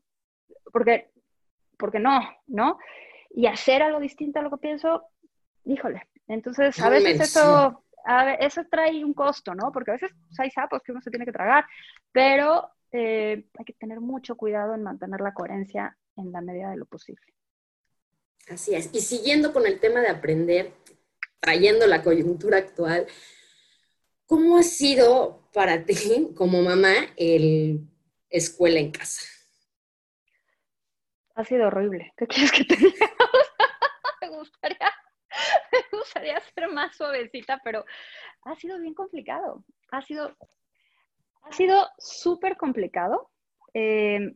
porque, 0.72 1.10
porque 1.78 1.98
no, 1.98 2.20
¿no? 2.46 2.78
Y 3.30 3.46
hacer 3.46 3.82
algo 3.82 4.00
distinto 4.00 4.40
a 4.40 4.42
lo 4.42 4.50
que 4.50 4.58
pienso, 4.58 5.04
híjole. 5.64 6.02
Entonces, 6.26 6.80
a 6.80 6.88
veces 6.88 7.20
eso 7.20 7.81
a 8.04 8.24
ver, 8.24 8.38
eso 8.40 8.62
trae 8.70 9.04
un 9.04 9.14
costo, 9.14 9.54
¿no? 9.54 9.72
Porque 9.72 9.90
a 9.92 9.94
veces 9.94 10.10
pues, 10.28 10.40
hay 10.40 10.50
sapos 10.50 10.82
que 10.82 10.92
uno 10.92 11.00
se 11.00 11.10
tiene 11.10 11.24
que 11.24 11.32
tragar, 11.32 11.64
pero 12.12 12.70
eh, 12.90 13.44
hay 13.58 13.64
que 13.64 13.72
tener 13.74 14.00
mucho 14.00 14.36
cuidado 14.36 14.74
en 14.74 14.82
mantener 14.82 15.20
la 15.20 15.34
coherencia 15.34 15.96
en 16.16 16.32
la 16.32 16.40
medida 16.40 16.70
de 16.70 16.76
lo 16.76 16.86
posible. 16.86 17.24
Así 18.48 18.74
es. 18.74 18.90
Y 18.92 19.00
siguiendo 19.00 19.52
con 19.52 19.66
el 19.66 19.80
tema 19.80 20.00
de 20.00 20.08
aprender, 20.08 20.72
trayendo 21.40 21.86
la 21.86 22.02
coyuntura 22.02 22.58
actual, 22.58 23.06
¿cómo 24.26 24.58
ha 24.58 24.62
sido 24.62 25.48
para 25.52 25.84
ti 25.84 26.30
como 26.36 26.62
mamá 26.62 26.92
el 27.16 27.88
escuela 28.28 28.80
en 28.80 28.90
casa? 28.90 29.22
Ha 31.34 31.44
sido 31.44 31.68
horrible. 31.68 32.12
¿Qué 32.16 32.26
quieres 32.26 32.52
que 32.52 32.64
te 32.64 32.76
diga? 32.76 33.10
Me 34.20 34.28
gustaría 34.28 34.91
me 35.72 35.98
gustaría 35.98 36.40
ser 36.40 36.68
más 36.70 36.96
suavecita, 36.96 37.60
pero 37.64 37.84
ha 38.44 38.54
sido 38.56 38.78
bien 38.78 38.94
complicado. 38.94 39.64
Ha 39.90 40.02
sido, 40.02 40.36
ha 41.42 41.52
sido 41.52 41.88
súper 41.98 42.56
complicado. 42.56 43.30
Eh, 43.74 44.34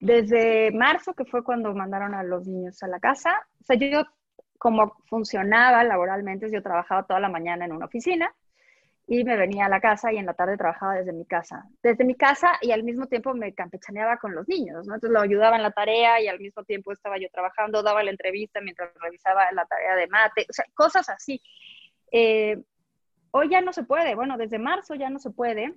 desde 0.00 0.72
marzo, 0.72 1.14
que 1.14 1.24
fue 1.24 1.44
cuando 1.44 1.72
mandaron 1.74 2.14
a 2.14 2.24
los 2.24 2.46
niños 2.46 2.82
a 2.82 2.88
la 2.88 2.98
casa, 2.98 3.46
o 3.60 3.64
sea, 3.64 3.76
yo 3.76 4.04
como 4.58 4.96
funcionaba 5.06 5.84
laboralmente, 5.84 6.50
yo 6.50 6.62
trabajaba 6.62 7.06
toda 7.06 7.20
la 7.20 7.28
mañana 7.28 7.64
en 7.64 7.72
una 7.72 7.86
oficina 7.86 8.32
y 9.06 9.24
me 9.24 9.36
venía 9.36 9.66
a 9.66 9.68
la 9.68 9.80
casa 9.80 10.12
y 10.12 10.16
en 10.16 10.26
la 10.26 10.34
tarde 10.34 10.56
trabajaba 10.56 10.94
desde 10.94 11.12
mi 11.12 11.26
casa. 11.26 11.64
Desde 11.82 12.04
mi 12.04 12.14
casa 12.14 12.58
y 12.60 12.70
al 12.70 12.84
mismo 12.84 13.06
tiempo 13.06 13.34
me 13.34 13.52
campechaneaba 13.52 14.16
con 14.18 14.34
los 14.34 14.46
niños, 14.48 14.86
¿no? 14.86 14.94
Entonces 14.94 15.10
lo 15.10 15.20
ayudaba 15.20 15.56
en 15.56 15.62
la 15.62 15.72
tarea 15.72 16.20
y 16.20 16.28
al 16.28 16.38
mismo 16.38 16.64
tiempo 16.64 16.92
estaba 16.92 17.18
yo 17.18 17.28
trabajando, 17.32 17.82
daba 17.82 18.02
la 18.02 18.10
entrevista 18.10 18.60
mientras 18.60 18.90
revisaba 19.00 19.50
la 19.52 19.66
tarea 19.66 19.96
de 19.96 20.06
mate, 20.06 20.46
o 20.48 20.52
sea, 20.52 20.64
cosas 20.74 21.08
así. 21.08 21.42
Eh, 22.12 22.62
hoy 23.32 23.50
ya 23.50 23.60
no 23.60 23.72
se 23.72 23.82
puede, 23.82 24.14
bueno, 24.14 24.36
desde 24.36 24.58
marzo 24.58 24.94
ya 24.94 25.10
no 25.10 25.18
se 25.18 25.30
puede. 25.30 25.74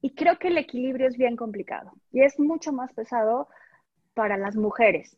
Y 0.00 0.14
creo 0.14 0.38
que 0.38 0.48
el 0.48 0.58
equilibrio 0.58 1.08
es 1.08 1.18
bien 1.18 1.36
complicado 1.36 1.92
y 2.12 2.22
es 2.22 2.38
mucho 2.38 2.72
más 2.72 2.92
pesado 2.92 3.48
para 4.14 4.36
las 4.36 4.56
mujeres. 4.56 5.16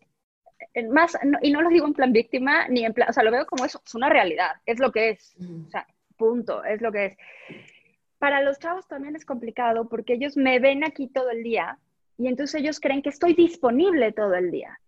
Más, 0.90 1.16
y 1.42 1.52
no 1.52 1.62
lo 1.62 1.70
digo 1.70 1.86
en 1.86 1.94
plan 1.94 2.12
víctima, 2.12 2.68
ni 2.68 2.84
en 2.84 2.92
plan, 2.92 3.08
o 3.08 3.12
sea, 3.12 3.22
lo 3.22 3.30
veo 3.30 3.46
como 3.46 3.64
eso, 3.64 3.80
es 3.84 3.94
una 3.94 4.08
realidad, 4.08 4.52
es 4.66 4.78
lo 4.78 4.90
que 4.92 5.10
es. 5.10 5.34
O 5.66 5.70
sea, 5.70 5.86
punto, 6.20 6.62
es 6.62 6.82
lo 6.82 6.92
que 6.92 7.06
es. 7.06 7.16
Para 8.18 8.42
los 8.42 8.58
chavos 8.58 8.86
también 8.86 9.16
es 9.16 9.24
complicado 9.24 9.88
porque 9.88 10.12
ellos 10.12 10.36
me 10.36 10.58
ven 10.58 10.84
aquí 10.84 11.08
todo 11.08 11.30
el 11.30 11.42
día 11.42 11.78
y 12.18 12.28
entonces 12.28 12.60
ellos 12.60 12.78
creen 12.78 13.00
que 13.00 13.08
estoy 13.08 13.32
disponible 13.34 14.12
todo 14.12 14.34
el 14.34 14.50
día. 14.50 14.78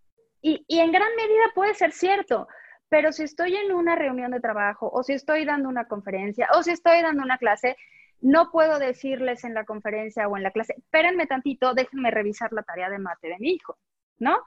Y, 0.42 0.64
en 0.68 0.92
gran 0.92 1.08
medida 1.16 1.44
puede 1.54 1.72
ser 1.74 1.92
cierto, 1.92 2.46
pero 2.88 3.10
si 3.12 3.22
estoy 3.22 3.56
en 3.56 3.72
una 3.72 3.96
reunión 3.96 4.32
de 4.32 4.40
trabajo 4.40 4.90
o 4.92 5.02
si 5.02 5.14
estoy 5.14 5.44
dando 5.46 5.68
una 5.68 5.86
conferencia 5.86 6.48
o 6.54 6.62
si 6.62 6.72
estoy 6.72 7.00
dando 7.00 7.22
una 7.22 7.38
clase, 7.38 7.76
no 8.20 8.50
puedo 8.50 8.78
decirles 8.78 9.44
en 9.44 9.54
la 9.54 9.64
conferencia 9.64 10.28
o 10.28 10.36
en 10.36 10.42
la 10.42 10.50
clase, 10.50 10.74
espérenme 10.76 11.26
tantito, 11.26 11.74
déjenme 11.74 12.10
revisar 12.10 12.52
la 12.52 12.62
tarea 12.62 12.90
de 12.90 12.98
mate 12.98 13.28
de 13.28 13.38
mi 13.38 13.52
hijo, 13.52 13.78
¿no? 14.18 14.44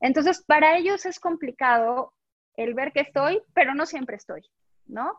Entonces, 0.00 0.44
para 0.44 0.76
ellos 0.76 1.06
es 1.06 1.18
complicado 1.18 2.12
el 2.56 2.74
ver 2.74 2.92
que 2.92 3.00
estoy, 3.00 3.42
pero 3.54 3.74
no 3.74 3.84
siempre 3.84 4.16
estoy, 4.16 4.42
¿no? 4.86 5.16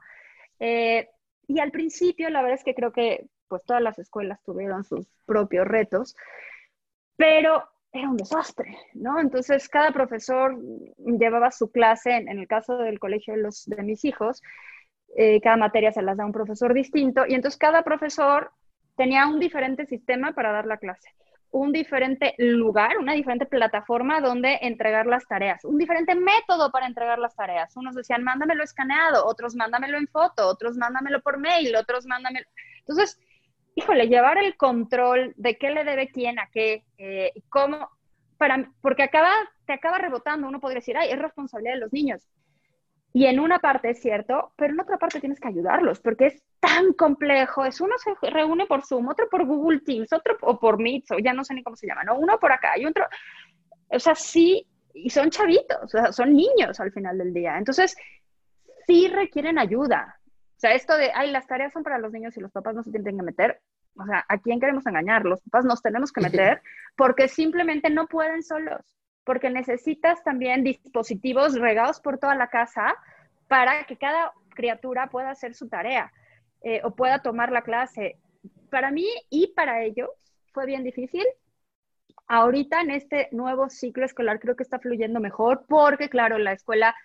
Eh, 0.59 1.09
y 1.47 1.59
al 1.59 1.71
principio, 1.71 2.29
la 2.29 2.41
verdad 2.41 2.57
es 2.59 2.63
que 2.63 2.75
creo 2.75 2.91
que 2.91 3.27
pues 3.47 3.63
todas 3.65 3.81
las 3.81 3.97
escuelas 3.97 4.41
tuvieron 4.43 4.83
sus 4.83 5.07
propios 5.25 5.67
retos, 5.67 6.15
pero 7.15 7.63
era 7.91 8.09
un 8.09 8.17
desastre, 8.17 8.77
¿no? 8.93 9.19
Entonces, 9.19 9.67
cada 9.67 9.91
profesor 9.91 10.55
llevaba 10.97 11.51
su 11.51 11.71
clase, 11.71 12.11
en, 12.11 12.29
el 12.29 12.47
caso 12.47 12.77
del 12.77 12.99
colegio 12.99 13.33
de, 13.33 13.41
los, 13.41 13.65
de 13.65 13.81
mis 13.81 14.05
hijos, 14.05 14.43
eh, 15.17 15.41
cada 15.41 15.57
materia 15.57 15.91
se 15.91 16.03
las 16.03 16.17
da 16.17 16.25
un 16.25 16.31
profesor 16.31 16.73
distinto, 16.75 17.25
y 17.27 17.33
entonces 17.33 17.57
cada 17.57 17.81
profesor 17.81 18.51
tenía 18.95 19.25
un 19.27 19.39
diferente 19.39 19.87
sistema 19.87 20.33
para 20.33 20.51
dar 20.51 20.67
la 20.67 20.77
clase 20.77 21.09
un 21.51 21.71
diferente 21.71 22.35
lugar, 22.37 22.97
una 22.97 23.13
diferente 23.13 23.45
plataforma 23.45 24.21
donde 24.21 24.59
entregar 24.61 25.07
las 25.07 25.27
tareas, 25.27 25.65
un 25.65 25.77
diferente 25.77 26.13
método 26.15 26.71
para 26.71 26.85
entregar 26.85 27.19
las 27.19 27.35
tareas. 27.35 27.75
Unos 27.75 27.95
decían, 27.95 28.23
mándamelo 28.23 28.63
escaneado, 28.63 29.25
otros 29.25 29.55
mándamelo 29.55 29.97
en 29.97 30.07
foto, 30.07 30.47
otros 30.47 30.77
mándamelo 30.77 31.21
por 31.21 31.39
mail, 31.39 31.75
otros 31.75 32.05
mándamelo. 32.05 32.45
Entonces, 32.79 33.19
híjole, 33.75 34.07
llevar 34.07 34.37
el 34.37 34.57
control 34.57 35.33
de 35.37 35.57
qué 35.57 35.71
le 35.71 35.83
debe 35.83 36.09
quién 36.09 36.39
a 36.39 36.49
qué, 36.51 36.83
eh, 36.97 37.31
cómo, 37.49 37.89
para, 38.37 38.71
porque 38.81 39.03
acaba, 39.03 39.31
te 39.65 39.73
acaba 39.73 39.97
rebotando. 39.97 40.47
Uno 40.47 40.59
podría 40.59 40.79
decir, 40.79 40.97
ay, 40.97 41.09
es 41.09 41.19
responsabilidad 41.19 41.73
de 41.73 41.79
los 41.79 41.93
niños. 41.93 42.27
Y 43.11 43.25
en 43.25 43.39
una 43.39 43.59
parte 43.59 43.89
es 43.89 44.01
cierto, 44.01 44.53
pero 44.55 44.73
en 44.73 44.79
otra 44.79 44.97
parte 44.97 45.19
tienes 45.19 45.39
que 45.39 45.47
ayudarlos, 45.47 45.99
porque 45.99 46.27
es 46.27 46.43
tan 46.59 46.93
complejo. 46.93 47.65
Es 47.65 47.81
uno 47.81 47.95
se 47.97 48.13
reúne 48.29 48.67
por 48.67 48.85
Zoom, 48.85 49.07
otro 49.07 49.27
por 49.29 49.45
Google 49.45 49.81
Teams, 49.81 50.13
otro 50.13 50.37
o 50.41 50.59
por 50.59 50.79
Meet, 50.79 51.11
o 51.11 51.19
ya 51.19 51.33
no 51.33 51.43
sé 51.43 51.55
ni 51.55 51.63
cómo 51.63 51.75
se 51.75 51.87
llama, 51.87 52.03
¿no? 52.03 52.17
Uno 52.17 52.39
por 52.39 52.51
acá 52.51 52.77
y 52.77 52.85
otro. 52.85 53.05
O 53.87 53.99
sea, 53.99 54.13
sí, 54.13 54.67
y 54.93 55.09
son 55.09 55.31
chavitos, 55.31 55.77
o 55.83 55.87
sea, 55.87 56.11
son 56.11 56.33
niños 56.33 56.79
al 56.79 56.91
final 56.91 57.17
del 57.17 57.33
día. 57.33 57.57
Entonces, 57.57 57.97
sí 58.85 59.07
requieren 59.07 59.57
ayuda. 59.57 60.19
O 60.25 60.59
sea, 60.59 60.73
esto 60.73 60.95
de, 60.95 61.11
ay, 61.15 61.31
las 61.31 61.47
tareas 61.47 61.73
son 61.73 61.83
para 61.83 61.97
los 61.97 62.11
niños 62.11 62.37
y 62.37 62.41
los 62.41 62.51
papás 62.51 62.75
no 62.75 62.83
se 62.83 62.91
tienen 62.91 63.17
que 63.17 63.23
meter. 63.23 63.61
O 63.95 64.05
sea, 64.05 64.23
¿a 64.27 64.37
quién 64.37 64.59
queremos 64.59 64.85
engañar? 64.85 65.25
Los 65.25 65.41
papás 65.41 65.65
nos 65.65 65.81
tenemos 65.81 66.11
que 66.11 66.21
meter 66.21 66.61
porque 66.95 67.27
simplemente 67.27 67.89
no 67.89 68.07
pueden 68.07 68.43
solos 68.43 68.98
porque 69.23 69.49
necesitas 69.49 70.23
también 70.23 70.63
dispositivos 70.63 71.59
regados 71.59 71.99
por 71.99 72.17
toda 72.17 72.35
la 72.35 72.47
casa 72.47 72.95
para 73.47 73.83
que 73.85 73.97
cada 73.97 74.33
criatura 74.49 75.07
pueda 75.07 75.31
hacer 75.31 75.53
su 75.53 75.69
tarea 75.69 76.11
eh, 76.61 76.81
o 76.83 76.91
pueda 76.91 77.21
tomar 77.21 77.51
la 77.51 77.61
clase. 77.61 78.17
Para 78.69 78.91
mí 78.91 79.07
y 79.29 79.53
para 79.53 79.83
ellos 79.83 80.09
fue 80.53 80.65
bien 80.65 80.83
difícil. 80.83 81.25
Ahorita 82.27 82.81
en 82.81 82.91
este 82.91 83.29
nuevo 83.31 83.69
ciclo 83.69 84.05
escolar 84.05 84.39
creo 84.39 84.55
que 84.55 84.63
está 84.63 84.79
fluyendo 84.79 85.19
mejor 85.19 85.65
porque, 85.67 86.09
claro, 86.09 86.37
la 86.37 86.53
escuela 86.53 86.95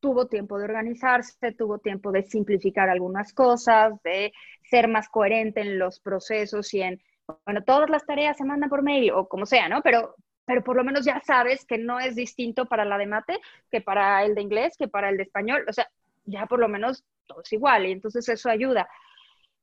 tuvo 0.00 0.26
tiempo 0.26 0.58
de 0.58 0.64
organizarse, 0.64 1.52
tuvo 1.52 1.78
tiempo 1.78 2.12
de 2.12 2.24
simplificar 2.24 2.90
algunas 2.90 3.32
cosas, 3.32 3.94
de 4.02 4.34
ser 4.68 4.86
más 4.86 5.08
coherente 5.08 5.62
en 5.62 5.78
los 5.78 6.00
procesos 6.00 6.74
y 6.74 6.82
en, 6.82 7.02
bueno, 7.46 7.64
todas 7.64 7.88
las 7.88 8.04
tareas 8.04 8.36
se 8.36 8.44
mandan 8.44 8.68
por 8.68 8.82
mail 8.82 9.12
o 9.12 9.26
como 9.26 9.46
sea, 9.46 9.68
¿no? 9.70 9.80
Pero, 9.80 10.14
pero 10.46 10.62
por 10.62 10.76
lo 10.76 10.84
menos 10.84 11.04
ya 11.04 11.20
sabes 11.20 11.64
que 11.64 11.78
no 11.78 12.00
es 12.00 12.14
distinto 12.14 12.66
para 12.66 12.84
la 12.84 12.98
de 12.98 13.06
mate 13.06 13.40
que 13.70 13.80
para 13.80 14.24
el 14.24 14.34
de 14.34 14.42
inglés, 14.42 14.76
que 14.76 14.88
para 14.88 15.08
el 15.08 15.16
de 15.16 15.24
español. 15.24 15.64
O 15.68 15.72
sea, 15.72 15.88
ya 16.24 16.46
por 16.46 16.58
lo 16.58 16.68
menos 16.68 17.04
todo 17.26 17.42
es 17.42 17.52
igual 17.52 17.86
y 17.86 17.92
entonces 17.92 18.28
eso 18.28 18.50
ayuda. 18.50 18.88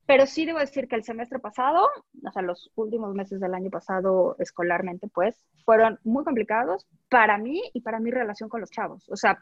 Pero 0.08 0.26
sí 0.26 0.46
debo 0.46 0.60
decir 0.60 0.88
que 0.88 0.96
el 0.96 1.04
semestre 1.04 1.40
pasado, 1.40 1.88
o 2.24 2.32
sea, 2.32 2.42
los 2.42 2.72
últimos 2.76 3.14
meses 3.14 3.40
del 3.40 3.54
año 3.54 3.70
pasado 3.70 4.36
escolarmente, 4.40 5.08
pues, 5.08 5.46
fueron 5.64 6.00
muy 6.04 6.24
complicados 6.24 6.88
para 7.08 7.38
mí 7.38 7.62
y 7.74 7.82
para 7.82 8.00
mi 8.00 8.12
relación 8.12 8.50
con 8.50 8.62
los 8.62 8.72
chavos. 8.72 9.08
O 9.10 9.16
sea, 9.16 9.38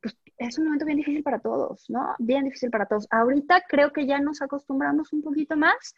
pues, 0.00 0.16
es 0.38 0.58
un 0.58 0.66
momento 0.66 0.86
bien 0.86 0.98
difícil 0.98 1.22
para 1.22 1.40
todos, 1.40 1.90
¿no? 1.90 2.14
Bien 2.18 2.44
difícil 2.44 2.70
para 2.70 2.86
todos. 2.86 3.06
Ahorita 3.10 3.62
creo 3.68 3.92
que 3.92 4.06
ya 4.06 4.20
nos 4.20 4.40
acostumbramos 4.42 5.12
un 5.12 5.22
poquito 5.22 5.56
más, 5.56 5.94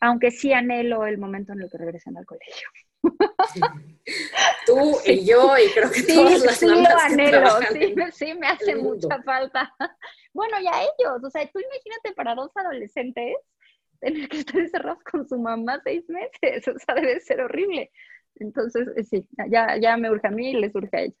aunque 0.00 0.30
sí 0.30 0.52
anhelo 0.52 1.06
el 1.06 1.18
momento 1.18 1.52
en 1.52 1.60
el 1.60 1.70
que 1.70 1.78
regresen 1.78 2.16
al 2.16 2.26
colegio. 2.26 2.68
Tú 4.66 4.98
y 5.04 5.24
yo, 5.24 5.56
y 5.56 5.70
creo 5.72 5.90
que 5.90 6.02
todas 6.02 6.42
las 6.42 6.56
sí, 6.56 6.66
anhelo, 6.66 7.60
sí, 7.72 7.94
sí, 8.12 8.34
me 8.34 8.48
hace 8.48 8.76
mucha 8.76 9.22
falta. 9.22 9.72
Bueno, 10.32 10.60
y 10.60 10.66
a 10.68 10.82
ellos, 10.82 11.24
o 11.24 11.28
sea, 11.28 11.44
tú 11.50 11.58
imagínate 11.58 12.12
para 12.14 12.36
dos 12.36 12.52
adolescentes 12.54 13.34
tener 13.98 14.28
que 14.28 14.38
estar 14.38 14.60
encerrados 14.60 15.02
con 15.02 15.28
su 15.28 15.36
mamá 15.38 15.80
seis 15.82 16.08
meses, 16.08 16.68
o 16.68 16.78
sea, 16.78 16.94
debe 16.94 17.20
ser 17.20 17.40
horrible. 17.40 17.90
Entonces, 18.36 18.88
eh, 18.96 19.02
sí, 19.02 19.28
ya, 19.48 19.76
ya 19.76 19.96
me 19.96 20.08
urge 20.08 20.28
a 20.28 20.30
mí 20.30 20.50
y 20.50 20.60
les 20.60 20.72
urge 20.72 20.96
a 20.96 21.00
ellos. 21.00 21.18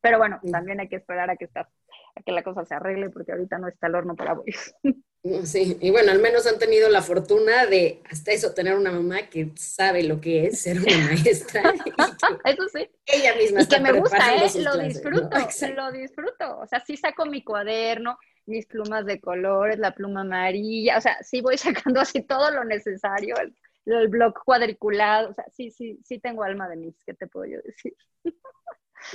Pero 0.00 0.18
bueno, 0.18 0.38
también 0.52 0.80
hay 0.80 0.88
que 0.88 0.96
esperar 0.96 1.28
a 1.30 1.36
que, 1.36 1.46
está, 1.46 1.68
a 2.16 2.22
que 2.22 2.32
la 2.32 2.42
cosa 2.42 2.64
se 2.64 2.74
arregle, 2.74 3.10
porque 3.10 3.32
ahorita 3.32 3.58
no 3.58 3.68
está 3.68 3.88
el 3.88 3.94
horno 3.94 4.14
para 4.14 4.34
boys. 4.34 4.74
Sí, 5.44 5.78
y 5.80 5.90
bueno, 5.90 6.12
al 6.12 6.20
menos 6.20 6.46
han 6.46 6.58
tenido 6.58 6.90
la 6.90 7.00
fortuna 7.00 7.64
de 7.64 8.02
hasta 8.10 8.32
eso 8.32 8.52
tener 8.52 8.74
una 8.74 8.92
mamá 8.92 9.30
que 9.30 9.52
sabe 9.56 10.02
lo 10.02 10.20
que 10.20 10.48
es 10.48 10.60
ser 10.60 10.78
una 10.78 10.98
maestra. 11.08 11.62
eso 12.44 12.68
sí. 12.70 12.90
Ella 13.06 13.34
misma 13.34 13.62
y 13.62 13.66
que 13.66 13.80
me 13.80 13.92
gusta, 13.92 14.34
¿eh? 14.34 14.50
Lo 14.60 14.76
disfruto, 14.76 15.38
lo 15.74 15.92
disfruto. 15.92 16.58
O 16.58 16.66
sea, 16.66 16.84
sí 16.84 16.98
saco 16.98 17.24
mi 17.24 17.42
cuaderno, 17.42 18.18
mis 18.44 18.66
plumas 18.66 19.06
de 19.06 19.18
colores, 19.18 19.78
la 19.78 19.94
pluma 19.94 20.20
amarilla, 20.20 20.98
o 20.98 21.00
sea, 21.00 21.16
sí 21.22 21.40
voy 21.40 21.56
sacando 21.56 22.00
así 22.00 22.20
todo 22.20 22.50
lo 22.50 22.62
necesario, 22.64 23.34
el, 23.38 23.54
el 23.86 24.08
blog 24.08 24.34
cuadriculado, 24.44 25.30
o 25.30 25.32
sea, 25.34 25.46
sí, 25.50 25.70
sí, 25.70 25.98
sí 26.04 26.18
tengo 26.18 26.42
alma 26.42 26.68
de 26.68 26.76
mis, 26.76 27.02
¿qué 27.04 27.14
te 27.14 27.26
puedo 27.26 27.46
yo 27.46 27.60
decir? 27.64 27.94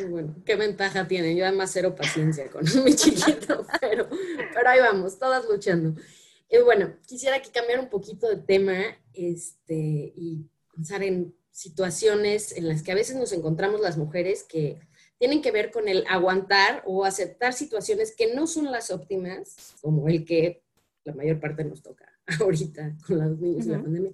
Bueno, 0.10 0.36
qué 0.46 0.56
ventaja 0.56 1.08
tienen. 1.08 1.36
Yo 1.36 1.46
además 1.46 1.72
cero 1.74 1.96
paciencia 1.96 2.50
con 2.50 2.64
mi 2.84 2.96
chiquito, 2.96 3.66
pero, 3.82 4.08
pero 4.54 4.70
ahí 4.70 4.80
vamos, 4.80 5.18
todas 5.18 5.46
luchando. 5.50 6.00
Y 6.50 6.58
bueno, 6.60 6.96
quisiera 7.06 7.42
que 7.42 7.52
cambiar 7.52 7.80
un 7.80 7.90
poquito 7.90 8.28
de 8.28 8.38
tema 8.38 8.98
este, 9.14 10.14
y 10.16 10.50
pensar 10.74 11.04
en 11.04 11.36
situaciones 11.52 12.54
en 12.54 12.68
las 12.68 12.84
que 12.84 12.92
a 12.92 12.96
veces 12.96 13.16
nos 13.18 13.32
encontramos 13.34 13.82
las 13.82 13.98
mujeres 13.98 14.44
que 14.44 14.80
tienen 15.18 15.42
que 15.42 15.52
ver 15.52 15.70
con 15.72 15.88
el 15.88 16.06
aguantar 16.08 16.82
o 16.86 17.04
aceptar 17.04 17.54
situaciones 17.54 18.16
que 18.16 18.34
no 18.34 18.48
son 18.48 18.72
las 18.72 18.90
óptimas, 18.90 19.76
como 19.82 20.08
el 20.08 20.24
que 20.24 20.64
la 21.04 21.14
mayor 21.14 21.40
parte 21.40 21.66
nos 21.66 21.84
toca 21.84 22.06
ahorita 22.40 22.98
con 23.06 23.20
los 23.20 23.38
niños 23.40 23.66
y 23.66 23.70
la 23.70 23.82
pandemia. 23.84 24.12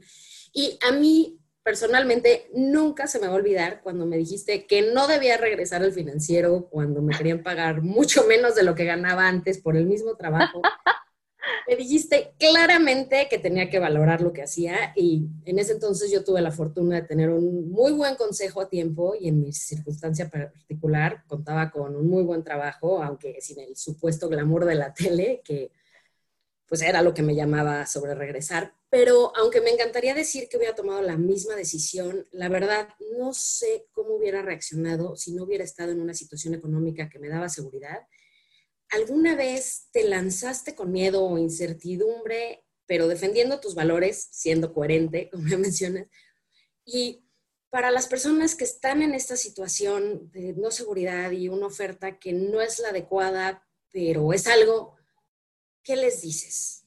Y 0.51 0.79
a 0.81 0.91
mí 0.93 1.39
personalmente 1.65 2.47
nunca 2.53 3.07
se 3.07 3.19
me 3.19 3.25
va 3.25 3.33
a 3.33 3.37
olvidar 3.37 3.81
cuando 3.81 4.05
me 4.05 4.17
dijiste 4.17 4.67
que 4.67 4.93
no 4.93 5.07
debía 5.07 5.35
regresar 5.35 5.81
al 5.81 5.91
financiero 5.91 6.67
cuando 6.69 7.01
me 7.01 7.17
querían 7.17 7.41
pagar 7.41 7.81
mucho 7.81 8.23
menos 8.27 8.53
de 8.53 8.61
lo 8.61 8.75
que 8.75 8.85
ganaba 8.85 9.27
antes 9.27 9.57
por 9.57 9.75
el 9.75 9.87
mismo 9.87 10.15
trabajo. 10.15 10.61
me 11.67 11.75
dijiste 11.75 12.35
claramente 12.37 13.27
que 13.31 13.39
tenía 13.39 13.67
que 13.67 13.79
valorar 13.79 14.21
lo 14.21 14.31
que 14.31 14.43
hacía 14.43 14.93
y 14.95 15.25
en 15.45 15.57
ese 15.57 15.73
entonces 15.73 16.11
yo 16.11 16.23
tuve 16.23 16.39
la 16.39 16.51
fortuna 16.51 16.97
de 16.97 17.07
tener 17.07 17.31
un 17.31 17.71
muy 17.71 17.93
buen 17.93 18.13
consejo 18.15 18.61
a 18.61 18.69
tiempo 18.69 19.15
y 19.19 19.29
en 19.29 19.41
mi 19.41 19.51
circunstancia 19.51 20.29
particular 20.29 21.23
contaba 21.25 21.71
con 21.71 21.95
un 21.95 22.07
muy 22.07 22.21
buen 22.21 22.43
trabajo, 22.43 23.01
aunque 23.01 23.41
sin 23.41 23.59
el 23.59 23.75
supuesto 23.75 24.29
glamour 24.29 24.65
de 24.65 24.75
la 24.75 24.93
tele, 24.93 25.41
que 25.43 25.71
pues 26.67 26.81
era 26.81 27.01
lo 27.01 27.13
que 27.13 27.21
me 27.21 27.35
llamaba 27.35 27.85
sobre 27.85 28.15
regresar. 28.15 28.75
Pero 28.89 29.35
aunque 29.35 29.61
me 29.61 29.69
encantaría 29.69 30.15
decir 30.15 30.47
que 30.49 30.57
hubiera 30.57 30.75
tomado 30.75 31.01
la 31.01 31.17
misma 31.17 31.55
decisión, 31.55 32.27
la 32.31 32.49
verdad 32.49 32.89
no 33.17 33.33
sé 33.33 33.87
cómo 33.91 34.15
hubiera 34.15 34.41
reaccionado 34.41 35.15
si 35.15 35.33
no 35.33 35.43
hubiera 35.43 35.63
estado 35.63 35.91
en 35.91 36.01
una 36.01 36.13
situación 36.13 36.53
económica 36.53 37.09
que 37.09 37.19
me 37.19 37.29
daba 37.29 37.49
seguridad. 37.49 38.07
¿Alguna 38.89 39.35
vez 39.35 39.89
te 39.91 40.03
lanzaste 40.07 40.75
con 40.75 40.91
miedo 40.91 41.23
o 41.23 41.37
incertidumbre, 41.37 42.65
pero 42.85 43.07
defendiendo 43.07 43.59
tus 43.59 43.75
valores, 43.75 44.27
siendo 44.31 44.73
coherente, 44.73 45.29
como 45.31 45.43
me 45.43 45.57
mencionas? 45.57 46.07
Y 46.83 47.23
para 47.69 47.91
las 47.91 48.07
personas 48.07 48.55
que 48.55 48.63
están 48.63 49.01
en 49.01 49.13
esta 49.13 49.35
situación 49.35 50.31
de 50.31 50.53
no 50.53 50.71
seguridad 50.71 51.31
y 51.31 51.49
una 51.49 51.67
oferta 51.67 52.17
que 52.19 52.31
no 52.31 52.61
es 52.61 52.79
la 52.79 52.89
adecuada, 52.89 53.67
pero 53.91 54.31
es 54.31 54.47
algo 54.47 54.95
¿qué 55.85 55.95
les 55.95 56.21
dices? 56.21 56.85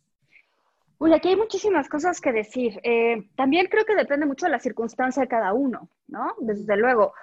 Uy, 0.99 1.14
aquí 1.14 1.28
hay 1.28 1.36
muchísimas 1.36 1.88
cosas 1.88 2.20
que 2.20 2.32
decir. 2.32 2.80
Eh, 2.82 3.30
también 3.36 3.68
creo 3.70 3.84
que 3.84 3.94
depende 3.94 4.26
mucho 4.26 4.46
de 4.46 4.53
la 4.53 4.59
circunstancia 4.59 5.22
de 5.22 5.28
cada 5.28 5.53
uno, 5.53 5.88
¿no? 6.09 6.34
Desde 6.40 6.76
luego. 6.76 7.14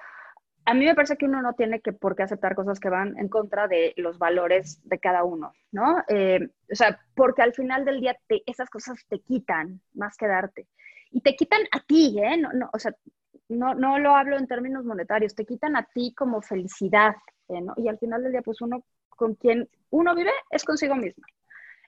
A 0.64 0.74
mí 0.74 0.86
me 0.86 0.96
parece 0.96 1.18
que 1.18 1.26
uno 1.26 1.42
no 1.42 1.54
tiene 1.54 1.82
que 1.82 1.94
por 1.94 2.16
qué 2.16 2.24
aceptar 2.24 2.56
cosas 2.56 2.80
que 2.80 2.90
van 2.90 3.20
en 3.20 3.28
contra 3.28 3.68
de 3.68 3.94
los 3.98 4.18
valores 4.18 4.80
de 4.86 4.98
cada 4.98 5.24
uno, 5.24 5.54
¿no? 5.72 5.98
Eh, 6.08 6.40
o 6.72 6.76
sea, 6.76 7.00
porque 7.14 7.44
al 7.44 7.54
final 7.54 7.86
del 7.86 8.00
día 8.00 8.18
esas 8.48 8.70
cosas 8.70 9.06
te 9.08 9.20
quitan 9.20 9.82
más 9.94 10.18
que 10.18 10.28
darte. 10.28 10.68
Y 11.12 11.22
te 11.22 11.36
quitan 11.36 11.62
a 11.72 11.82
ti, 11.82 12.18
¿eh? 12.18 12.38
No, 12.38 12.52
no, 12.54 12.70
o 12.74 12.80
sea, 12.80 12.96
no, 13.50 13.76
no 13.76 14.00
lo 14.00 14.16
hablo 14.16 14.38
en 14.38 14.48
términos 14.48 14.86
monetarios, 14.86 15.36
te 15.36 15.46
quitan 15.46 15.76
a 15.76 15.84
ti 15.84 16.14
como 16.16 16.42
felicidad, 16.42 17.16
¿eh? 17.50 17.62
¿no? 17.62 17.74
Y 17.78 17.90
al 17.90 18.00
final 18.00 18.24
del 18.24 18.32
día, 18.32 18.42
pues 18.42 18.62
uno 18.62 18.84
con 19.10 19.36
quien 19.36 19.70
uno 19.90 20.16
vive 20.16 20.32
es 20.50 20.64
consigo 20.64 20.96
mismo. 20.96 21.24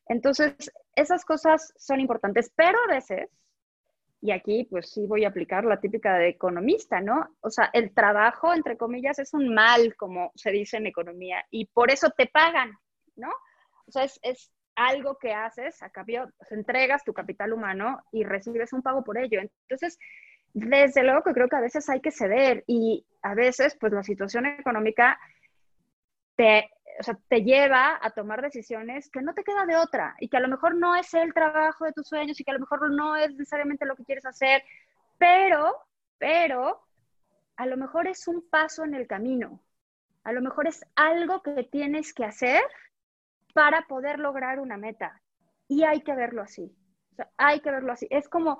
Entonces, 0.09 0.71
esas 0.95 1.25
cosas 1.25 1.73
son 1.77 1.99
importantes, 1.99 2.51
pero 2.55 2.77
a 2.87 2.93
veces, 2.93 3.29
y 4.21 4.31
aquí 4.31 4.65
pues 4.69 4.91
sí 4.91 5.05
voy 5.05 5.25
a 5.25 5.29
aplicar 5.29 5.65
la 5.65 5.79
típica 5.79 6.17
de 6.17 6.29
economista, 6.29 7.01
¿no? 7.01 7.35
O 7.41 7.49
sea, 7.49 7.69
el 7.73 7.93
trabajo, 7.93 8.53
entre 8.53 8.77
comillas, 8.77 9.19
es 9.19 9.33
un 9.33 9.53
mal, 9.53 9.95
como 9.95 10.31
se 10.35 10.51
dice 10.51 10.77
en 10.77 10.87
economía, 10.87 11.45
y 11.51 11.65
por 11.67 11.91
eso 11.91 12.09
te 12.09 12.27
pagan, 12.27 12.71
¿no? 13.15 13.29
O 13.87 13.91
sea, 13.91 14.03
es, 14.03 14.51
algo 14.75 15.17
que 15.17 15.33
haces, 15.33 15.81
a 15.81 15.89
cambio, 15.89 16.31
entregas 16.51 17.03
tu 17.03 17.11
capital 17.11 17.51
humano 17.51 17.99
y 18.11 18.23
recibes 18.23 18.73
un 18.73 18.83
pago 18.83 19.03
por 19.03 19.17
ello. 19.17 19.41
Entonces, 19.41 19.97
desde 20.53 21.01
luego 21.01 21.23
que 21.23 21.33
creo 21.33 21.49
que 21.49 21.55
a 21.55 21.61
veces 21.61 21.89
hay 21.89 21.99
que 21.99 22.11
ceder 22.11 22.63
y 22.67 23.03
a 23.23 23.33
veces, 23.33 23.75
pues 23.79 23.91
la 23.91 24.03
situación 24.03 24.45
económica 24.45 25.19
te, 26.37 26.69
te 27.27 27.43
lleva 27.43 27.99
a 28.01 28.11
tomar 28.11 28.41
decisiones 28.41 29.09
que 29.09 29.21
no 29.21 29.33
te 29.33 29.43
queda 29.43 29.65
de 29.65 29.75
otra 29.75 30.15
y 30.19 30.29
que 30.29 30.37
a 30.37 30.39
lo 30.39 30.47
mejor 30.47 30.75
no 30.75 30.95
es 30.95 31.13
el 31.13 31.33
trabajo 31.33 31.83
de 31.83 31.91
tus 31.91 32.07
sueños 32.07 32.39
y 32.39 32.43
que 32.43 32.51
a 32.51 32.53
lo 32.53 32.61
mejor 32.61 32.89
no 32.91 33.17
es 33.17 33.31
necesariamente 33.31 33.85
lo 33.85 33.95
que 33.95 34.05
quieres 34.05 34.25
hacer, 34.25 34.63
pero, 35.17 35.75
pero, 36.17 36.81
a 37.57 37.65
lo 37.65 37.75
mejor 37.75 38.07
es 38.07 38.27
un 38.27 38.47
paso 38.49 38.85
en 38.85 38.93
el 38.93 39.07
camino. 39.07 39.61
A 40.23 40.31
lo 40.31 40.41
mejor 40.41 40.67
es 40.67 40.85
algo 40.95 41.41
que 41.41 41.63
tienes 41.63 42.13
que 42.13 42.23
hacer 42.23 42.61
para 43.53 43.87
poder 43.87 44.19
lograr 44.19 44.59
una 44.59 44.77
meta. 44.77 45.21
Y 45.67 45.83
hay 45.83 46.01
que 46.01 46.13
verlo 46.13 46.43
así. 46.43 46.71
hay 47.37 47.61
que 47.61 47.71
verlo 47.71 47.91
así. 47.93 48.07
Es 48.11 48.29
como, 48.29 48.59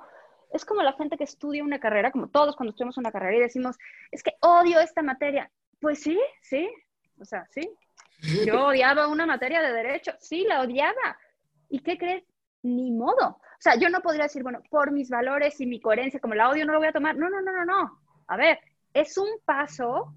es 0.52 0.64
como 0.64 0.82
la 0.82 0.94
gente 0.94 1.16
que 1.16 1.24
estudia 1.24 1.62
una 1.62 1.78
carrera, 1.78 2.10
como 2.10 2.28
todos 2.28 2.56
cuando 2.56 2.70
estudiamos 2.70 2.98
una 2.98 3.12
carrera 3.12 3.36
y 3.36 3.40
decimos, 3.40 3.76
es 4.10 4.22
que 4.22 4.32
odio 4.40 4.80
esta 4.80 5.02
materia. 5.02 5.50
Pues 5.80 6.02
sí, 6.02 6.18
sí, 6.42 6.68
o 7.20 7.24
sea, 7.24 7.46
sí. 7.50 7.68
Yo 8.44 8.66
odiaba 8.66 9.08
una 9.08 9.26
materia 9.26 9.62
de 9.62 9.72
derecho, 9.72 10.12
sí, 10.18 10.44
la 10.44 10.62
odiaba. 10.62 11.18
¿Y 11.68 11.80
qué 11.80 11.96
crees? 11.96 12.24
Ni 12.62 12.90
modo. 12.90 13.28
O 13.28 13.60
sea, 13.60 13.76
yo 13.76 13.88
no 13.88 14.00
podría 14.00 14.24
decir, 14.24 14.42
bueno, 14.42 14.60
por 14.70 14.90
mis 14.90 15.08
valores 15.08 15.60
y 15.60 15.66
mi 15.66 15.80
coherencia, 15.80 16.20
como 16.20 16.34
la 16.34 16.48
odio, 16.48 16.64
no 16.66 16.72
lo 16.72 16.78
voy 16.78 16.88
a 16.88 16.92
tomar. 16.92 17.16
No, 17.16 17.28
no, 17.28 17.40
no, 17.40 17.52
no, 17.52 17.64
no. 17.64 18.00
A 18.26 18.36
ver, 18.36 18.58
es 18.92 19.16
un 19.18 19.28
paso, 19.44 20.14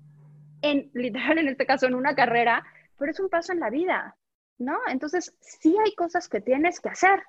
en, 0.61 0.89
literal 0.93 1.37
en 1.37 1.47
este 1.49 1.65
caso, 1.65 1.85
en 1.85 1.95
una 1.95 2.15
carrera, 2.15 2.63
pero 2.97 3.11
es 3.11 3.19
un 3.19 3.29
paso 3.29 3.51
en 3.53 3.59
la 3.59 3.69
vida, 3.69 4.15
¿no? 4.57 4.77
Entonces, 4.87 5.35
sí 5.39 5.75
hay 5.83 5.93
cosas 5.95 6.27
que 6.27 6.41
tienes 6.41 6.79
que 6.79 6.89
hacer. 6.89 7.21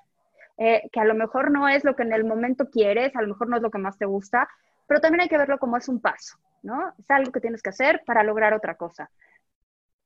Eh, 0.57 0.87
que 0.91 0.99
a 0.99 1.05
lo 1.05 1.15
mejor 1.15 1.49
no 1.49 1.67
es 1.67 1.83
lo 1.83 1.95
que 1.95 2.03
en 2.03 2.13
el 2.13 2.25
momento 2.25 2.69
quieres, 2.69 3.15
a 3.15 3.23
lo 3.23 3.29
mejor 3.29 3.49
no 3.49 3.57
es 3.57 3.63
lo 3.63 3.71
que 3.71 3.79
más 3.79 3.97
te 3.97 4.05
gusta, 4.05 4.47
pero 4.87 5.01
también 5.01 5.21
hay 5.21 5.27
que 5.27 5.37
verlo 5.37 5.57
como 5.57 5.77
es 5.77 5.89
un 5.89 5.99
paso, 5.99 6.37
¿no? 6.61 6.93
Es 6.99 7.09
algo 7.09 7.31
que 7.31 7.39
tienes 7.39 7.63
que 7.63 7.71
hacer 7.71 8.03
para 8.05 8.21
lograr 8.21 8.53
otra 8.53 8.75
cosa. 8.75 9.09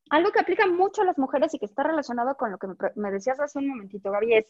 Algo 0.09 0.31
que 0.31 0.39
aplica 0.39 0.65
mucho 0.67 1.01
a 1.01 1.05
las 1.05 1.17
mujeres 1.17 1.53
y 1.53 1.59
que 1.59 1.65
está 1.65 1.83
relacionado 1.83 2.35
con 2.35 2.51
lo 2.51 2.57
que 2.57 2.67
me, 2.95 3.11
decías 3.11 3.39
hace 3.39 3.59
un 3.59 3.67
momentito, 3.67 4.11
Gaby, 4.11 4.33
es 4.33 4.45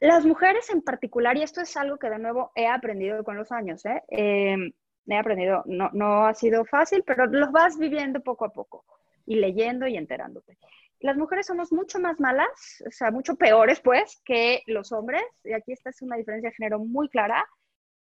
las 0.00 0.24
mujeres 0.24 0.70
en 0.70 0.82
particular, 0.82 1.36
y 1.36 1.42
esto 1.42 1.60
es 1.60 1.76
algo 1.76 1.98
que 1.98 2.08
de 2.08 2.18
nuevo 2.18 2.52
he 2.54 2.66
aprendido 2.66 3.22
con 3.22 3.36
los 3.36 3.52
años, 3.52 3.84
¿eh? 3.84 4.02
Em, 4.08 4.72
he 5.06 5.16
aprendido, 5.16 5.62
no, 5.66 5.90
no 5.92 6.26
ha 6.26 6.34
sido 6.34 6.64
fácil, 6.64 7.02
pero 7.06 7.26
lo 7.26 7.50
vas 7.50 7.78
viviendo 7.78 8.20
poco 8.20 8.44
a 8.46 8.52
poco 8.52 8.84
y 9.26 9.36
leyendo 9.36 9.86
y 9.86 9.96
enterándote 9.96 10.56
las 11.00 11.16
mujeres 11.16 11.46
somos 11.46 11.72
mucho 11.72 11.98
más 11.98 12.20
malas, 12.20 12.84
o 12.86 12.90
sea, 12.90 13.10
mucho 13.10 13.36
peores, 13.36 13.80
pues, 13.80 14.20
que 14.24 14.62
los 14.66 14.92
hombres, 14.92 15.22
y 15.44 15.52
aquí 15.52 15.72
esta 15.72 15.90
es 15.90 16.02
una 16.02 16.16
diferencia 16.16 16.50
de 16.50 16.56
género 16.56 16.78
muy 16.78 17.08
clara, 17.08 17.48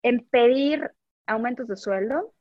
en 0.04 0.28
pedir 0.30 0.92
aumentos 1.26 1.68
de 1.68 1.78
sueldo, 1.78 2.34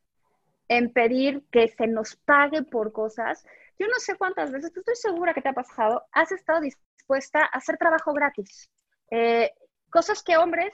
en 0.68 0.92
pedir 0.92 1.42
que 1.50 1.68
se 1.68 1.86
nos 1.86 2.16
pague 2.16 2.62
por 2.62 2.92
cosas. 2.92 3.44
Yo 3.78 3.86
no 3.86 3.98
sé 3.98 4.16
cuántas 4.16 4.52
veces, 4.52 4.70
pero 4.70 4.80
estoy 4.80 4.96
segura 4.96 5.34
que 5.34 5.42
te 5.42 5.48
ha 5.48 5.54
pasado, 5.54 6.04
has 6.12 6.30
estado 6.32 6.60
dispuesta 6.60 7.40
a 7.40 7.58
hacer 7.58 7.78
trabajo 7.78 8.12
gratis. 8.12 8.70
Eh, 9.10 9.50
cosas 9.90 10.22
que 10.22 10.36
hombres 10.36 10.72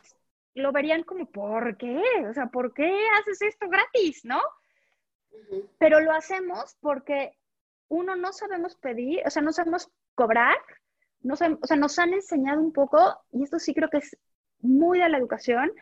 lo 0.55 0.73
verían 0.73 1.03
como, 1.03 1.31
¿por 1.31 1.77
qué? 1.77 2.03
O 2.29 2.33
sea, 2.33 2.47
¿por 2.47 2.73
qué 2.75 2.93
haces 3.19 3.43
esto 3.43 3.69
gratis, 3.69 4.25
no? 4.25 4.41
Pero 5.79 6.01
lo 6.01 6.13
hacemos 6.13 6.77
porque 6.81 7.37
uno, 7.89 8.17
no 8.17 8.33
sabemos 8.33 8.77
pedir, 8.77 9.21
o 9.27 9.31
sea, 9.31 9.43
no 9.43 9.53
sabemos 9.53 9.91
cobrar, 10.15 10.57
no 11.21 11.35
o 11.35 11.37
sea, 11.37 11.77
nos 11.77 11.99
han 11.99 12.13
enseñado 12.13 12.61
un 12.61 12.73
poco, 12.73 13.21
y 13.33 13.43
esto 13.43 13.59
sí 13.59 13.75
creo 13.75 13.89
que 13.89 13.99
es 13.99 14.17
muy 14.61 15.01
de 15.01 15.09
la 15.09 15.19
educación, 15.19 15.73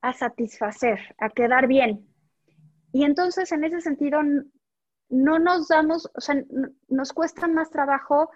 a 0.00 0.12
satisfacer, 0.12 1.14
a 1.18 1.30
quedar 1.30 1.66
bien. 1.66 2.06
Y 2.94 3.02
entonces, 3.02 3.50
en 3.50 3.64
ese 3.64 3.80
sentido, 3.80 4.20
no 5.08 5.38
nos 5.40 5.66
damos, 5.66 6.08
o 6.14 6.20
sea, 6.20 6.36
nos 6.86 7.12
cuesta 7.12 7.48
más 7.48 7.68
trabajo 7.68 8.30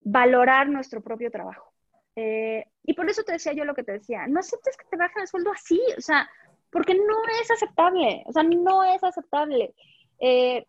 valorar 0.00 0.70
nuestro 0.70 1.02
propio 1.02 1.30
trabajo. 1.30 1.70
Eh, 2.16 2.64
y 2.84 2.94
por 2.94 3.10
eso 3.10 3.22
te 3.22 3.32
decía 3.32 3.52
yo 3.52 3.66
lo 3.66 3.74
que 3.74 3.82
te 3.82 3.92
decía, 3.92 4.26
no 4.28 4.40
aceptes 4.40 4.78
que 4.78 4.86
te 4.86 4.96
bajen 4.96 5.20
el 5.20 5.28
sueldo 5.28 5.52
así, 5.52 5.78
o 5.98 6.00
sea, 6.00 6.26
porque 6.70 6.94
no 6.94 7.22
es 7.38 7.50
aceptable, 7.50 8.24
o 8.24 8.32
sea, 8.32 8.44
no 8.44 8.82
es 8.82 9.04
aceptable. 9.04 9.74
Eh, 10.20 10.66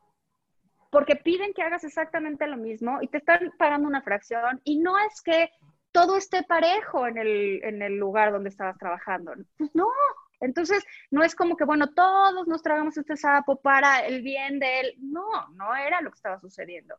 porque 0.90 1.16
piden 1.16 1.54
que 1.54 1.64
hagas 1.64 1.86
exactamente 1.86 2.46
lo 2.46 2.58
mismo 2.58 3.02
y 3.02 3.08
te 3.08 3.20
están 3.20 3.54
pagando 3.58 3.88
una 3.88 4.02
fracción 4.02 4.60
y 4.66 4.80
no 4.80 4.98
es 4.98 5.22
que 5.22 5.50
todo 5.94 6.18
esté 6.18 6.44
parejo 6.44 7.08
en 7.08 7.18
el, 7.18 7.64
en 7.64 7.82
el 7.82 7.96
lugar 7.96 8.34
donde 8.34 8.50
estabas 8.50 8.78
trabajando. 8.78 9.32
Pues 9.58 9.74
no. 9.74 9.88
Entonces, 10.42 10.84
no 11.10 11.24
es 11.24 11.36
como 11.36 11.56
que, 11.56 11.64
bueno, 11.64 11.94
todos 11.94 12.48
nos 12.48 12.62
tragamos 12.62 12.98
este 12.98 13.16
sapo 13.16 13.62
para 13.62 14.00
el 14.06 14.22
bien 14.22 14.60
de 14.60 14.82
él. 14.82 14.96
No, 15.00 15.48
no 15.56 15.76
era 15.76 16.02
lo 16.02 16.12
que 16.12 16.18
estaba 16.18 16.40
sucediendo. 16.40 16.96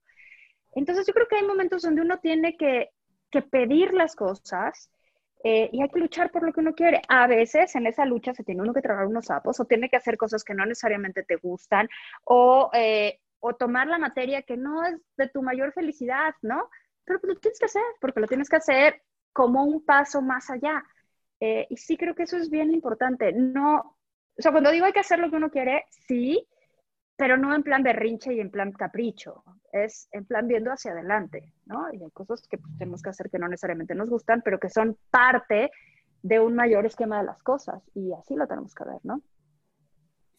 Entonces, 0.74 1.06
yo 1.06 1.12
creo 1.12 1.28
que 1.28 1.36
hay 1.36 1.46
momentos 1.46 1.82
donde 1.82 2.00
uno 2.00 2.18
tiene 2.18 2.56
que, 2.56 2.90
que 3.30 3.42
pedir 3.42 3.92
las 3.92 4.16
cosas 4.16 4.90
eh, 5.44 5.68
y 5.72 5.82
hay 5.82 5.88
que 5.90 6.00
luchar 6.00 6.30
por 6.30 6.44
lo 6.44 6.52
que 6.52 6.60
uno 6.60 6.74
quiere. 6.74 7.02
A 7.08 7.26
veces 7.26 7.74
en 7.74 7.86
esa 7.86 8.06
lucha 8.06 8.32
se 8.32 8.44
tiene 8.44 8.62
uno 8.62 8.72
que 8.72 8.80
tragar 8.80 9.06
unos 9.06 9.26
sapos 9.26 9.60
o 9.60 9.64
tiene 9.66 9.90
que 9.90 9.96
hacer 9.96 10.16
cosas 10.16 10.44
que 10.44 10.54
no 10.54 10.64
necesariamente 10.64 11.24
te 11.24 11.36
gustan 11.36 11.88
o 12.24 12.70
eh, 12.72 13.18
o 13.44 13.54
tomar 13.54 13.88
la 13.88 13.98
materia 13.98 14.42
que 14.42 14.56
no 14.56 14.84
es 14.84 15.00
de 15.16 15.28
tu 15.28 15.42
mayor 15.42 15.72
felicidad, 15.72 16.34
¿no? 16.42 16.70
Pero 17.04 17.20
pues 17.20 17.34
lo 17.34 17.40
tienes 17.40 17.58
que 17.58 17.64
hacer, 17.64 17.82
porque 18.00 18.20
lo 18.20 18.28
tienes 18.28 18.48
que 18.48 18.56
hacer 18.56 19.02
como 19.32 19.64
un 19.64 19.84
paso 19.84 20.22
más 20.22 20.48
allá. 20.48 20.84
Eh, 21.44 21.66
y 21.70 21.76
sí 21.76 21.96
creo 21.96 22.14
que 22.14 22.22
eso 22.22 22.36
es 22.36 22.48
bien 22.50 22.72
importante. 22.72 23.32
No, 23.32 23.98
o 24.38 24.40
sea, 24.40 24.52
cuando 24.52 24.70
digo 24.70 24.86
hay 24.86 24.92
que 24.92 25.00
hacer 25.00 25.18
lo 25.18 25.28
que 25.28 25.34
uno 25.34 25.50
quiere, 25.50 25.86
sí, 26.06 26.46
pero 27.16 27.36
no 27.36 27.52
en 27.52 27.64
plan 27.64 27.82
berrinche 27.82 28.32
y 28.32 28.38
en 28.38 28.48
plan 28.48 28.70
capricho. 28.70 29.42
Es 29.72 30.06
en 30.12 30.24
plan 30.24 30.46
viendo 30.46 30.70
hacia 30.70 30.92
adelante, 30.92 31.52
¿no? 31.66 31.92
Y 31.92 32.00
hay 32.00 32.10
cosas 32.12 32.46
que 32.46 32.58
pues, 32.58 32.72
tenemos 32.78 33.02
que 33.02 33.10
hacer 33.10 33.28
que 33.28 33.40
no 33.40 33.48
necesariamente 33.48 33.96
nos 33.96 34.08
gustan, 34.08 34.42
pero 34.44 34.60
que 34.60 34.68
son 34.68 34.96
parte 35.10 35.72
de 36.22 36.38
un 36.38 36.54
mayor 36.54 36.86
esquema 36.86 37.18
de 37.18 37.24
las 37.24 37.42
cosas. 37.42 37.82
Y 37.92 38.12
así 38.12 38.36
lo 38.36 38.46
tenemos 38.46 38.72
que 38.72 38.84
ver, 38.84 39.00
¿no? 39.02 39.20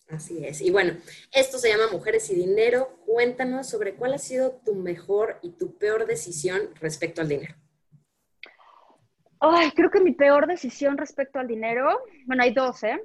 Así 0.08 0.46
es. 0.46 0.62
Y 0.62 0.72
bueno, 0.72 0.94
esto 1.34 1.58
se 1.58 1.68
llama 1.68 1.92
Mujeres 1.92 2.30
y 2.30 2.36
Dinero. 2.36 2.98
Cuéntanos 3.06 3.68
sobre 3.68 3.96
cuál 3.96 4.14
ha 4.14 4.20
sido 4.20 4.54
tu 4.64 4.76
mejor 4.76 5.38
y 5.42 5.52
tu 5.58 5.78
peor 5.78 6.06
decisión 6.06 6.62
respecto 6.80 7.20
al 7.20 7.28
dinero. 7.28 7.56
Ay, 9.46 9.72
creo 9.72 9.92
que 9.92 10.00
mi 10.00 10.14
peor 10.14 10.48
decisión 10.48 10.98
respecto 10.98 11.38
al 11.38 11.50
dinero, 11.50 12.00
bueno, 12.26 12.44
hay 12.44 12.54
dos, 12.54 12.82
¿eh? 12.84 12.98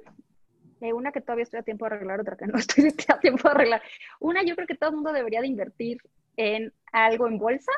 Hay 0.81 0.93
una 0.93 1.11
que 1.11 1.19
todavía 1.19 1.43
estoy 1.43 1.59
a 1.59 1.63
tiempo 1.63 1.83
de 1.83 1.95
arreglar, 1.95 2.21
otra 2.21 2.37
que 2.37 2.47
no 2.47 2.57
estoy 2.57 2.93
a 3.09 3.19
tiempo 3.19 3.43
de 3.43 3.55
arreglar. 3.55 3.81
Una, 4.21 4.41
yo 4.43 4.55
creo 4.55 4.65
que 4.65 4.75
todo 4.75 4.91
el 4.91 4.95
mundo 4.95 5.11
debería 5.11 5.41
de 5.41 5.47
invertir 5.47 5.97
en 6.37 6.73
algo 6.93 7.27
en 7.27 7.37
bolsa 7.37 7.73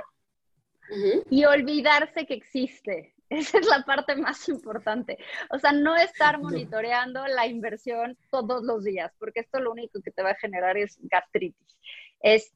y 1.31 1.43
olvidarse 1.45 2.27
que 2.27 2.35
existe. 2.35 3.15
Esa 3.31 3.57
es 3.57 3.65
la 3.65 3.83
parte 3.83 4.15
más 4.15 4.47
importante. 4.47 5.17
O 5.49 5.57
sea, 5.57 5.71
no 5.71 5.95
estar 5.95 6.39
monitoreando 6.41 7.25
la 7.25 7.47
inversión 7.47 8.15
todos 8.29 8.63
los 8.63 8.83
días, 8.83 9.11
porque 9.17 9.39
esto 9.39 9.59
lo 9.59 9.71
único 9.71 10.01
que 10.03 10.11
te 10.11 10.21
va 10.21 10.31
a 10.31 10.35
generar 10.35 10.77
es 10.77 10.99
gastritis. 11.01 11.79
Es 12.19 12.53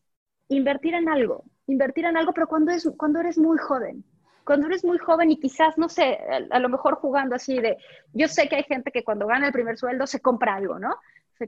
invertir 0.49 0.93
en 0.93 1.09
algo, 1.09 1.45
invertir 1.65 2.05
en 2.05 2.15
algo, 2.15 2.31
pero 2.31 2.47
cuando, 2.47 2.71
es, 2.73 2.87
cuando 2.95 3.21
eres 3.21 3.39
muy 3.39 3.57
joven. 3.57 4.05
Cuando 4.45 4.67
eres 4.67 4.85
muy 4.85 4.97
joven 4.97 5.31
y 5.31 5.39
quizás, 5.39 5.77
no 5.77 5.89
sé, 5.89 6.19
a, 6.51 6.59
lo 6.59 6.69
mejor 6.69 6.95
jugando 6.95 7.35
así 7.35 7.59
de, 7.59 7.77
yo 8.13 8.27
sé 8.27 8.47
que 8.47 8.57
hay 8.57 8.63
gente 8.63 8.91
que 8.91 9.03
cuando 9.03 9.27
gana 9.27 9.47
el 9.47 9.53
primer 9.53 9.77
sueldo 9.77 10.07
se 10.07 10.21
compra 10.21 10.55
algo, 10.55 10.79
¿no? 10.79 10.95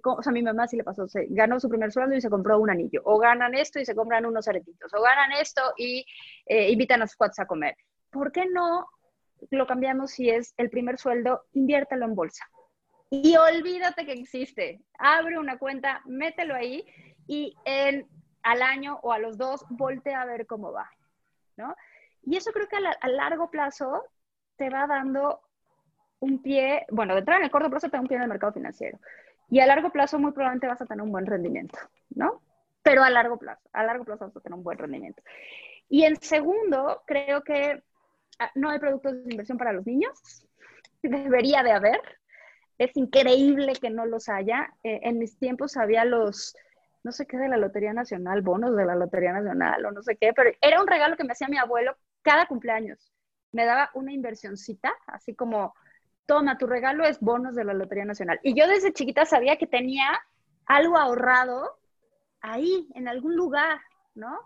o 0.04 0.22
sea, 0.22 0.32
a 0.32 0.34
mi 0.34 0.44
mamá 0.44 0.68
sí 0.68 0.76
le 0.76 0.84
pasó, 0.84 1.08
se 1.08 1.28
ganó 1.30 1.62
su 1.62 1.70
primer 1.70 1.94
sueldo 1.94 2.14
y 2.14 2.20
se 2.20 2.30
compró 2.30 2.60
un 2.60 2.70
anillo, 2.70 3.02
o 3.06 3.18
ganan 3.20 3.56
esto 3.56 3.80
y 3.80 3.86
se 3.86 3.96
compran 3.96 4.26
unos 4.26 4.46
aretitos, 4.48 4.94
o 4.94 5.02
ganan 5.02 5.32
esto 5.40 5.62
y 5.78 6.06
eh, 6.46 6.70
invitan 6.72 7.02
a 7.02 7.08
sus 7.08 7.16
cuates 7.16 7.40
a 7.40 7.46
comer. 7.46 7.78
¿Por 8.10 8.34
qué 8.34 8.46
no 8.48 8.88
lo 9.52 9.68
cambiamos 9.68 10.12
si 10.12 10.30
es 10.30 10.54
el 10.58 10.70
primer 10.70 10.98
sueldo, 10.98 11.46
inviértelo 11.54 12.06
en 12.06 12.16
bolsa. 12.16 12.46
Y 13.10 13.36
olvídate 13.38 14.06
que 14.06 14.14
existe. 14.14 14.82
Abre 14.98 15.38
una 15.38 15.58
cuenta, 15.58 16.02
mételo 16.06 16.56
ahí 16.56 16.86
y 17.28 17.56
en, 17.66 18.08
al 18.44 18.62
año 18.62 19.00
o 19.02 19.14
a 19.14 19.20
los 19.20 19.38
dos 19.38 19.66
voltea 19.70 20.22
a 20.22 20.26
ver 20.26 20.46
cómo 20.46 20.72
va. 20.72 20.90
¿no? 21.56 21.76
Y 22.24 22.38
eso 22.38 22.52
creo 22.52 22.68
que 22.68 22.78
a, 22.78 23.08
largo 23.08 23.50
plazo 23.50 24.04
te 24.58 24.70
va 24.70 24.88
dando 24.88 25.42
un 26.20 26.42
pie, 26.42 26.86
bueno, 26.90 27.14
de 27.14 27.20
entrada 27.20 27.40
en 27.40 27.46
el 27.46 27.52
corto 27.52 27.70
plazo 27.70 27.90
te 27.90 27.98
da 27.98 28.02
un 28.02 28.08
pie 28.08 28.18
en 28.18 28.24
el 28.24 28.30
mercado 28.30 28.54
financiero. 28.54 29.00
Y 29.50 29.60
a 29.60 29.66
largo 29.66 29.92
plazo 29.92 30.20
muy 30.20 30.32
probablemente 30.32 30.68
vas 30.68 30.82
a 30.82 30.86
tener 30.86 31.04
un 31.04 31.12
buen 31.12 31.26
rendimiento, 31.26 31.80
¿no? 32.10 32.42
Pero 32.84 33.04
a 33.04 33.10
largo 33.10 33.38
plazo, 33.38 33.70
a 33.72 33.84
largo 33.84 34.04
plazo 34.04 34.26
vas 34.26 34.36
a 34.36 34.42
tener 34.42 34.58
un 34.58 34.64
buen 34.64 34.78
rendimiento. 34.78 35.22
Y 35.90 36.04
en 36.04 36.20
segundo, 36.20 37.04
creo 37.06 37.44
que 37.44 37.82
ah, 38.40 38.52
no 38.56 38.70
hay 38.70 38.80
productos 38.80 39.24
de 39.24 39.32
inversión 39.32 39.58
para 39.58 39.74
los 39.74 39.86
niños. 39.86 40.46
Debería 41.02 41.64
de 41.64 41.72
haber. 41.72 42.02
Es 42.78 42.96
increíble 42.96 43.74
que 43.74 43.90
no 43.90 44.06
los 44.06 44.30
haya. 44.30 44.74
Eh, 44.84 45.00
en 45.04 45.18
mis 45.18 45.38
tiempos 45.40 45.78
había 45.78 46.06
los, 46.06 46.56
no 47.04 47.12
sé 47.12 47.26
qué 47.26 47.38
de 47.38 47.50
la 47.50 47.58
Lotería 47.58 47.94
Nacional, 47.94 48.42
bonos 48.42 48.76
de 48.76 48.86
la 48.86 48.96
Lotería 48.96 49.34
Nacional 49.34 49.86
o 49.86 49.92
no 49.92 50.04
sé 50.04 50.18
qué, 50.18 50.34
pero 50.34 50.52
era 50.62 50.82
un 50.82 50.88
regalo 50.88 51.16
que 51.16 51.24
me 51.24 51.32
hacía 51.32 51.48
mi 51.48 51.58
abuelo 51.58 51.96
cada 52.28 52.46
cumpleaños. 52.46 53.14
Me 53.54 53.64
daba 53.64 53.90
una 53.94 54.12
inversioncita, 54.12 54.94
así 55.08 55.34
como, 55.34 55.74
toma, 56.26 56.58
tu 56.58 56.68
regalo 56.68 57.06
es 57.06 57.22
bonos 57.22 57.56
de 57.56 57.64
la 57.64 57.74
Lotería 57.74 58.04
Nacional. 58.04 58.38
Y 58.44 58.54
yo 58.54 58.68
desde 58.68 58.92
chiquita 58.92 59.26
sabía 59.26 59.56
que 59.56 59.66
tenía 59.66 60.10
algo 60.66 60.98
ahorrado 60.98 61.80
ahí, 62.42 62.90
en 62.96 63.08
algún 63.08 63.38
lugar, 63.38 63.80
¿no? 64.14 64.38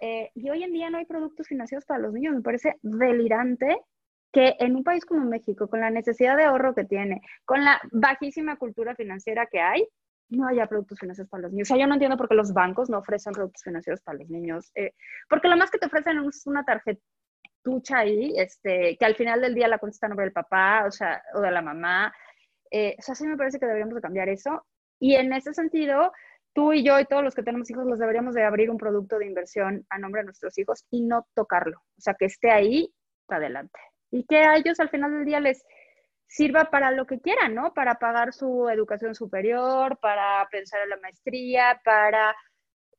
Eh, 0.00 0.30
y 0.34 0.48
hoy 0.48 0.62
en 0.62 0.72
día 0.72 0.88
no 0.88 0.96
hay 0.96 1.04
productos 1.04 1.46
financieros 1.46 1.84
para 1.84 2.00
los 2.00 2.14
niños. 2.14 2.34
Me 2.34 2.40
parece 2.40 2.78
delirante 2.80 3.78
que 4.32 4.56
en 4.58 4.74
un 4.74 4.82
país 4.82 5.04
como 5.04 5.26
México, 5.26 5.68
con 5.68 5.80
la 5.80 5.90
necesidad 5.90 6.34
de 6.34 6.44
ahorro 6.44 6.74
que 6.74 6.84
tiene, 6.84 7.20
con 7.44 7.62
la 7.62 7.78
bajísima 7.92 8.56
cultura 8.56 8.94
financiera 8.94 9.44
que 9.44 9.60
hay, 9.60 9.86
no 10.30 10.46
haya 10.46 10.66
productos 10.66 10.98
financieros 10.98 11.28
para 11.28 11.42
los 11.42 11.52
niños. 11.52 11.68
O 11.68 11.74
sea, 11.74 11.80
yo 11.80 11.86
no 11.86 11.94
entiendo 11.94 12.16
por 12.16 12.28
qué 12.28 12.34
los 12.34 12.54
bancos 12.54 12.88
no 12.88 12.98
ofrecen 12.98 13.34
productos 13.34 13.62
financieros 13.62 14.00
para 14.00 14.18
los 14.18 14.30
niños. 14.30 14.70
Eh, 14.74 14.94
porque 15.28 15.48
lo 15.48 15.58
más 15.58 15.70
que 15.70 15.78
te 15.78 15.86
ofrecen 15.86 16.18
es 16.18 16.46
una 16.46 16.64
tarjetucha 17.68 17.98
ahí, 17.98 18.34
este, 18.36 18.96
que 18.96 19.04
al 19.04 19.14
final 19.14 19.40
del 19.40 19.54
día 19.54 19.68
la 19.68 19.78
contesta 19.78 20.06
a 20.06 20.08
nombre 20.08 20.24
del 20.24 20.32
papá, 20.32 20.84
o 20.86 20.90
sea, 20.90 21.22
o 21.34 21.40
de 21.40 21.50
la 21.50 21.62
mamá. 21.62 22.14
Eh, 22.70 22.96
o 22.98 23.02
sea, 23.02 23.14
sí 23.14 23.26
me 23.26 23.36
parece 23.36 23.58
que 23.58 23.66
deberíamos 23.66 23.94
de 23.94 24.00
cambiar 24.00 24.28
eso. 24.28 24.66
Y 24.98 25.14
en 25.14 25.32
ese 25.32 25.54
sentido, 25.54 26.12
tú 26.52 26.72
y 26.72 26.84
yo 26.84 26.98
y 26.98 27.04
todos 27.04 27.22
los 27.22 27.34
que 27.34 27.42
tenemos 27.42 27.70
hijos 27.70 27.86
los 27.86 27.98
deberíamos 27.98 28.34
de 28.34 28.44
abrir 28.44 28.70
un 28.70 28.78
producto 28.78 29.18
de 29.18 29.26
inversión 29.26 29.86
a 29.90 29.98
nombre 29.98 30.22
de 30.22 30.26
nuestros 30.26 30.56
hijos 30.58 30.84
y 30.90 31.02
no 31.02 31.26
tocarlo. 31.34 31.78
O 31.78 32.00
sea, 32.00 32.14
que 32.14 32.26
esté 32.26 32.50
ahí 32.50 32.92
para 33.26 33.40
adelante. 33.40 33.78
Y 34.10 34.24
que 34.24 34.38
a 34.38 34.56
ellos 34.56 34.80
al 34.80 34.88
final 34.88 35.12
del 35.12 35.24
día 35.24 35.40
les 35.40 35.64
sirva 36.26 36.70
para 36.70 36.90
lo 36.90 37.06
que 37.06 37.20
quieran, 37.20 37.54
¿no? 37.54 37.72
Para 37.72 37.94
pagar 37.94 38.32
su 38.32 38.68
educación 38.68 39.14
superior, 39.14 39.98
para 39.98 40.46
pensar 40.50 40.82
en 40.82 40.90
la 40.90 40.98
maestría, 40.98 41.80
para 41.84 42.34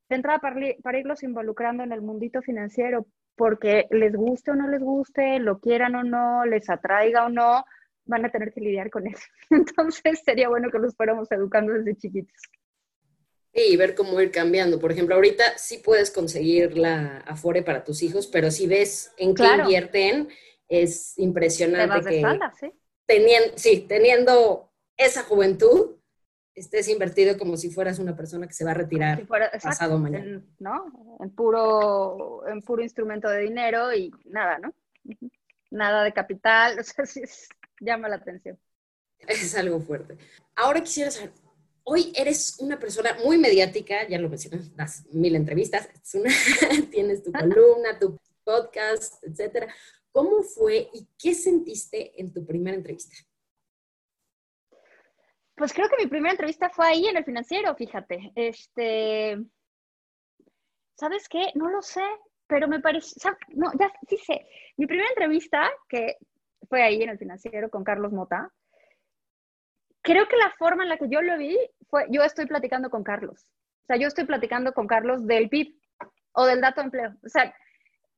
de 0.09 0.15
entrada 0.15 0.39
para, 0.39 0.55
para 0.81 0.97
irlos 0.97 1.21
involucrando 1.21 1.83
en 1.83 1.91
el 1.91 2.01
mundito 2.01 2.41
financiero, 2.41 3.05
porque 3.39 3.87
les 3.89 4.13
guste 4.13 4.51
o 4.51 4.55
no 4.55 4.67
les 4.67 4.81
guste, 4.81 5.39
lo 5.39 5.59
quieran 5.59 5.95
o 5.95 6.03
no, 6.03 6.45
les 6.45 6.69
atraiga 6.69 7.25
o 7.25 7.29
no, 7.29 7.63
van 8.03 8.25
a 8.25 8.29
tener 8.29 8.51
que 8.51 8.59
lidiar 8.59 8.89
con 8.89 9.07
eso. 9.07 9.23
Entonces 9.49 10.21
sería 10.25 10.49
bueno 10.49 10.69
que 10.69 10.77
los 10.77 10.93
fuéramos 10.93 11.31
educando 11.31 11.71
desde 11.71 11.95
chiquitos. 11.95 12.35
y 13.53 13.77
ver 13.77 13.95
cómo 13.95 14.19
ir 14.19 14.29
cambiando. 14.29 14.77
Por 14.77 14.91
ejemplo, 14.91 15.15
ahorita 15.15 15.57
sí 15.57 15.77
puedes 15.77 16.11
conseguir 16.11 16.77
la 16.77 17.19
Afore 17.19 17.63
para 17.63 17.85
tus 17.85 18.03
hijos, 18.03 18.27
pero 18.27 18.51
si 18.51 18.67
ves 18.67 19.13
en 19.17 19.33
qué 19.33 19.45
invierten, 19.57 20.27
es 20.67 21.17
impresionante 21.17 22.09
que, 22.09 22.21
¿sí? 22.59 22.73
teniendo, 23.05 23.57
sí, 23.57 23.85
teniendo 23.87 24.69
esa 24.97 25.23
juventud, 25.23 25.95
estés 26.59 26.87
invertido 26.87 27.37
como 27.37 27.57
si 27.57 27.69
fueras 27.69 27.99
una 27.99 28.15
persona 28.15 28.47
que 28.47 28.53
se 28.53 28.65
va 28.65 28.71
a 28.71 28.75
retirar 28.75 29.25
pasado 29.61 29.97
mañana. 29.97 30.25
En, 30.25 30.45
¿No? 30.59 31.17
En 31.19 31.29
puro, 31.31 32.47
en 32.47 32.61
puro 32.61 32.83
instrumento 32.83 33.29
de 33.29 33.41
dinero 33.41 33.93
y 33.93 34.11
nada, 34.25 34.59
¿no? 34.59 34.73
Nada 35.71 36.03
de 36.03 36.13
capital, 36.13 36.77
o 36.79 36.83
sea, 36.83 37.05
sí 37.05 37.21
llama 37.79 38.09
la 38.09 38.17
atención. 38.17 38.59
Es 39.27 39.55
algo 39.55 39.79
fuerte. 39.79 40.17
Ahora 40.55 40.81
quisiera 40.81 41.11
saber, 41.11 41.31
hoy 41.83 42.13
eres 42.15 42.57
una 42.59 42.79
persona 42.79 43.17
muy 43.23 43.37
mediática, 43.37 44.07
ya 44.07 44.19
lo 44.19 44.29
mencionas, 44.29 44.75
das 44.75 45.05
mil 45.11 45.35
entrevistas, 45.35 45.89
tienes 46.91 47.23
tu 47.23 47.31
columna, 47.31 47.97
tu 47.99 48.17
podcast, 48.43 49.23
etcétera. 49.23 49.73
¿Cómo 50.11 50.41
fue 50.41 50.89
y 50.93 51.07
qué 51.17 51.35
sentiste 51.35 52.19
en 52.19 52.33
tu 52.33 52.45
primera 52.45 52.75
entrevista? 52.75 53.15
Pues 55.59 55.73
creo 55.73 55.89
que 55.89 56.01
mi 56.01 56.07
primera 56.07 56.31
entrevista 56.31 56.69
fue 56.69 56.87
ahí 56.87 57.05
en 57.07 57.17
el 57.17 57.25
financiero, 57.25 57.75
fíjate. 57.75 58.31
Este, 58.33 59.37
¿sabes 60.95 61.27
qué? 61.27 61.51
No 61.53 61.69
lo 61.69 61.81
sé, 61.81 62.05
pero 62.47 62.69
me 62.69 62.79
parece, 62.79 63.19
no, 63.49 63.69
ya 63.77 63.91
sí 64.07 64.15
sé. 64.19 64.47
Mi 64.77 64.87
primera 64.87 65.09
entrevista, 65.09 65.69
que 65.89 66.15
fue 66.69 66.81
ahí 66.81 67.03
en 67.03 67.09
el 67.09 67.17
financiero 67.17 67.69
con 67.69 67.83
Carlos 67.83 68.13
Mota, 68.13 68.53
creo 70.01 70.29
que 70.29 70.37
la 70.37 70.49
forma 70.57 70.83
en 70.83 70.89
la 70.89 70.97
que 70.97 71.09
yo 71.09 71.21
lo 71.21 71.37
vi 71.37 71.57
fue, 71.89 72.05
yo 72.09 72.23
estoy 72.23 72.45
platicando 72.45 72.89
con 72.89 73.03
Carlos. 73.03 73.51
O 73.83 73.85
sea, 73.87 73.97
yo 73.97 74.07
estoy 74.07 74.23
platicando 74.23 74.71
con 74.71 74.87
Carlos 74.87 75.27
del 75.27 75.49
PIB 75.49 75.75
o 76.31 76.45
del 76.45 76.61
dato 76.61 76.79
de 76.79 76.85
empleo. 76.85 77.15
O 77.21 77.27
sea, 77.27 77.53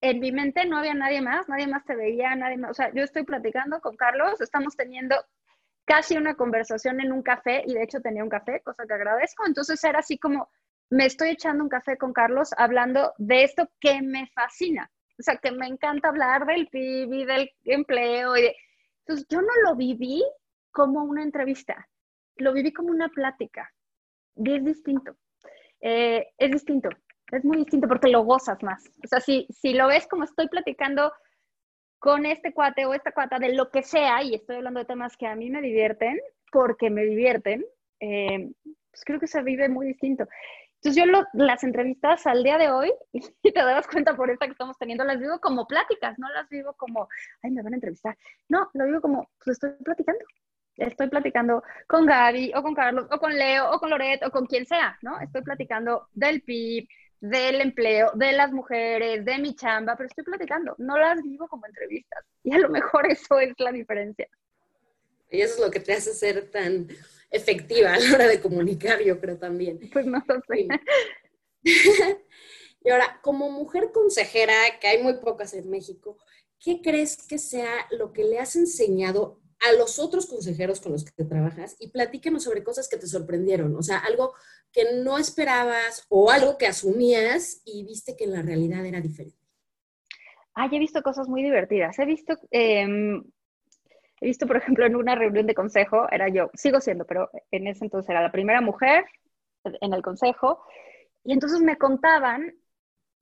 en 0.01 0.19
mi 0.19 0.31
mente 0.31 0.65
no 0.65 0.77
había 0.77 0.93
nadie 0.93 1.21
más, 1.21 1.49
nadie 1.49 1.65
más 1.65 1.83
te 1.85 1.95
veía, 1.95 2.35
nadie 2.35 2.57
más, 2.57 2.69
o 2.69 2.73
sea, 2.75 2.93
yo 2.93 3.01
estoy 3.03 3.23
platicando 3.23 3.81
con 3.81 3.95
Carlos, 3.95 4.41
estamos 4.41 4.75
teniendo 4.75 5.15
casi 5.86 6.17
una 6.17 6.36
conversación 6.36 7.01
en 7.01 7.11
un 7.11 7.21
café 7.21 7.63
y 7.65 7.73
de 7.73 7.84
hecho 7.84 8.01
tenía 8.01 8.23
un 8.23 8.29
café, 8.29 8.61
cosa 8.61 8.86
que 8.88 8.93
agradezco, 8.93 9.45
entonces 9.45 9.84
era 9.84 9.99
así 9.99 10.17
como, 10.17 10.49
me 10.89 11.05
estoy 11.05 11.29
echando 11.29 11.63
un 11.63 11.69
café 11.69 11.97
con 11.97 12.13
Carlos 12.13 12.51
hablando 12.57 13.13
de 13.17 13.43
esto 13.43 13.69
que 13.79 14.01
me 14.01 14.27
fascina, 14.27 14.91
o 15.19 15.23
sea, 15.23 15.38
que 15.38 15.51
me 15.51 15.67
encanta 15.67 16.09
hablar 16.09 16.45
del 16.45 16.67
PIB 16.67 17.13
y 17.13 17.25
del 17.25 17.51
empleo. 17.65 18.34
Entonces, 18.36 19.27
yo 19.29 19.41
no 19.41 19.53
lo 19.63 19.75
viví 19.75 20.23
como 20.71 21.03
una 21.03 21.21
entrevista, 21.21 21.88
lo 22.38 22.53
viví 22.53 22.73
como 22.73 22.89
una 22.89 23.09
plática. 23.09 23.71
Y 24.36 24.55
es 24.55 24.65
distinto. 24.65 25.15
Eh, 25.82 26.27
es 26.38 26.51
distinto 26.51 26.89
es 27.32 27.45
muy 27.45 27.57
distinto 27.57 27.88
porque 27.88 28.09
lo 28.09 28.23
gozas 28.23 28.61
más. 28.61 28.84
O 29.03 29.07
sea, 29.07 29.19
si, 29.19 29.47
si 29.49 29.73
lo 29.73 29.88
ves 29.88 30.07
como 30.07 30.23
estoy 30.23 30.47
platicando 30.49 31.11
con 32.02 32.26
este 32.26 32.52
cuate 32.52 32.88
o 32.88 32.95
esta 32.95 33.12
cuata 33.12 33.38
de 33.38 33.54
lo 33.54 33.70
que 33.70 33.84
sea, 33.84 34.24
y 34.24 34.34
estoy 34.34 34.56
hablando 34.56 34.80
de 34.80 34.88
temas 34.88 35.16
que 35.16 35.28
a 35.28 35.36
mí 35.36 35.52
me 35.52 35.62
divierten, 35.62 36.20
porque 36.52 36.89
me 36.89 37.04
divierten, 37.04 37.64
eh, 37.99 38.52
pues 38.89 39.06
creo 39.06 39.20
que 39.20 39.28
se 39.28 39.43
vive 39.43 39.70
muy 39.70 39.86
distinto. 39.86 40.28
Entonces 40.78 40.95
yo 40.95 41.22
las 41.34 41.64
entrevistas 41.64 42.26
al 42.26 42.43
día 42.43 42.58
de 42.58 42.72
hoy, 42.72 42.91
y 43.14 43.52
te 43.52 43.64
das 43.64 43.86
cuenta 43.88 44.16
por 44.16 44.32
esta 44.32 44.47
que 44.47 44.54
estamos 44.54 44.80
teniendo, 44.80 45.04
las 45.04 45.20
vivo 45.20 45.39
como 45.39 45.68
pláticas, 45.68 46.18
no 46.18 46.28
las 46.30 46.49
vivo 46.49 46.74
como, 46.74 47.08
ay, 47.43 47.52
me 47.52 47.62
van 47.62 47.74
a 47.74 47.76
entrevistar. 47.76 48.18
No, 48.49 48.68
lo 48.74 48.86
vivo 48.86 48.99
como, 48.99 49.30
pues 49.38 49.58
estoy 49.58 49.74
platicando. 49.84 50.26
Estoy 50.78 51.08
platicando 51.08 51.62
con 51.86 52.08
Gaby, 52.08 52.54
o 52.56 52.64
con 52.64 52.74
Carlos, 52.74 53.06
o 53.12 53.20
con 53.20 53.38
Leo, 53.38 53.70
o 53.70 53.80
con 53.80 53.91
Loret, 53.91 54.26
o 54.26 54.32
con 54.32 54.47
quien 54.47 54.66
sea, 54.66 54.97
¿no? 55.04 55.20
Estoy 55.20 55.43
platicando 55.43 56.08
del 56.14 56.41
PIB, 56.41 56.88
del 57.22 57.61
empleo, 57.61 58.11
de 58.15 58.32
las 58.32 58.51
mujeres, 58.51 59.24
de 59.24 59.38
mi 59.38 59.55
chamba, 59.55 59.95
pero 59.95 60.09
estoy 60.09 60.24
platicando, 60.24 60.76
no 60.80 60.97
las 60.97 61.22
vivo 61.22 61.47
como 61.47 61.67
entrevistas. 61.67 62.26
Y 62.43 62.53
a 62.53 62.57
lo 62.57 62.69
mejor 62.69 63.09
eso 63.09 63.39
es 63.39 63.53
la 63.59 63.72
diferencia. 63.72 64.28
Y 65.30 65.41
eso 65.41 65.55
es 65.55 65.59
lo 65.61 65.72
que 65.72 65.80
te 65.80 65.93
hace 65.93 66.13
ser 66.13 66.49
tan 66.49 66.88
efectiva 67.30 67.93
a 67.93 67.99
la 67.99 68.15
hora 68.15 68.28
de 68.28 68.41
comunicar, 68.41 69.01
yo 69.01 69.19
creo 69.19 69.38
también. 69.38 69.80
Pues 69.93 70.05
no 70.05 70.22
lo 70.28 70.41
sé. 70.47 70.67
y 72.84 72.89
ahora, 72.89 73.19
como 73.22 73.49
mujer 73.51 73.91
consejera, 73.93 74.53
que 74.80 74.88
hay 74.88 75.03
muy 75.03 75.19
pocas 75.19 75.53
en 75.53 75.69
México, 75.69 76.17
¿qué 76.59 76.82
crees 76.82 77.17
que 77.28 77.38
sea 77.38 77.88
lo 77.91 78.11
que 78.11 78.24
le 78.24 78.39
has 78.39 78.55
enseñado 78.55 79.40
a 79.68 79.74
los 79.74 79.99
otros 79.99 80.26
consejeros 80.26 80.82
con 80.82 80.91
los 80.91 81.05
que 81.05 81.24
trabajas 81.24 81.76
y 81.80 81.89
platíquenos 81.89 82.43
sobre 82.43 82.64
cosas 82.64 82.89
que 82.89 82.97
te 82.97 83.07
sorprendieron, 83.07 83.76
o 83.76 83.84
sea, 83.84 83.99
algo 83.99 84.34
que 84.72 85.01
no 85.03 85.18
esperabas 85.18 86.05
o 86.09 86.32
algo 86.32 86.57
que 86.57 86.68
asumías 86.68 87.62
y 87.66 87.86
viste 87.86 88.16
que 88.16 88.24
en 88.24 88.34
la 88.34 88.41
realidad 88.41 88.86
era 88.86 89.01
diferente. 89.01 89.38
Ah, 90.53 90.68
he 90.72 90.80
visto 90.80 91.01
cosas 91.01 91.28
muy 91.28 91.43
divertidas. 91.43 91.97
He 91.99 92.05
visto, 92.05 92.38
em, 92.49 93.24
he 94.20 94.26
visto, 94.26 94.47
por 94.47 94.57
ejemplo, 94.57 94.86
en 94.86 94.95
una 94.95 95.16
reunión 95.16 95.47
de 95.47 95.55
consejo, 95.55 96.07
era 96.12 96.28
yo, 96.30 96.49
sigo 96.53 96.82
siendo, 96.82 97.05
pero 97.05 97.30
en 97.51 97.68
ese 97.68 97.86
entonces 97.86 98.09
era 98.09 98.22
la 98.22 98.32
primera 98.32 98.62
mujer 98.62 99.05
en 99.64 99.93
el 99.93 100.01
consejo, 100.01 100.64
y 101.24 101.34
entonces 101.34 101.62
me 101.62 101.78
contaban 101.78 102.53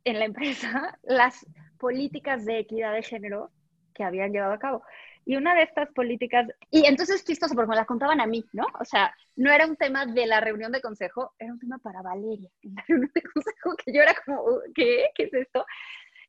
en 0.04 0.20
la 0.20 0.26
empresa 0.26 0.98
las 1.04 1.46
políticas 1.78 2.46
de 2.46 2.60
equidad 2.60 2.94
de 2.94 3.04
género 3.04 3.52
que 3.94 4.04
habían 4.04 4.32
llevado 4.32 4.54
a 4.54 4.60
cabo. 4.60 4.84
Y 5.30 5.38
una 5.38 5.54
de 5.54 5.62
estas 5.62 5.92
políticas, 5.92 6.48
y 6.72 6.88
entonces 6.88 7.24
chistoso 7.24 7.54
porque 7.54 7.70
me 7.70 7.76
la 7.76 7.86
contaban 7.86 8.20
a 8.20 8.26
mí, 8.26 8.44
¿no? 8.52 8.66
O 8.80 8.84
sea, 8.84 9.14
no 9.36 9.52
era 9.52 9.68
un 9.68 9.76
tema 9.76 10.08
de 10.08 10.26
la 10.26 10.40
reunión 10.40 10.72
de 10.72 10.82
consejo, 10.82 11.36
era 11.38 11.54
un 11.54 11.60
tema 11.60 11.78
para 11.78 12.02
Valeria, 12.02 12.50
la 12.64 12.84
reunión 12.88 13.12
de 13.14 13.22
consejo, 13.22 13.76
que 13.76 13.94
yo 13.94 14.02
era 14.02 14.16
como, 14.26 14.44
¿qué? 14.74 15.12
¿Qué 15.14 15.26
es 15.26 15.34
esto? 15.36 15.68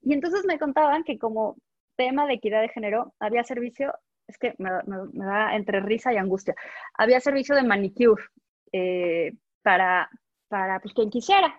Y 0.03 0.13
entonces 0.13 0.45
me 0.45 0.59
contaban 0.59 1.03
que 1.03 1.19
como 1.19 1.57
tema 1.97 2.27
de 2.27 2.35
equidad 2.35 2.61
de 2.61 2.69
género 2.69 3.15
había 3.19 3.43
servicio, 3.43 3.95
es 4.27 4.37
que 4.37 4.55
me, 4.59 4.69
da 5.15 5.57
entre 5.57 5.81
risa 5.81 6.13
y 6.13 6.19
angustia, 6.19 6.55
había 6.93 7.21
servicio 7.21 7.55
de 7.55 7.63
manicure 7.63 8.23
eh, 8.71 9.33
para, 9.63 10.11
para 10.49 10.79
pues, 10.81 10.93
quien 10.93 11.09
quisiera. 11.09 11.59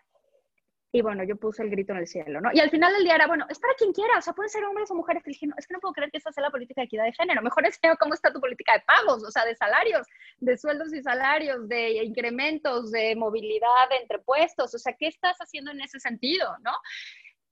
Y 0.93 1.01
bueno, 1.01 1.23
yo 1.23 1.37
puse 1.37 1.63
el 1.63 1.69
grito 1.69 1.93
en 1.93 1.99
el 1.99 2.07
cielo, 2.07 2.41
¿no? 2.41 2.49
Y 2.53 2.59
al 2.59 2.69
final 2.69 2.91
del 2.93 3.03
día 3.03 3.15
era, 3.15 3.27
bueno, 3.27 3.45
es 3.49 3.59
para 3.59 3.73
quien 3.75 3.93
quiera, 3.93 4.17
o 4.17 4.21
sea, 4.21 4.33
pueden 4.33 4.49
ser 4.49 4.63
hombres 4.65 4.91
o 4.91 4.95
mujeres. 4.95 5.23
Dije, 5.23 5.47
no, 5.47 5.55
es 5.57 5.65
que 5.65 5.73
no 5.73 5.79
puedo 5.79 5.93
creer 5.93 6.11
que 6.11 6.17
esta 6.17 6.31
sea 6.31 6.43
la 6.43 6.51
política 6.51 6.81
de 6.81 6.85
equidad 6.85 7.05
de 7.05 7.13
género. 7.13 7.41
Mejor 7.41 7.65
es 7.67 7.79
cómo 7.99 8.13
está 8.13 8.33
tu 8.33 8.41
política 8.41 8.73
de 8.73 8.81
pagos, 8.81 9.23
o 9.23 9.31
sea, 9.31 9.45
de 9.45 9.55
salarios, 9.55 10.05
de 10.39 10.57
sueldos 10.57 10.93
y 10.93 11.01
salarios, 11.01 11.69
de 11.69 12.03
incrementos, 12.03 12.91
de 12.91 13.15
movilidad 13.15 13.91
entre 14.01 14.19
puestos. 14.19 14.73
O 14.73 14.77
sea, 14.77 14.93
¿qué 14.93 15.07
estás 15.07 15.37
haciendo 15.37 15.71
en 15.71 15.81
ese 15.81 15.99
sentido, 15.99 16.47
no? 16.61 16.71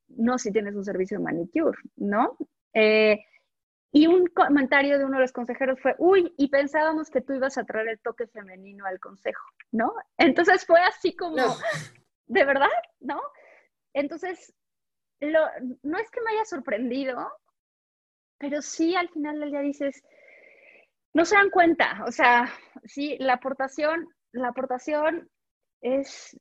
no 0.10 0.38
si 0.38 0.52
tienes 0.52 0.76
un 0.76 0.84
servicio 0.84 1.18
de 1.18 1.24
manicure, 1.24 1.78
¿no? 1.96 2.38
Eh, 2.74 3.20
y 3.92 4.08
un 4.08 4.28
comentario 4.28 5.00
de 5.00 5.06
uno 5.06 5.18
de 5.18 5.24
los 5.24 5.32
consejeros 5.32 5.80
fue, 5.82 5.96
uy, 5.98 6.34
y 6.38 6.50
pensábamos 6.50 7.10
que 7.10 7.22
tú 7.22 7.34
ibas 7.34 7.58
a 7.58 7.64
traer 7.64 7.88
el 7.90 8.00
toque 8.00 8.28
femenino 8.28 8.86
al 8.86 9.00
consejo, 9.00 9.44
¿no? 9.72 9.94
Entonces 10.18 10.66
fue 10.66 10.80
así 10.82 11.16
como, 11.16 11.42
¿de 12.30 12.46
verdad? 12.46 12.70
¿No? 13.00 13.20
Entonces, 13.94 14.54
no 15.20 15.98
es 15.98 16.12
que 16.12 16.22
me 16.22 16.32
haya 16.32 16.46
sorprendido, 16.46 17.30
pero 18.38 18.62
sí 18.62 18.96
al 18.96 19.10
final 19.10 19.40
del 19.40 19.64
dices, 19.64 20.02
no 21.14 21.26
se 21.26 21.36
dan 21.36 21.50
cuenta, 21.50 22.04
o 22.08 22.12
sea, 22.12 22.50
sí, 22.86 23.18
la 23.20 23.34
aportación, 23.34 24.08
la 24.32 24.50
aportación 24.50 25.30
es, 25.82 26.40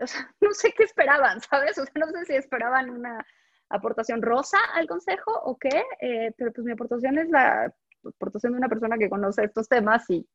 o 0.00 0.06
sea, 0.06 0.28
no 0.40 0.50
sé 0.52 0.74
qué 0.76 0.82
esperaban, 0.82 1.40
¿sabes? 1.40 1.78
O 1.78 1.84
sea, 1.84 1.94
no 1.94 2.06
sé 2.08 2.24
si 2.26 2.34
esperaban 2.34 2.90
una 2.90 3.24
aportación 3.70 4.20
rosa 4.20 4.58
al 4.74 4.86
consejo 4.86 5.32
o 5.44 5.56
qué, 5.56 5.84
eh, 6.00 6.32
pero 6.36 6.52
pues 6.52 6.66
mi 6.66 6.72
aportación 6.72 7.18
es 7.18 7.30
la 7.30 7.72
aportación 8.04 8.52
de 8.52 8.58
una 8.58 8.68
persona 8.68 8.98
que 8.98 9.08
conoce 9.08 9.44
estos 9.44 9.68
temas 9.68 10.04
y 10.10 10.26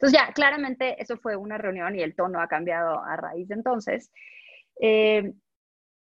entonces 0.00 0.18
ya, 0.18 0.32
claramente 0.32 1.00
eso 1.02 1.18
fue 1.18 1.36
una 1.36 1.58
reunión 1.58 1.94
y 1.94 2.00
el 2.00 2.14
tono 2.14 2.40
ha 2.40 2.48
cambiado 2.48 3.04
a 3.04 3.16
raíz 3.16 3.48
de 3.48 3.54
entonces. 3.54 4.10
Eh, 4.80 5.34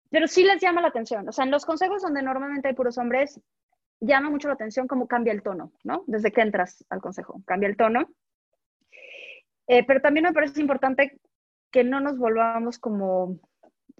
pero 0.09 0.27
sí 0.27 0.43
les 0.43 0.59
llama 0.59 0.81
la 0.81 0.87
atención, 0.87 1.29
o 1.29 1.31
sea, 1.31 1.45
en 1.45 1.51
los 1.51 1.65
consejos 1.65 2.01
donde 2.01 2.23
normalmente 2.23 2.67
hay 2.67 2.73
puros 2.73 2.97
hombres, 2.97 3.39
llama 3.99 4.31
mucho 4.31 4.47
la 4.47 4.55
atención 4.55 4.87
cómo 4.87 5.07
cambia 5.07 5.33
el 5.33 5.43
tono, 5.43 5.71
¿no? 5.83 6.03
Desde 6.07 6.31
que 6.31 6.41
entras 6.41 6.83
al 6.89 6.99
consejo, 6.99 7.43
cambia 7.45 7.69
el 7.69 7.77
tono. 7.77 8.09
Eh, 9.67 9.85
pero 9.85 10.01
también 10.01 10.23
me 10.23 10.33
parece 10.33 10.61
importante 10.61 11.19
que 11.69 11.83
no 11.83 11.99
nos 11.99 12.17
volvamos 12.17 12.79
como, 12.79 13.39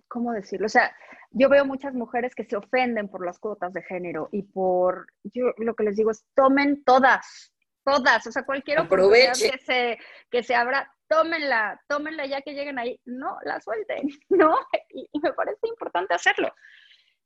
¿cómo 0.08 0.32
decirlo? 0.32 0.66
O 0.66 0.70
sea, 0.70 0.96
yo 1.30 1.48
veo 1.48 1.64
muchas 1.64 1.94
mujeres 1.94 2.34
que 2.34 2.46
se 2.46 2.56
ofenden 2.56 3.08
por 3.08 3.24
las 3.24 3.38
cuotas 3.38 3.72
de 3.72 3.84
género 3.84 4.30
y 4.32 4.42
por, 4.42 5.08
yo 5.24 5.54
lo 5.58 5.76
que 5.76 5.84
les 5.84 5.96
digo 5.96 6.10
es, 6.10 6.26
tomen 6.34 6.84
todas, 6.84 7.54
todas, 7.86 8.26
o 8.28 8.32
sea, 8.32 8.44
cualquier 8.44 8.80
oportunidad 8.80 9.34
que 9.34 9.58
se, 9.60 10.00
que 10.30 10.44
se 10.44 10.56
abra, 10.56 10.92
tómenla, 11.08 11.80
tómenla 11.88 12.26
ya 12.26 12.42
que 12.42 12.54
lleguen 12.54 12.80
ahí, 12.80 13.00
no 13.06 13.38
la 13.44 13.62
suelten, 13.62 14.10
¿no? 14.30 14.58
Y, 14.90 15.08
me 15.20 15.34
parece 15.34 15.68
importante 15.68 16.14
hacerlo. 16.14 16.54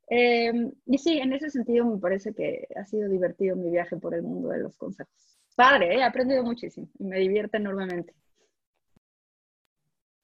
Em, 0.08 0.70
y 0.86 0.98
sí, 0.98 1.18
en 1.18 1.32
ese 1.32 1.50
sentido 1.50 1.86
me 1.86 1.98
parece 1.98 2.34
que 2.34 2.68
ha 2.76 2.84
sido 2.84 3.08
divertido 3.08 3.56
mi 3.56 3.70
viaje 3.70 3.96
por 3.96 4.14
el 4.14 4.22
mundo 4.22 4.50
de 4.50 4.58
los 4.58 4.76
consejos. 4.76 5.14
Padre, 5.56 5.94
¿eh? 5.94 5.98
he 5.98 6.02
aprendido 6.02 6.42
muchísimo 6.42 6.88
y 6.98 7.04
me 7.04 7.18
divierte 7.18 7.56
enormemente. 7.56 8.14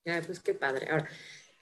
Ya, 0.04 0.22
pues 0.22 0.40
qué 0.40 0.54
padre. 0.54 0.88
Ahora, 0.90 1.08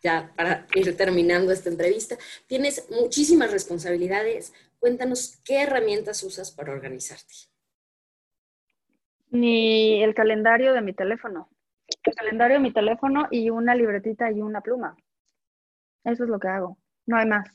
ya 0.03 0.33
para 0.37 0.67
ir 0.75 0.97
terminando 0.97 1.51
esta 1.53 1.71
entrevista, 1.71 2.17
tienes 2.47 2.91
muchísimas 2.91 3.51
responsabilidades. 3.51 4.53
Cuéntanos 4.79 5.39
qué 5.45 5.63
herramientas 5.63 6.23
usas 6.23 6.51
para 6.51 6.73
organizarte. 6.73 7.54
Ni 9.35 10.03
el 10.03 10.15
calendario 10.15 10.73
de 10.73 10.81
mi 10.81 10.95
teléfono. 10.95 11.49
El 12.05 12.15
calendario 12.15 12.57
de 12.57 12.63
mi 12.63 12.73
teléfono 12.73 13.27
y 13.31 13.51
una 13.51 13.75
libretita 13.75 14.31
y 14.31 14.41
una 14.41 14.61
pluma. 14.61 14.97
Eso 16.05 16.25
es 16.25 16.31
lo 16.31 16.39
que 16.39 16.49
hago. 16.49 16.79
No 17.07 17.17
hay 17.17 17.27
más. 17.27 17.49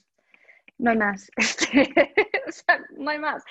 No 0.77 0.91
hay 0.91 0.97
más. 0.97 1.31
sea, 2.51 2.85
no 2.97 3.09
hay 3.09 3.19
más. 3.19 3.43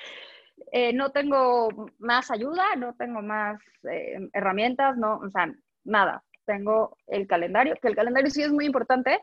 Eh, 0.72 0.92
no 0.92 1.10
tengo 1.10 1.68
más 1.98 2.30
ayuda, 2.30 2.76
no 2.76 2.94
tengo 2.94 3.22
más 3.22 3.60
eh, 3.90 4.28
herramientas, 4.32 4.96
no, 4.96 5.18
o 5.18 5.30
sea, 5.30 5.52
nada 5.84 6.22
tengo 6.44 6.96
el 7.06 7.26
calendario, 7.26 7.76
que 7.80 7.88
el 7.88 7.94
calendario 7.94 8.30
sí 8.30 8.42
es 8.42 8.50
muy 8.50 8.64
importante, 8.64 9.20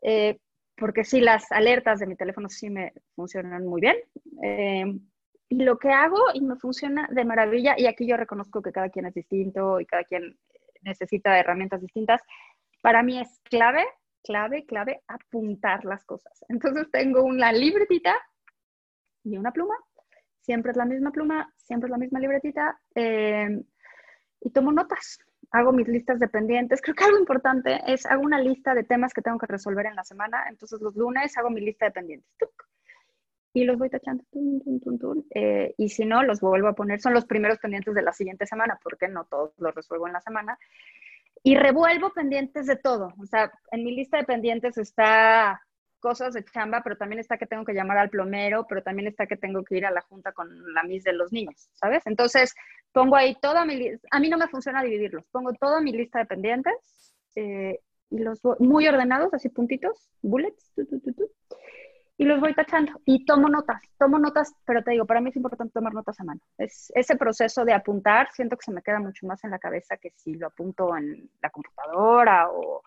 eh, 0.00 0.38
porque 0.76 1.04
sí 1.04 1.20
las 1.20 1.50
alertas 1.50 1.98
de 1.98 2.06
mi 2.06 2.16
teléfono 2.16 2.48
sí 2.48 2.70
me 2.70 2.92
funcionan 3.16 3.66
muy 3.66 3.80
bien. 3.80 3.96
Y 5.52 5.56
lo 5.56 5.78
que 5.78 5.90
hago 5.90 6.16
y 6.32 6.40
me 6.40 6.56
funciona 6.56 7.06
de 7.10 7.26
maravilla, 7.26 7.74
y 7.76 7.84
aquí 7.84 8.06
yo 8.06 8.16
reconozco 8.16 8.62
que 8.62 8.72
cada 8.72 8.88
quien 8.88 9.04
es 9.04 9.12
distinto 9.12 9.80
y 9.80 9.84
cada 9.84 10.02
quien 10.02 10.38
necesita 10.80 11.38
herramientas 11.38 11.82
distintas, 11.82 12.22
para 12.80 13.02
mí 13.02 13.20
es 13.20 13.38
clave, 13.40 13.84
clave, 14.24 14.64
clave 14.64 15.02
apuntar 15.08 15.84
las 15.84 16.06
cosas. 16.06 16.42
Entonces 16.48 16.90
tengo 16.90 17.22
una 17.22 17.52
libretita 17.52 18.14
y 19.24 19.36
una 19.36 19.52
pluma, 19.52 19.74
siempre 20.40 20.70
es 20.70 20.78
la 20.78 20.86
misma 20.86 21.10
pluma, 21.10 21.52
siempre 21.58 21.88
es 21.88 21.90
la 21.90 21.98
misma 21.98 22.18
libretita, 22.18 22.80
eh, 22.94 23.62
y 24.40 24.50
tomo 24.52 24.72
notas 24.72 25.18
hago 25.50 25.70
mis 25.70 25.86
listas 25.86 26.18
de 26.18 26.28
pendientes. 26.28 26.80
Creo 26.80 26.94
que 26.94 27.04
algo 27.04 27.18
importante 27.18 27.78
es, 27.86 28.06
hago 28.06 28.22
una 28.22 28.40
lista 28.40 28.74
de 28.74 28.84
temas 28.84 29.12
que 29.12 29.20
tengo 29.20 29.36
que 29.36 29.46
resolver 29.46 29.84
en 29.84 29.96
la 29.96 30.04
semana. 30.04 30.46
Entonces 30.48 30.80
los 30.80 30.96
lunes 30.96 31.36
hago 31.36 31.50
mi 31.50 31.60
lista 31.60 31.84
de 31.84 31.90
pendientes. 31.90 32.30
Y 33.52 33.64
los 33.64 33.78
voy 33.78 33.90
tachando. 33.90 34.24
Eh, 35.34 35.74
y 35.76 35.88
si 35.90 36.04
no, 36.04 36.22
los 36.22 36.40
vuelvo 36.40 36.68
a 36.68 36.74
poner. 36.74 37.00
Son 37.00 37.12
los 37.12 37.26
primeros 37.26 37.58
pendientes 37.58 37.94
de 37.94 38.02
la 38.02 38.12
siguiente 38.12 38.46
semana, 38.46 38.78
porque 38.82 39.08
no 39.08 39.24
todos 39.24 39.52
los 39.58 39.74
resuelvo 39.74 40.06
en 40.06 40.14
la 40.14 40.20
semana. 40.20 40.58
Y 41.42 41.56
revuelvo 41.56 42.12
pendientes 42.12 42.66
de 42.66 42.76
todo. 42.76 43.12
O 43.20 43.26
sea, 43.26 43.52
en 43.70 43.84
mi 43.84 43.94
lista 43.94 44.16
de 44.16 44.24
pendientes 44.24 44.78
está 44.78 45.60
cosas 46.02 46.34
de 46.34 46.44
chamba, 46.44 46.82
pero 46.82 46.96
también 46.96 47.20
está 47.20 47.38
que 47.38 47.46
tengo 47.46 47.64
que 47.64 47.72
llamar 47.72 47.96
al 47.96 48.10
plomero, 48.10 48.66
pero 48.68 48.82
también 48.82 49.06
está 49.06 49.26
que 49.26 49.36
tengo 49.36 49.64
que 49.64 49.76
ir 49.76 49.86
a 49.86 49.90
la 49.90 50.02
junta 50.02 50.32
con 50.32 50.74
la 50.74 50.82
mis 50.82 51.04
de 51.04 51.12
los 51.12 51.32
niños, 51.32 51.70
¿sabes? 51.72 52.02
Entonces, 52.06 52.54
pongo 52.90 53.14
ahí 53.16 53.36
toda 53.40 53.64
mi 53.64 53.76
lista, 53.76 54.08
a 54.10 54.18
mí 54.18 54.28
no 54.28 54.36
me 54.36 54.48
funciona 54.48 54.82
dividirlos, 54.82 55.24
pongo 55.30 55.52
toda 55.54 55.80
mi 55.80 55.92
lista 55.92 56.18
de 56.18 56.26
pendientes 56.26 56.74
eh, 57.36 57.78
y 58.10 58.18
los 58.18 58.40
muy 58.58 58.86
ordenados, 58.88 59.32
así 59.32 59.48
puntitos, 59.48 60.10
bullets, 60.20 60.72
y 62.18 62.24
los 62.24 62.40
voy 62.40 62.54
tachando 62.54 62.92
y 63.04 63.24
tomo 63.24 63.48
notas, 63.48 63.82
tomo 63.98 64.18
notas, 64.18 64.54
pero 64.64 64.82
te 64.82 64.92
digo, 64.92 65.06
para 65.06 65.20
mí 65.20 65.30
es 65.30 65.36
importante 65.36 65.72
tomar 65.72 65.94
notas 65.94 66.20
a 66.20 66.24
mano. 66.24 66.40
Es, 66.58 66.92
ese 66.94 67.16
proceso 67.16 67.64
de 67.64 67.72
apuntar, 67.72 68.28
siento 68.32 68.56
que 68.56 68.64
se 68.64 68.72
me 68.72 68.82
queda 68.82 69.00
mucho 69.00 69.26
más 69.26 69.42
en 69.44 69.50
la 69.50 69.58
cabeza 69.58 69.96
que 69.96 70.12
si 70.16 70.34
lo 70.34 70.48
apunto 70.48 70.96
en 70.96 71.30
la 71.40 71.50
computadora 71.50 72.48
o 72.50 72.82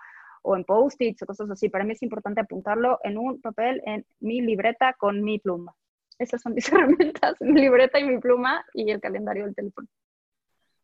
o 0.46 0.56
en 0.56 0.64
post-its 0.64 1.22
o 1.24 1.26
cosas 1.26 1.50
así. 1.50 1.70
Para 1.70 1.84
mí 1.84 1.94
es 1.94 2.04
importante 2.04 2.42
apuntarlo 2.42 3.00
en 3.04 3.18
un 3.18 3.42
papel, 3.42 3.82
en 3.86 4.06
mi 4.20 4.42
libreta 4.42 4.94
con 4.94 5.24
mi 5.24 5.40
pluma. 5.40 5.76
Esas 6.20 6.42
son 6.42 6.54
mis 6.54 6.68
herramientas, 6.72 7.36
mi 7.42 7.62
libreta 7.62 8.00
y 8.00 8.04
mi 8.06 8.20
pluma 8.20 8.64
y 8.74 8.90
el 8.92 9.02
calendario 9.02 9.46
del 9.46 9.56
teléfono. 9.56 9.88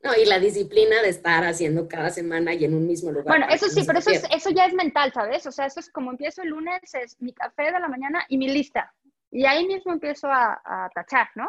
No, 0.04 0.16
y 0.16 0.26
la 0.26 0.40
disciplina 0.40 1.02
de 1.02 1.10
estar 1.10 1.44
haciendo 1.44 1.88
cada 1.88 2.10
semana 2.10 2.54
y 2.54 2.66
en 2.66 2.74
un 2.74 2.88
mismo 2.88 3.12
lugar. 3.12 3.28
Bueno, 3.28 3.46
eso 3.50 3.70
sí, 3.70 3.84
pero 3.86 4.00
eso, 4.00 4.10
eso 4.12 4.50
ya 4.50 4.66
es 4.66 4.74
mental, 4.74 5.14
¿sabes? 5.14 5.46
O 5.46 5.52
sea, 5.52 5.68
eso 5.68 5.80
es 5.80 5.92
como 5.92 6.10
empiezo 6.12 6.42
el 6.42 6.50
lunes, 6.50 6.82
es 6.96 7.22
mi 7.22 7.34
café 7.34 7.66
de 7.66 7.80
la 7.80 7.88
mañana 7.88 8.26
y 8.28 8.38
mi 8.38 8.50
lista. 8.50 8.94
Y 9.30 9.46
ahí 9.46 9.68
mismo 9.68 9.94
empiezo 9.94 10.28
a, 10.28 10.60
a 10.66 10.90
tachar, 10.90 11.30
¿no? 11.36 11.48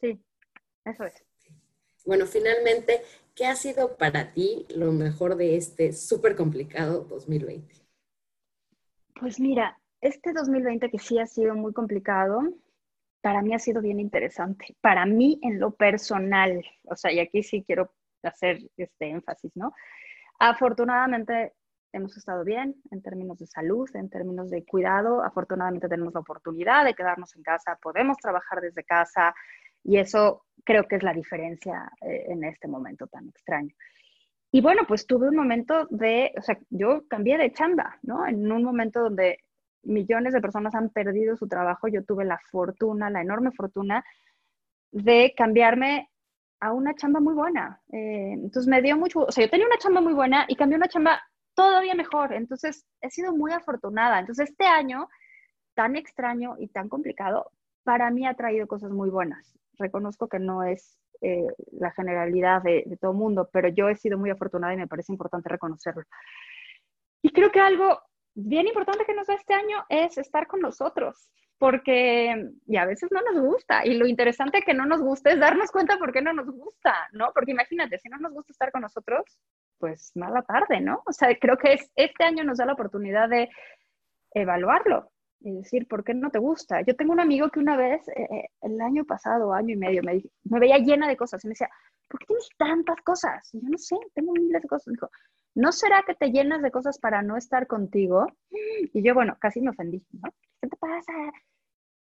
Sí, 0.00 0.20
eso 0.84 1.04
es. 1.04 1.14
Bueno, 2.04 2.26
finalmente, 2.26 3.02
¿qué 3.34 3.46
ha 3.46 3.54
sido 3.54 3.96
para 3.96 4.32
ti 4.32 4.66
lo 4.74 4.92
mejor 4.92 5.36
de 5.36 5.56
este 5.56 5.92
súper 5.92 6.34
complicado 6.34 7.04
2020? 7.04 7.74
Pues 9.20 9.38
mira, 9.38 9.78
este 10.00 10.32
2020 10.32 10.90
que 10.90 10.98
sí 10.98 11.18
ha 11.18 11.26
sido 11.26 11.54
muy 11.54 11.72
complicado, 11.72 12.40
para 13.20 13.42
mí 13.42 13.54
ha 13.54 13.58
sido 13.58 13.80
bien 13.82 14.00
interesante. 14.00 14.76
Para 14.80 15.06
mí 15.06 15.38
en 15.42 15.58
lo 15.60 15.72
personal, 15.72 16.64
o 16.84 16.96
sea, 16.96 17.12
y 17.12 17.20
aquí 17.20 17.42
sí 17.42 17.64
quiero 17.64 17.92
hacer 18.22 18.60
este 18.76 19.10
énfasis, 19.10 19.56
¿no? 19.56 19.72
Afortunadamente 20.38 21.54
hemos 21.92 22.16
estado 22.16 22.44
bien 22.44 22.76
en 22.90 23.02
términos 23.02 23.38
de 23.38 23.46
salud, 23.46 23.88
en 23.94 24.10
términos 24.10 24.50
de 24.50 24.64
cuidado. 24.64 25.22
Afortunadamente 25.22 25.88
tenemos 25.88 26.14
la 26.14 26.20
oportunidad 26.20 26.84
de 26.84 26.94
quedarnos 26.94 27.34
en 27.36 27.42
casa, 27.42 27.78
podemos 27.82 28.18
trabajar 28.18 28.60
desde 28.60 28.84
casa, 28.84 29.34
y 29.82 29.96
eso 29.96 30.44
creo 30.64 30.86
que 30.86 30.96
es 30.96 31.02
la 31.02 31.12
diferencia 31.12 31.90
eh, 32.02 32.26
en 32.28 32.44
este 32.44 32.68
momento 32.68 33.06
tan 33.06 33.28
extraño. 33.28 33.74
Y 34.50 34.60
bueno, 34.60 34.82
pues 34.86 35.06
tuve 35.06 35.28
un 35.28 35.36
momento 35.36 35.86
de, 35.90 36.32
o 36.36 36.42
sea, 36.42 36.58
yo 36.70 37.06
cambié 37.08 37.36
de 37.36 37.52
chamba, 37.52 37.98
¿no? 38.02 38.26
En 38.26 38.50
un 38.50 38.62
momento 38.64 39.00
donde 39.00 39.38
millones 39.82 40.32
de 40.32 40.40
personas 40.40 40.74
han 40.74 40.90
perdido 40.90 41.36
su 41.36 41.48
trabajo, 41.48 41.88
yo 41.88 42.04
tuve 42.04 42.24
la 42.24 42.38
fortuna, 42.50 43.10
la 43.10 43.22
enorme 43.22 43.52
fortuna 43.52 44.04
de 44.90 45.34
cambiarme 45.36 46.10
a 46.60 46.72
una 46.72 46.94
chamba 46.94 47.20
muy 47.20 47.34
buena. 47.34 47.80
Eh, 47.92 48.32
entonces 48.32 48.68
me 48.68 48.82
dio 48.82 48.96
mucho, 48.96 49.20
o 49.20 49.32
sea, 49.32 49.44
yo 49.44 49.50
tenía 49.50 49.66
una 49.66 49.78
chamba 49.78 50.00
muy 50.00 50.14
buena 50.14 50.44
y 50.48 50.56
cambié 50.56 50.76
una 50.76 50.88
chamba 50.88 51.22
todavía 51.54 51.94
mejor. 51.94 52.32
Entonces 52.32 52.84
he 53.00 53.10
sido 53.10 53.34
muy 53.34 53.52
afortunada. 53.52 54.18
Entonces 54.18 54.50
este 54.50 54.64
año 54.64 55.08
tan 55.74 55.96
extraño 55.96 56.56
y 56.58 56.68
tan 56.68 56.88
complicado, 56.88 57.52
para 57.84 58.10
mí 58.10 58.26
ha 58.26 58.34
traído 58.34 58.66
cosas 58.66 58.90
muy 58.90 59.10
buenas 59.10 59.58
reconozco 59.78 60.28
que 60.28 60.38
no 60.38 60.62
es 60.62 60.98
eh, 61.20 61.46
la 61.72 61.90
generalidad 61.92 62.62
de, 62.62 62.98
todo 63.00 63.12
el 63.12 63.18
mundo, 63.18 63.48
pero 63.52 63.68
yo 63.68 63.88
he 63.88 63.96
sido 63.96 64.18
muy 64.18 64.30
afortunada 64.30 64.74
y 64.74 64.76
me 64.76 64.88
parece 64.88 65.12
importante 65.12 65.48
reconocerlo. 65.48 66.04
Y 67.22 67.30
creo 67.30 67.50
que 67.50 67.60
algo 67.60 68.00
bien 68.38 68.66
importante 68.68 69.04
que 69.04 69.14
nos 69.14 69.26
da 69.26 69.34
este 69.34 69.54
año 69.54 69.84
es 69.88 70.16
estar 70.16 70.46
con 70.46 70.60
nosotros, 70.60 71.30
porque 71.58 72.50
y 72.66 72.76
a 72.76 72.84
veces 72.86 73.10
no 73.10 73.20
nos 73.22 73.42
gusta, 73.42 73.84
y 73.84 73.94
lo 73.94 74.06
interesante 74.06 74.62
que 74.62 74.74
no 74.74 74.86
nos 74.86 75.00
gusta 75.00 75.30
es 75.30 75.40
darnos 75.40 75.72
cuenta 75.72 75.98
por 75.98 76.12
qué 76.12 76.22
no 76.22 76.32
nos 76.32 76.46
gusta, 76.46 76.94
¿no? 77.12 77.32
Porque 77.34 77.50
imagínate, 77.50 77.98
si 77.98 78.08
no 78.08 78.18
nos 78.18 78.32
gusta 78.32 78.52
estar 78.52 78.70
con 78.70 78.82
nosotros, 78.82 79.24
pues 79.78 80.12
mala 80.14 80.42
tarde, 80.42 80.80
¿no? 80.80 81.02
O 81.06 81.12
sea, 81.12 81.36
creo 81.38 81.56
que 81.56 81.74
es, 81.74 81.90
este 81.96 82.24
año 82.24 82.44
nos 82.44 82.58
da 82.58 82.66
la 82.66 82.74
oportunidad 82.74 83.28
de 83.28 83.48
evaluarlo, 84.32 85.10
y 85.40 85.52
decir, 85.52 85.86
¿por 85.86 86.04
qué 86.04 86.14
no 86.14 86.30
te 86.30 86.38
gusta? 86.38 86.82
Yo 86.82 86.96
tengo 86.96 87.12
un 87.12 87.20
amigo 87.20 87.48
que 87.50 87.60
una 87.60 87.76
vez, 87.76 88.06
eh, 88.08 88.26
eh, 88.30 88.48
el 88.62 88.80
año 88.80 89.04
pasado, 89.04 89.52
año 89.52 89.74
y 89.74 89.76
medio, 89.76 90.02
me, 90.02 90.22
me, 90.44 90.58
veía 90.58 90.78
llena 90.78 91.08
de 91.08 91.16
cosas 91.16 91.44
y 91.44 91.48
me 91.48 91.52
decía, 91.52 91.70
¿por 92.08 92.18
qué 92.20 92.26
tienes 92.26 92.48
tantas 92.56 93.00
cosas? 93.02 93.48
Y 93.54 93.60
yo 93.62 93.68
no 93.68 93.78
sé, 93.78 93.96
tengo 94.14 94.32
miles 94.32 94.62
de 94.62 94.68
cosas. 94.68 94.88
Me 94.88 94.92
dijo, 94.94 95.10
¿no 95.58 95.72
será 95.72 96.04
que 96.06 96.14
te 96.14 96.30
llenas 96.30 96.62
de 96.62 96.70
cosas 96.70 97.00
para 97.00 97.20
no 97.20 97.36
estar 97.36 97.66
contigo? 97.66 98.26
Y 98.94 99.02
yo, 99.02 99.12
bueno, 99.12 99.36
casi 99.40 99.60
me 99.60 99.70
ofendí, 99.70 100.06
¿no? 100.12 100.30
¿Qué 100.60 100.68
te 100.68 100.76
pasa? 100.76 101.12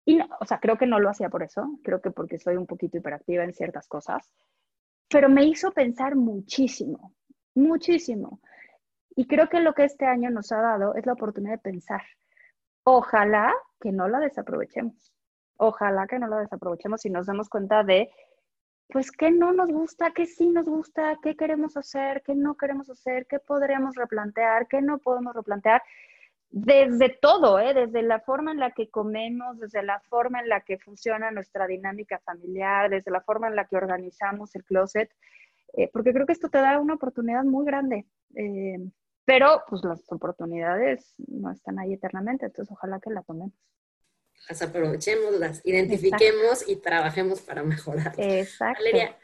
Y 0.05 0.15
no, 0.15 0.27
o 0.39 0.45
sea, 0.45 0.59
creo 0.59 0.77
que 0.77 0.85
no 0.85 0.99
lo 0.99 1.09
hacía 1.09 1.29
por 1.29 1.41
eso, 1.41 1.79
creo 1.83 2.01
que 2.01 2.11
porque 2.11 2.37
soy 2.37 2.55
un 2.55 2.67
poquito 2.67 2.97
hiperactiva 2.97 3.43
en 3.43 3.53
ciertas 3.53 3.87
cosas, 3.87 4.31
pero 5.09 5.27
me 5.27 5.43
hizo 5.43 5.71
pensar 5.71 6.15
muchísimo, 6.15 7.15
muchísimo. 7.55 8.39
Y 9.15 9.25
creo 9.25 9.49
que 9.49 9.59
lo 9.59 9.73
que 9.73 9.85
este 9.85 10.05
año 10.05 10.29
nos 10.29 10.51
ha 10.51 10.61
dado 10.61 10.93
es 10.93 11.07
la 11.07 11.13
oportunidad 11.13 11.53
de 11.53 11.71
pensar. 11.71 12.03
Ojalá 12.83 13.53
que 13.79 13.91
no 13.91 14.07
la 14.07 14.19
desaprovechemos. 14.19 15.11
Ojalá 15.57 16.05
que 16.05 16.19
no 16.19 16.27
la 16.27 16.39
desaprovechemos 16.39 17.05
y 17.05 17.09
nos 17.09 17.25
demos 17.25 17.49
cuenta 17.49 17.83
de, 17.83 18.11
pues, 18.91 19.11
qué 19.11 19.31
no 19.31 19.53
nos 19.53 19.69
gusta, 19.69 20.11
qué 20.11 20.25
sí 20.25 20.49
nos 20.49 20.65
gusta, 20.65 21.17
qué 21.23 21.35
queremos 21.35 21.77
hacer, 21.77 22.21
qué 22.23 22.35
no 22.35 22.55
queremos 22.55 22.89
hacer, 22.89 23.25
qué 23.27 23.39
podríamos 23.39 23.95
replantear, 23.95 24.67
qué 24.67 24.81
no 24.81 24.99
podemos 24.99 25.35
replantear. 25.35 25.81
Desde 26.49 27.09
todo, 27.21 27.59
¿eh? 27.59 27.73
desde 27.73 28.01
la 28.01 28.19
forma 28.19 28.51
en 28.51 28.59
la 28.59 28.71
que 28.71 28.89
comemos, 28.89 29.57
desde 29.57 29.83
la 29.83 30.01
forma 30.01 30.41
en 30.41 30.49
la 30.49 30.59
que 30.61 30.77
funciona 30.77 31.31
nuestra 31.31 31.65
dinámica 31.65 32.19
familiar, 32.19 32.89
desde 32.89 33.09
la 33.09 33.21
forma 33.21 33.47
en 33.47 33.55
la 33.55 33.65
que 33.65 33.77
organizamos 33.77 34.53
el 34.55 34.65
closet, 34.65 35.09
eh, 35.73 35.89
porque 35.93 36.11
creo 36.11 36.25
que 36.25 36.33
esto 36.33 36.49
te 36.49 36.57
da 36.57 36.77
una 36.79 36.95
oportunidad 36.95 37.45
muy 37.45 37.65
grande. 37.65 38.05
Eh, 38.35 38.77
pero 39.23 39.63
pues 39.69 39.81
las 39.85 40.03
oportunidades 40.11 41.15
no 41.27 41.51
están 41.51 41.79
ahí 41.79 41.93
eternamente, 41.93 42.47
entonces 42.47 42.71
ojalá 42.71 42.99
que 42.99 43.11
la 43.11 43.21
tomemos. 43.21 43.53
Las 44.49 44.61
aprovechemos, 44.61 45.39
las 45.39 45.65
identifiquemos 45.65 46.67
y 46.67 46.77
trabajemos 46.77 47.41
para 47.41 47.63
mejorar. 47.63 48.13
Exacto. 48.17 48.79
Valeria, 48.79 49.17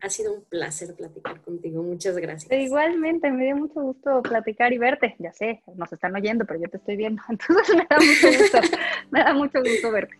ha 0.00 0.10
sido 0.10 0.34
un 0.34 0.44
placer 0.44 0.94
platicar 0.94 1.40
contigo. 1.40 1.82
Muchas 1.82 2.16
gracias. 2.18 2.52
Igualmente, 2.52 3.30
me 3.30 3.44
dio 3.44 3.56
mucho 3.56 3.80
gusto 3.80 4.22
platicar 4.22 4.72
y 4.72 4.78
verte. 4.78 5.16
Ya 5.18 5.32
sé, 5.32 5.62
nos 5.74 5.92
están 5.92 6.14
oyendo, 6.14 6.44
pero 6.44 6.60
yo 6.60 6.68
te 6.68 6.76
estoy 6.76 6.96
viendo. 6.96 7.22
Entonces 7.28 7.76
me 7.76 7.86
da 7.88 7.98
mucho 7.98 8.38
gusto, 8.38 8.60
me 9.10 9.20
da 9.20 9.32
mucho 9.32 9.60
gusto 9.60 9.90
verte 9.90 10.16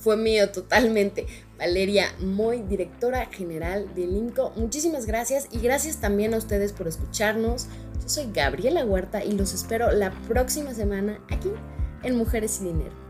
fue 0.00 0.16
mío 0.16 0.50
totalmente. 0.50 1.26
Valeria 1.58 2.06
Moy, 2.20 2.62
directora 2.62 3.26
general 3.26 3.94
del 3.94 4.16
INCO, 4.16 4.50
muchísimas 4.56 5.06
gracias 5.06 5.46
y 5.52 5.60
gracias 5.60 6.00
también 6.00 6.34
a 6.34 6.38
ustedes 6.38 6.72
por 6.72 6.88
escucharnos. 6.88 7.68
Yo 8.02 8.08
soy 8.08 8.32
Gabriela 8.32 8.84
Huerta 8.84 9.22
y 9.22 9.32
los 9.32 9.52
espero 9.52 9.92
la 9.92 10.10
próxima 10.26 10.72
semana 10.72 11.20
aquí 11.30 11.50
en 12.02 12.16
Mujeres 12.16 12.60
y 12.60 12.64
Dinero. 12.64 13.09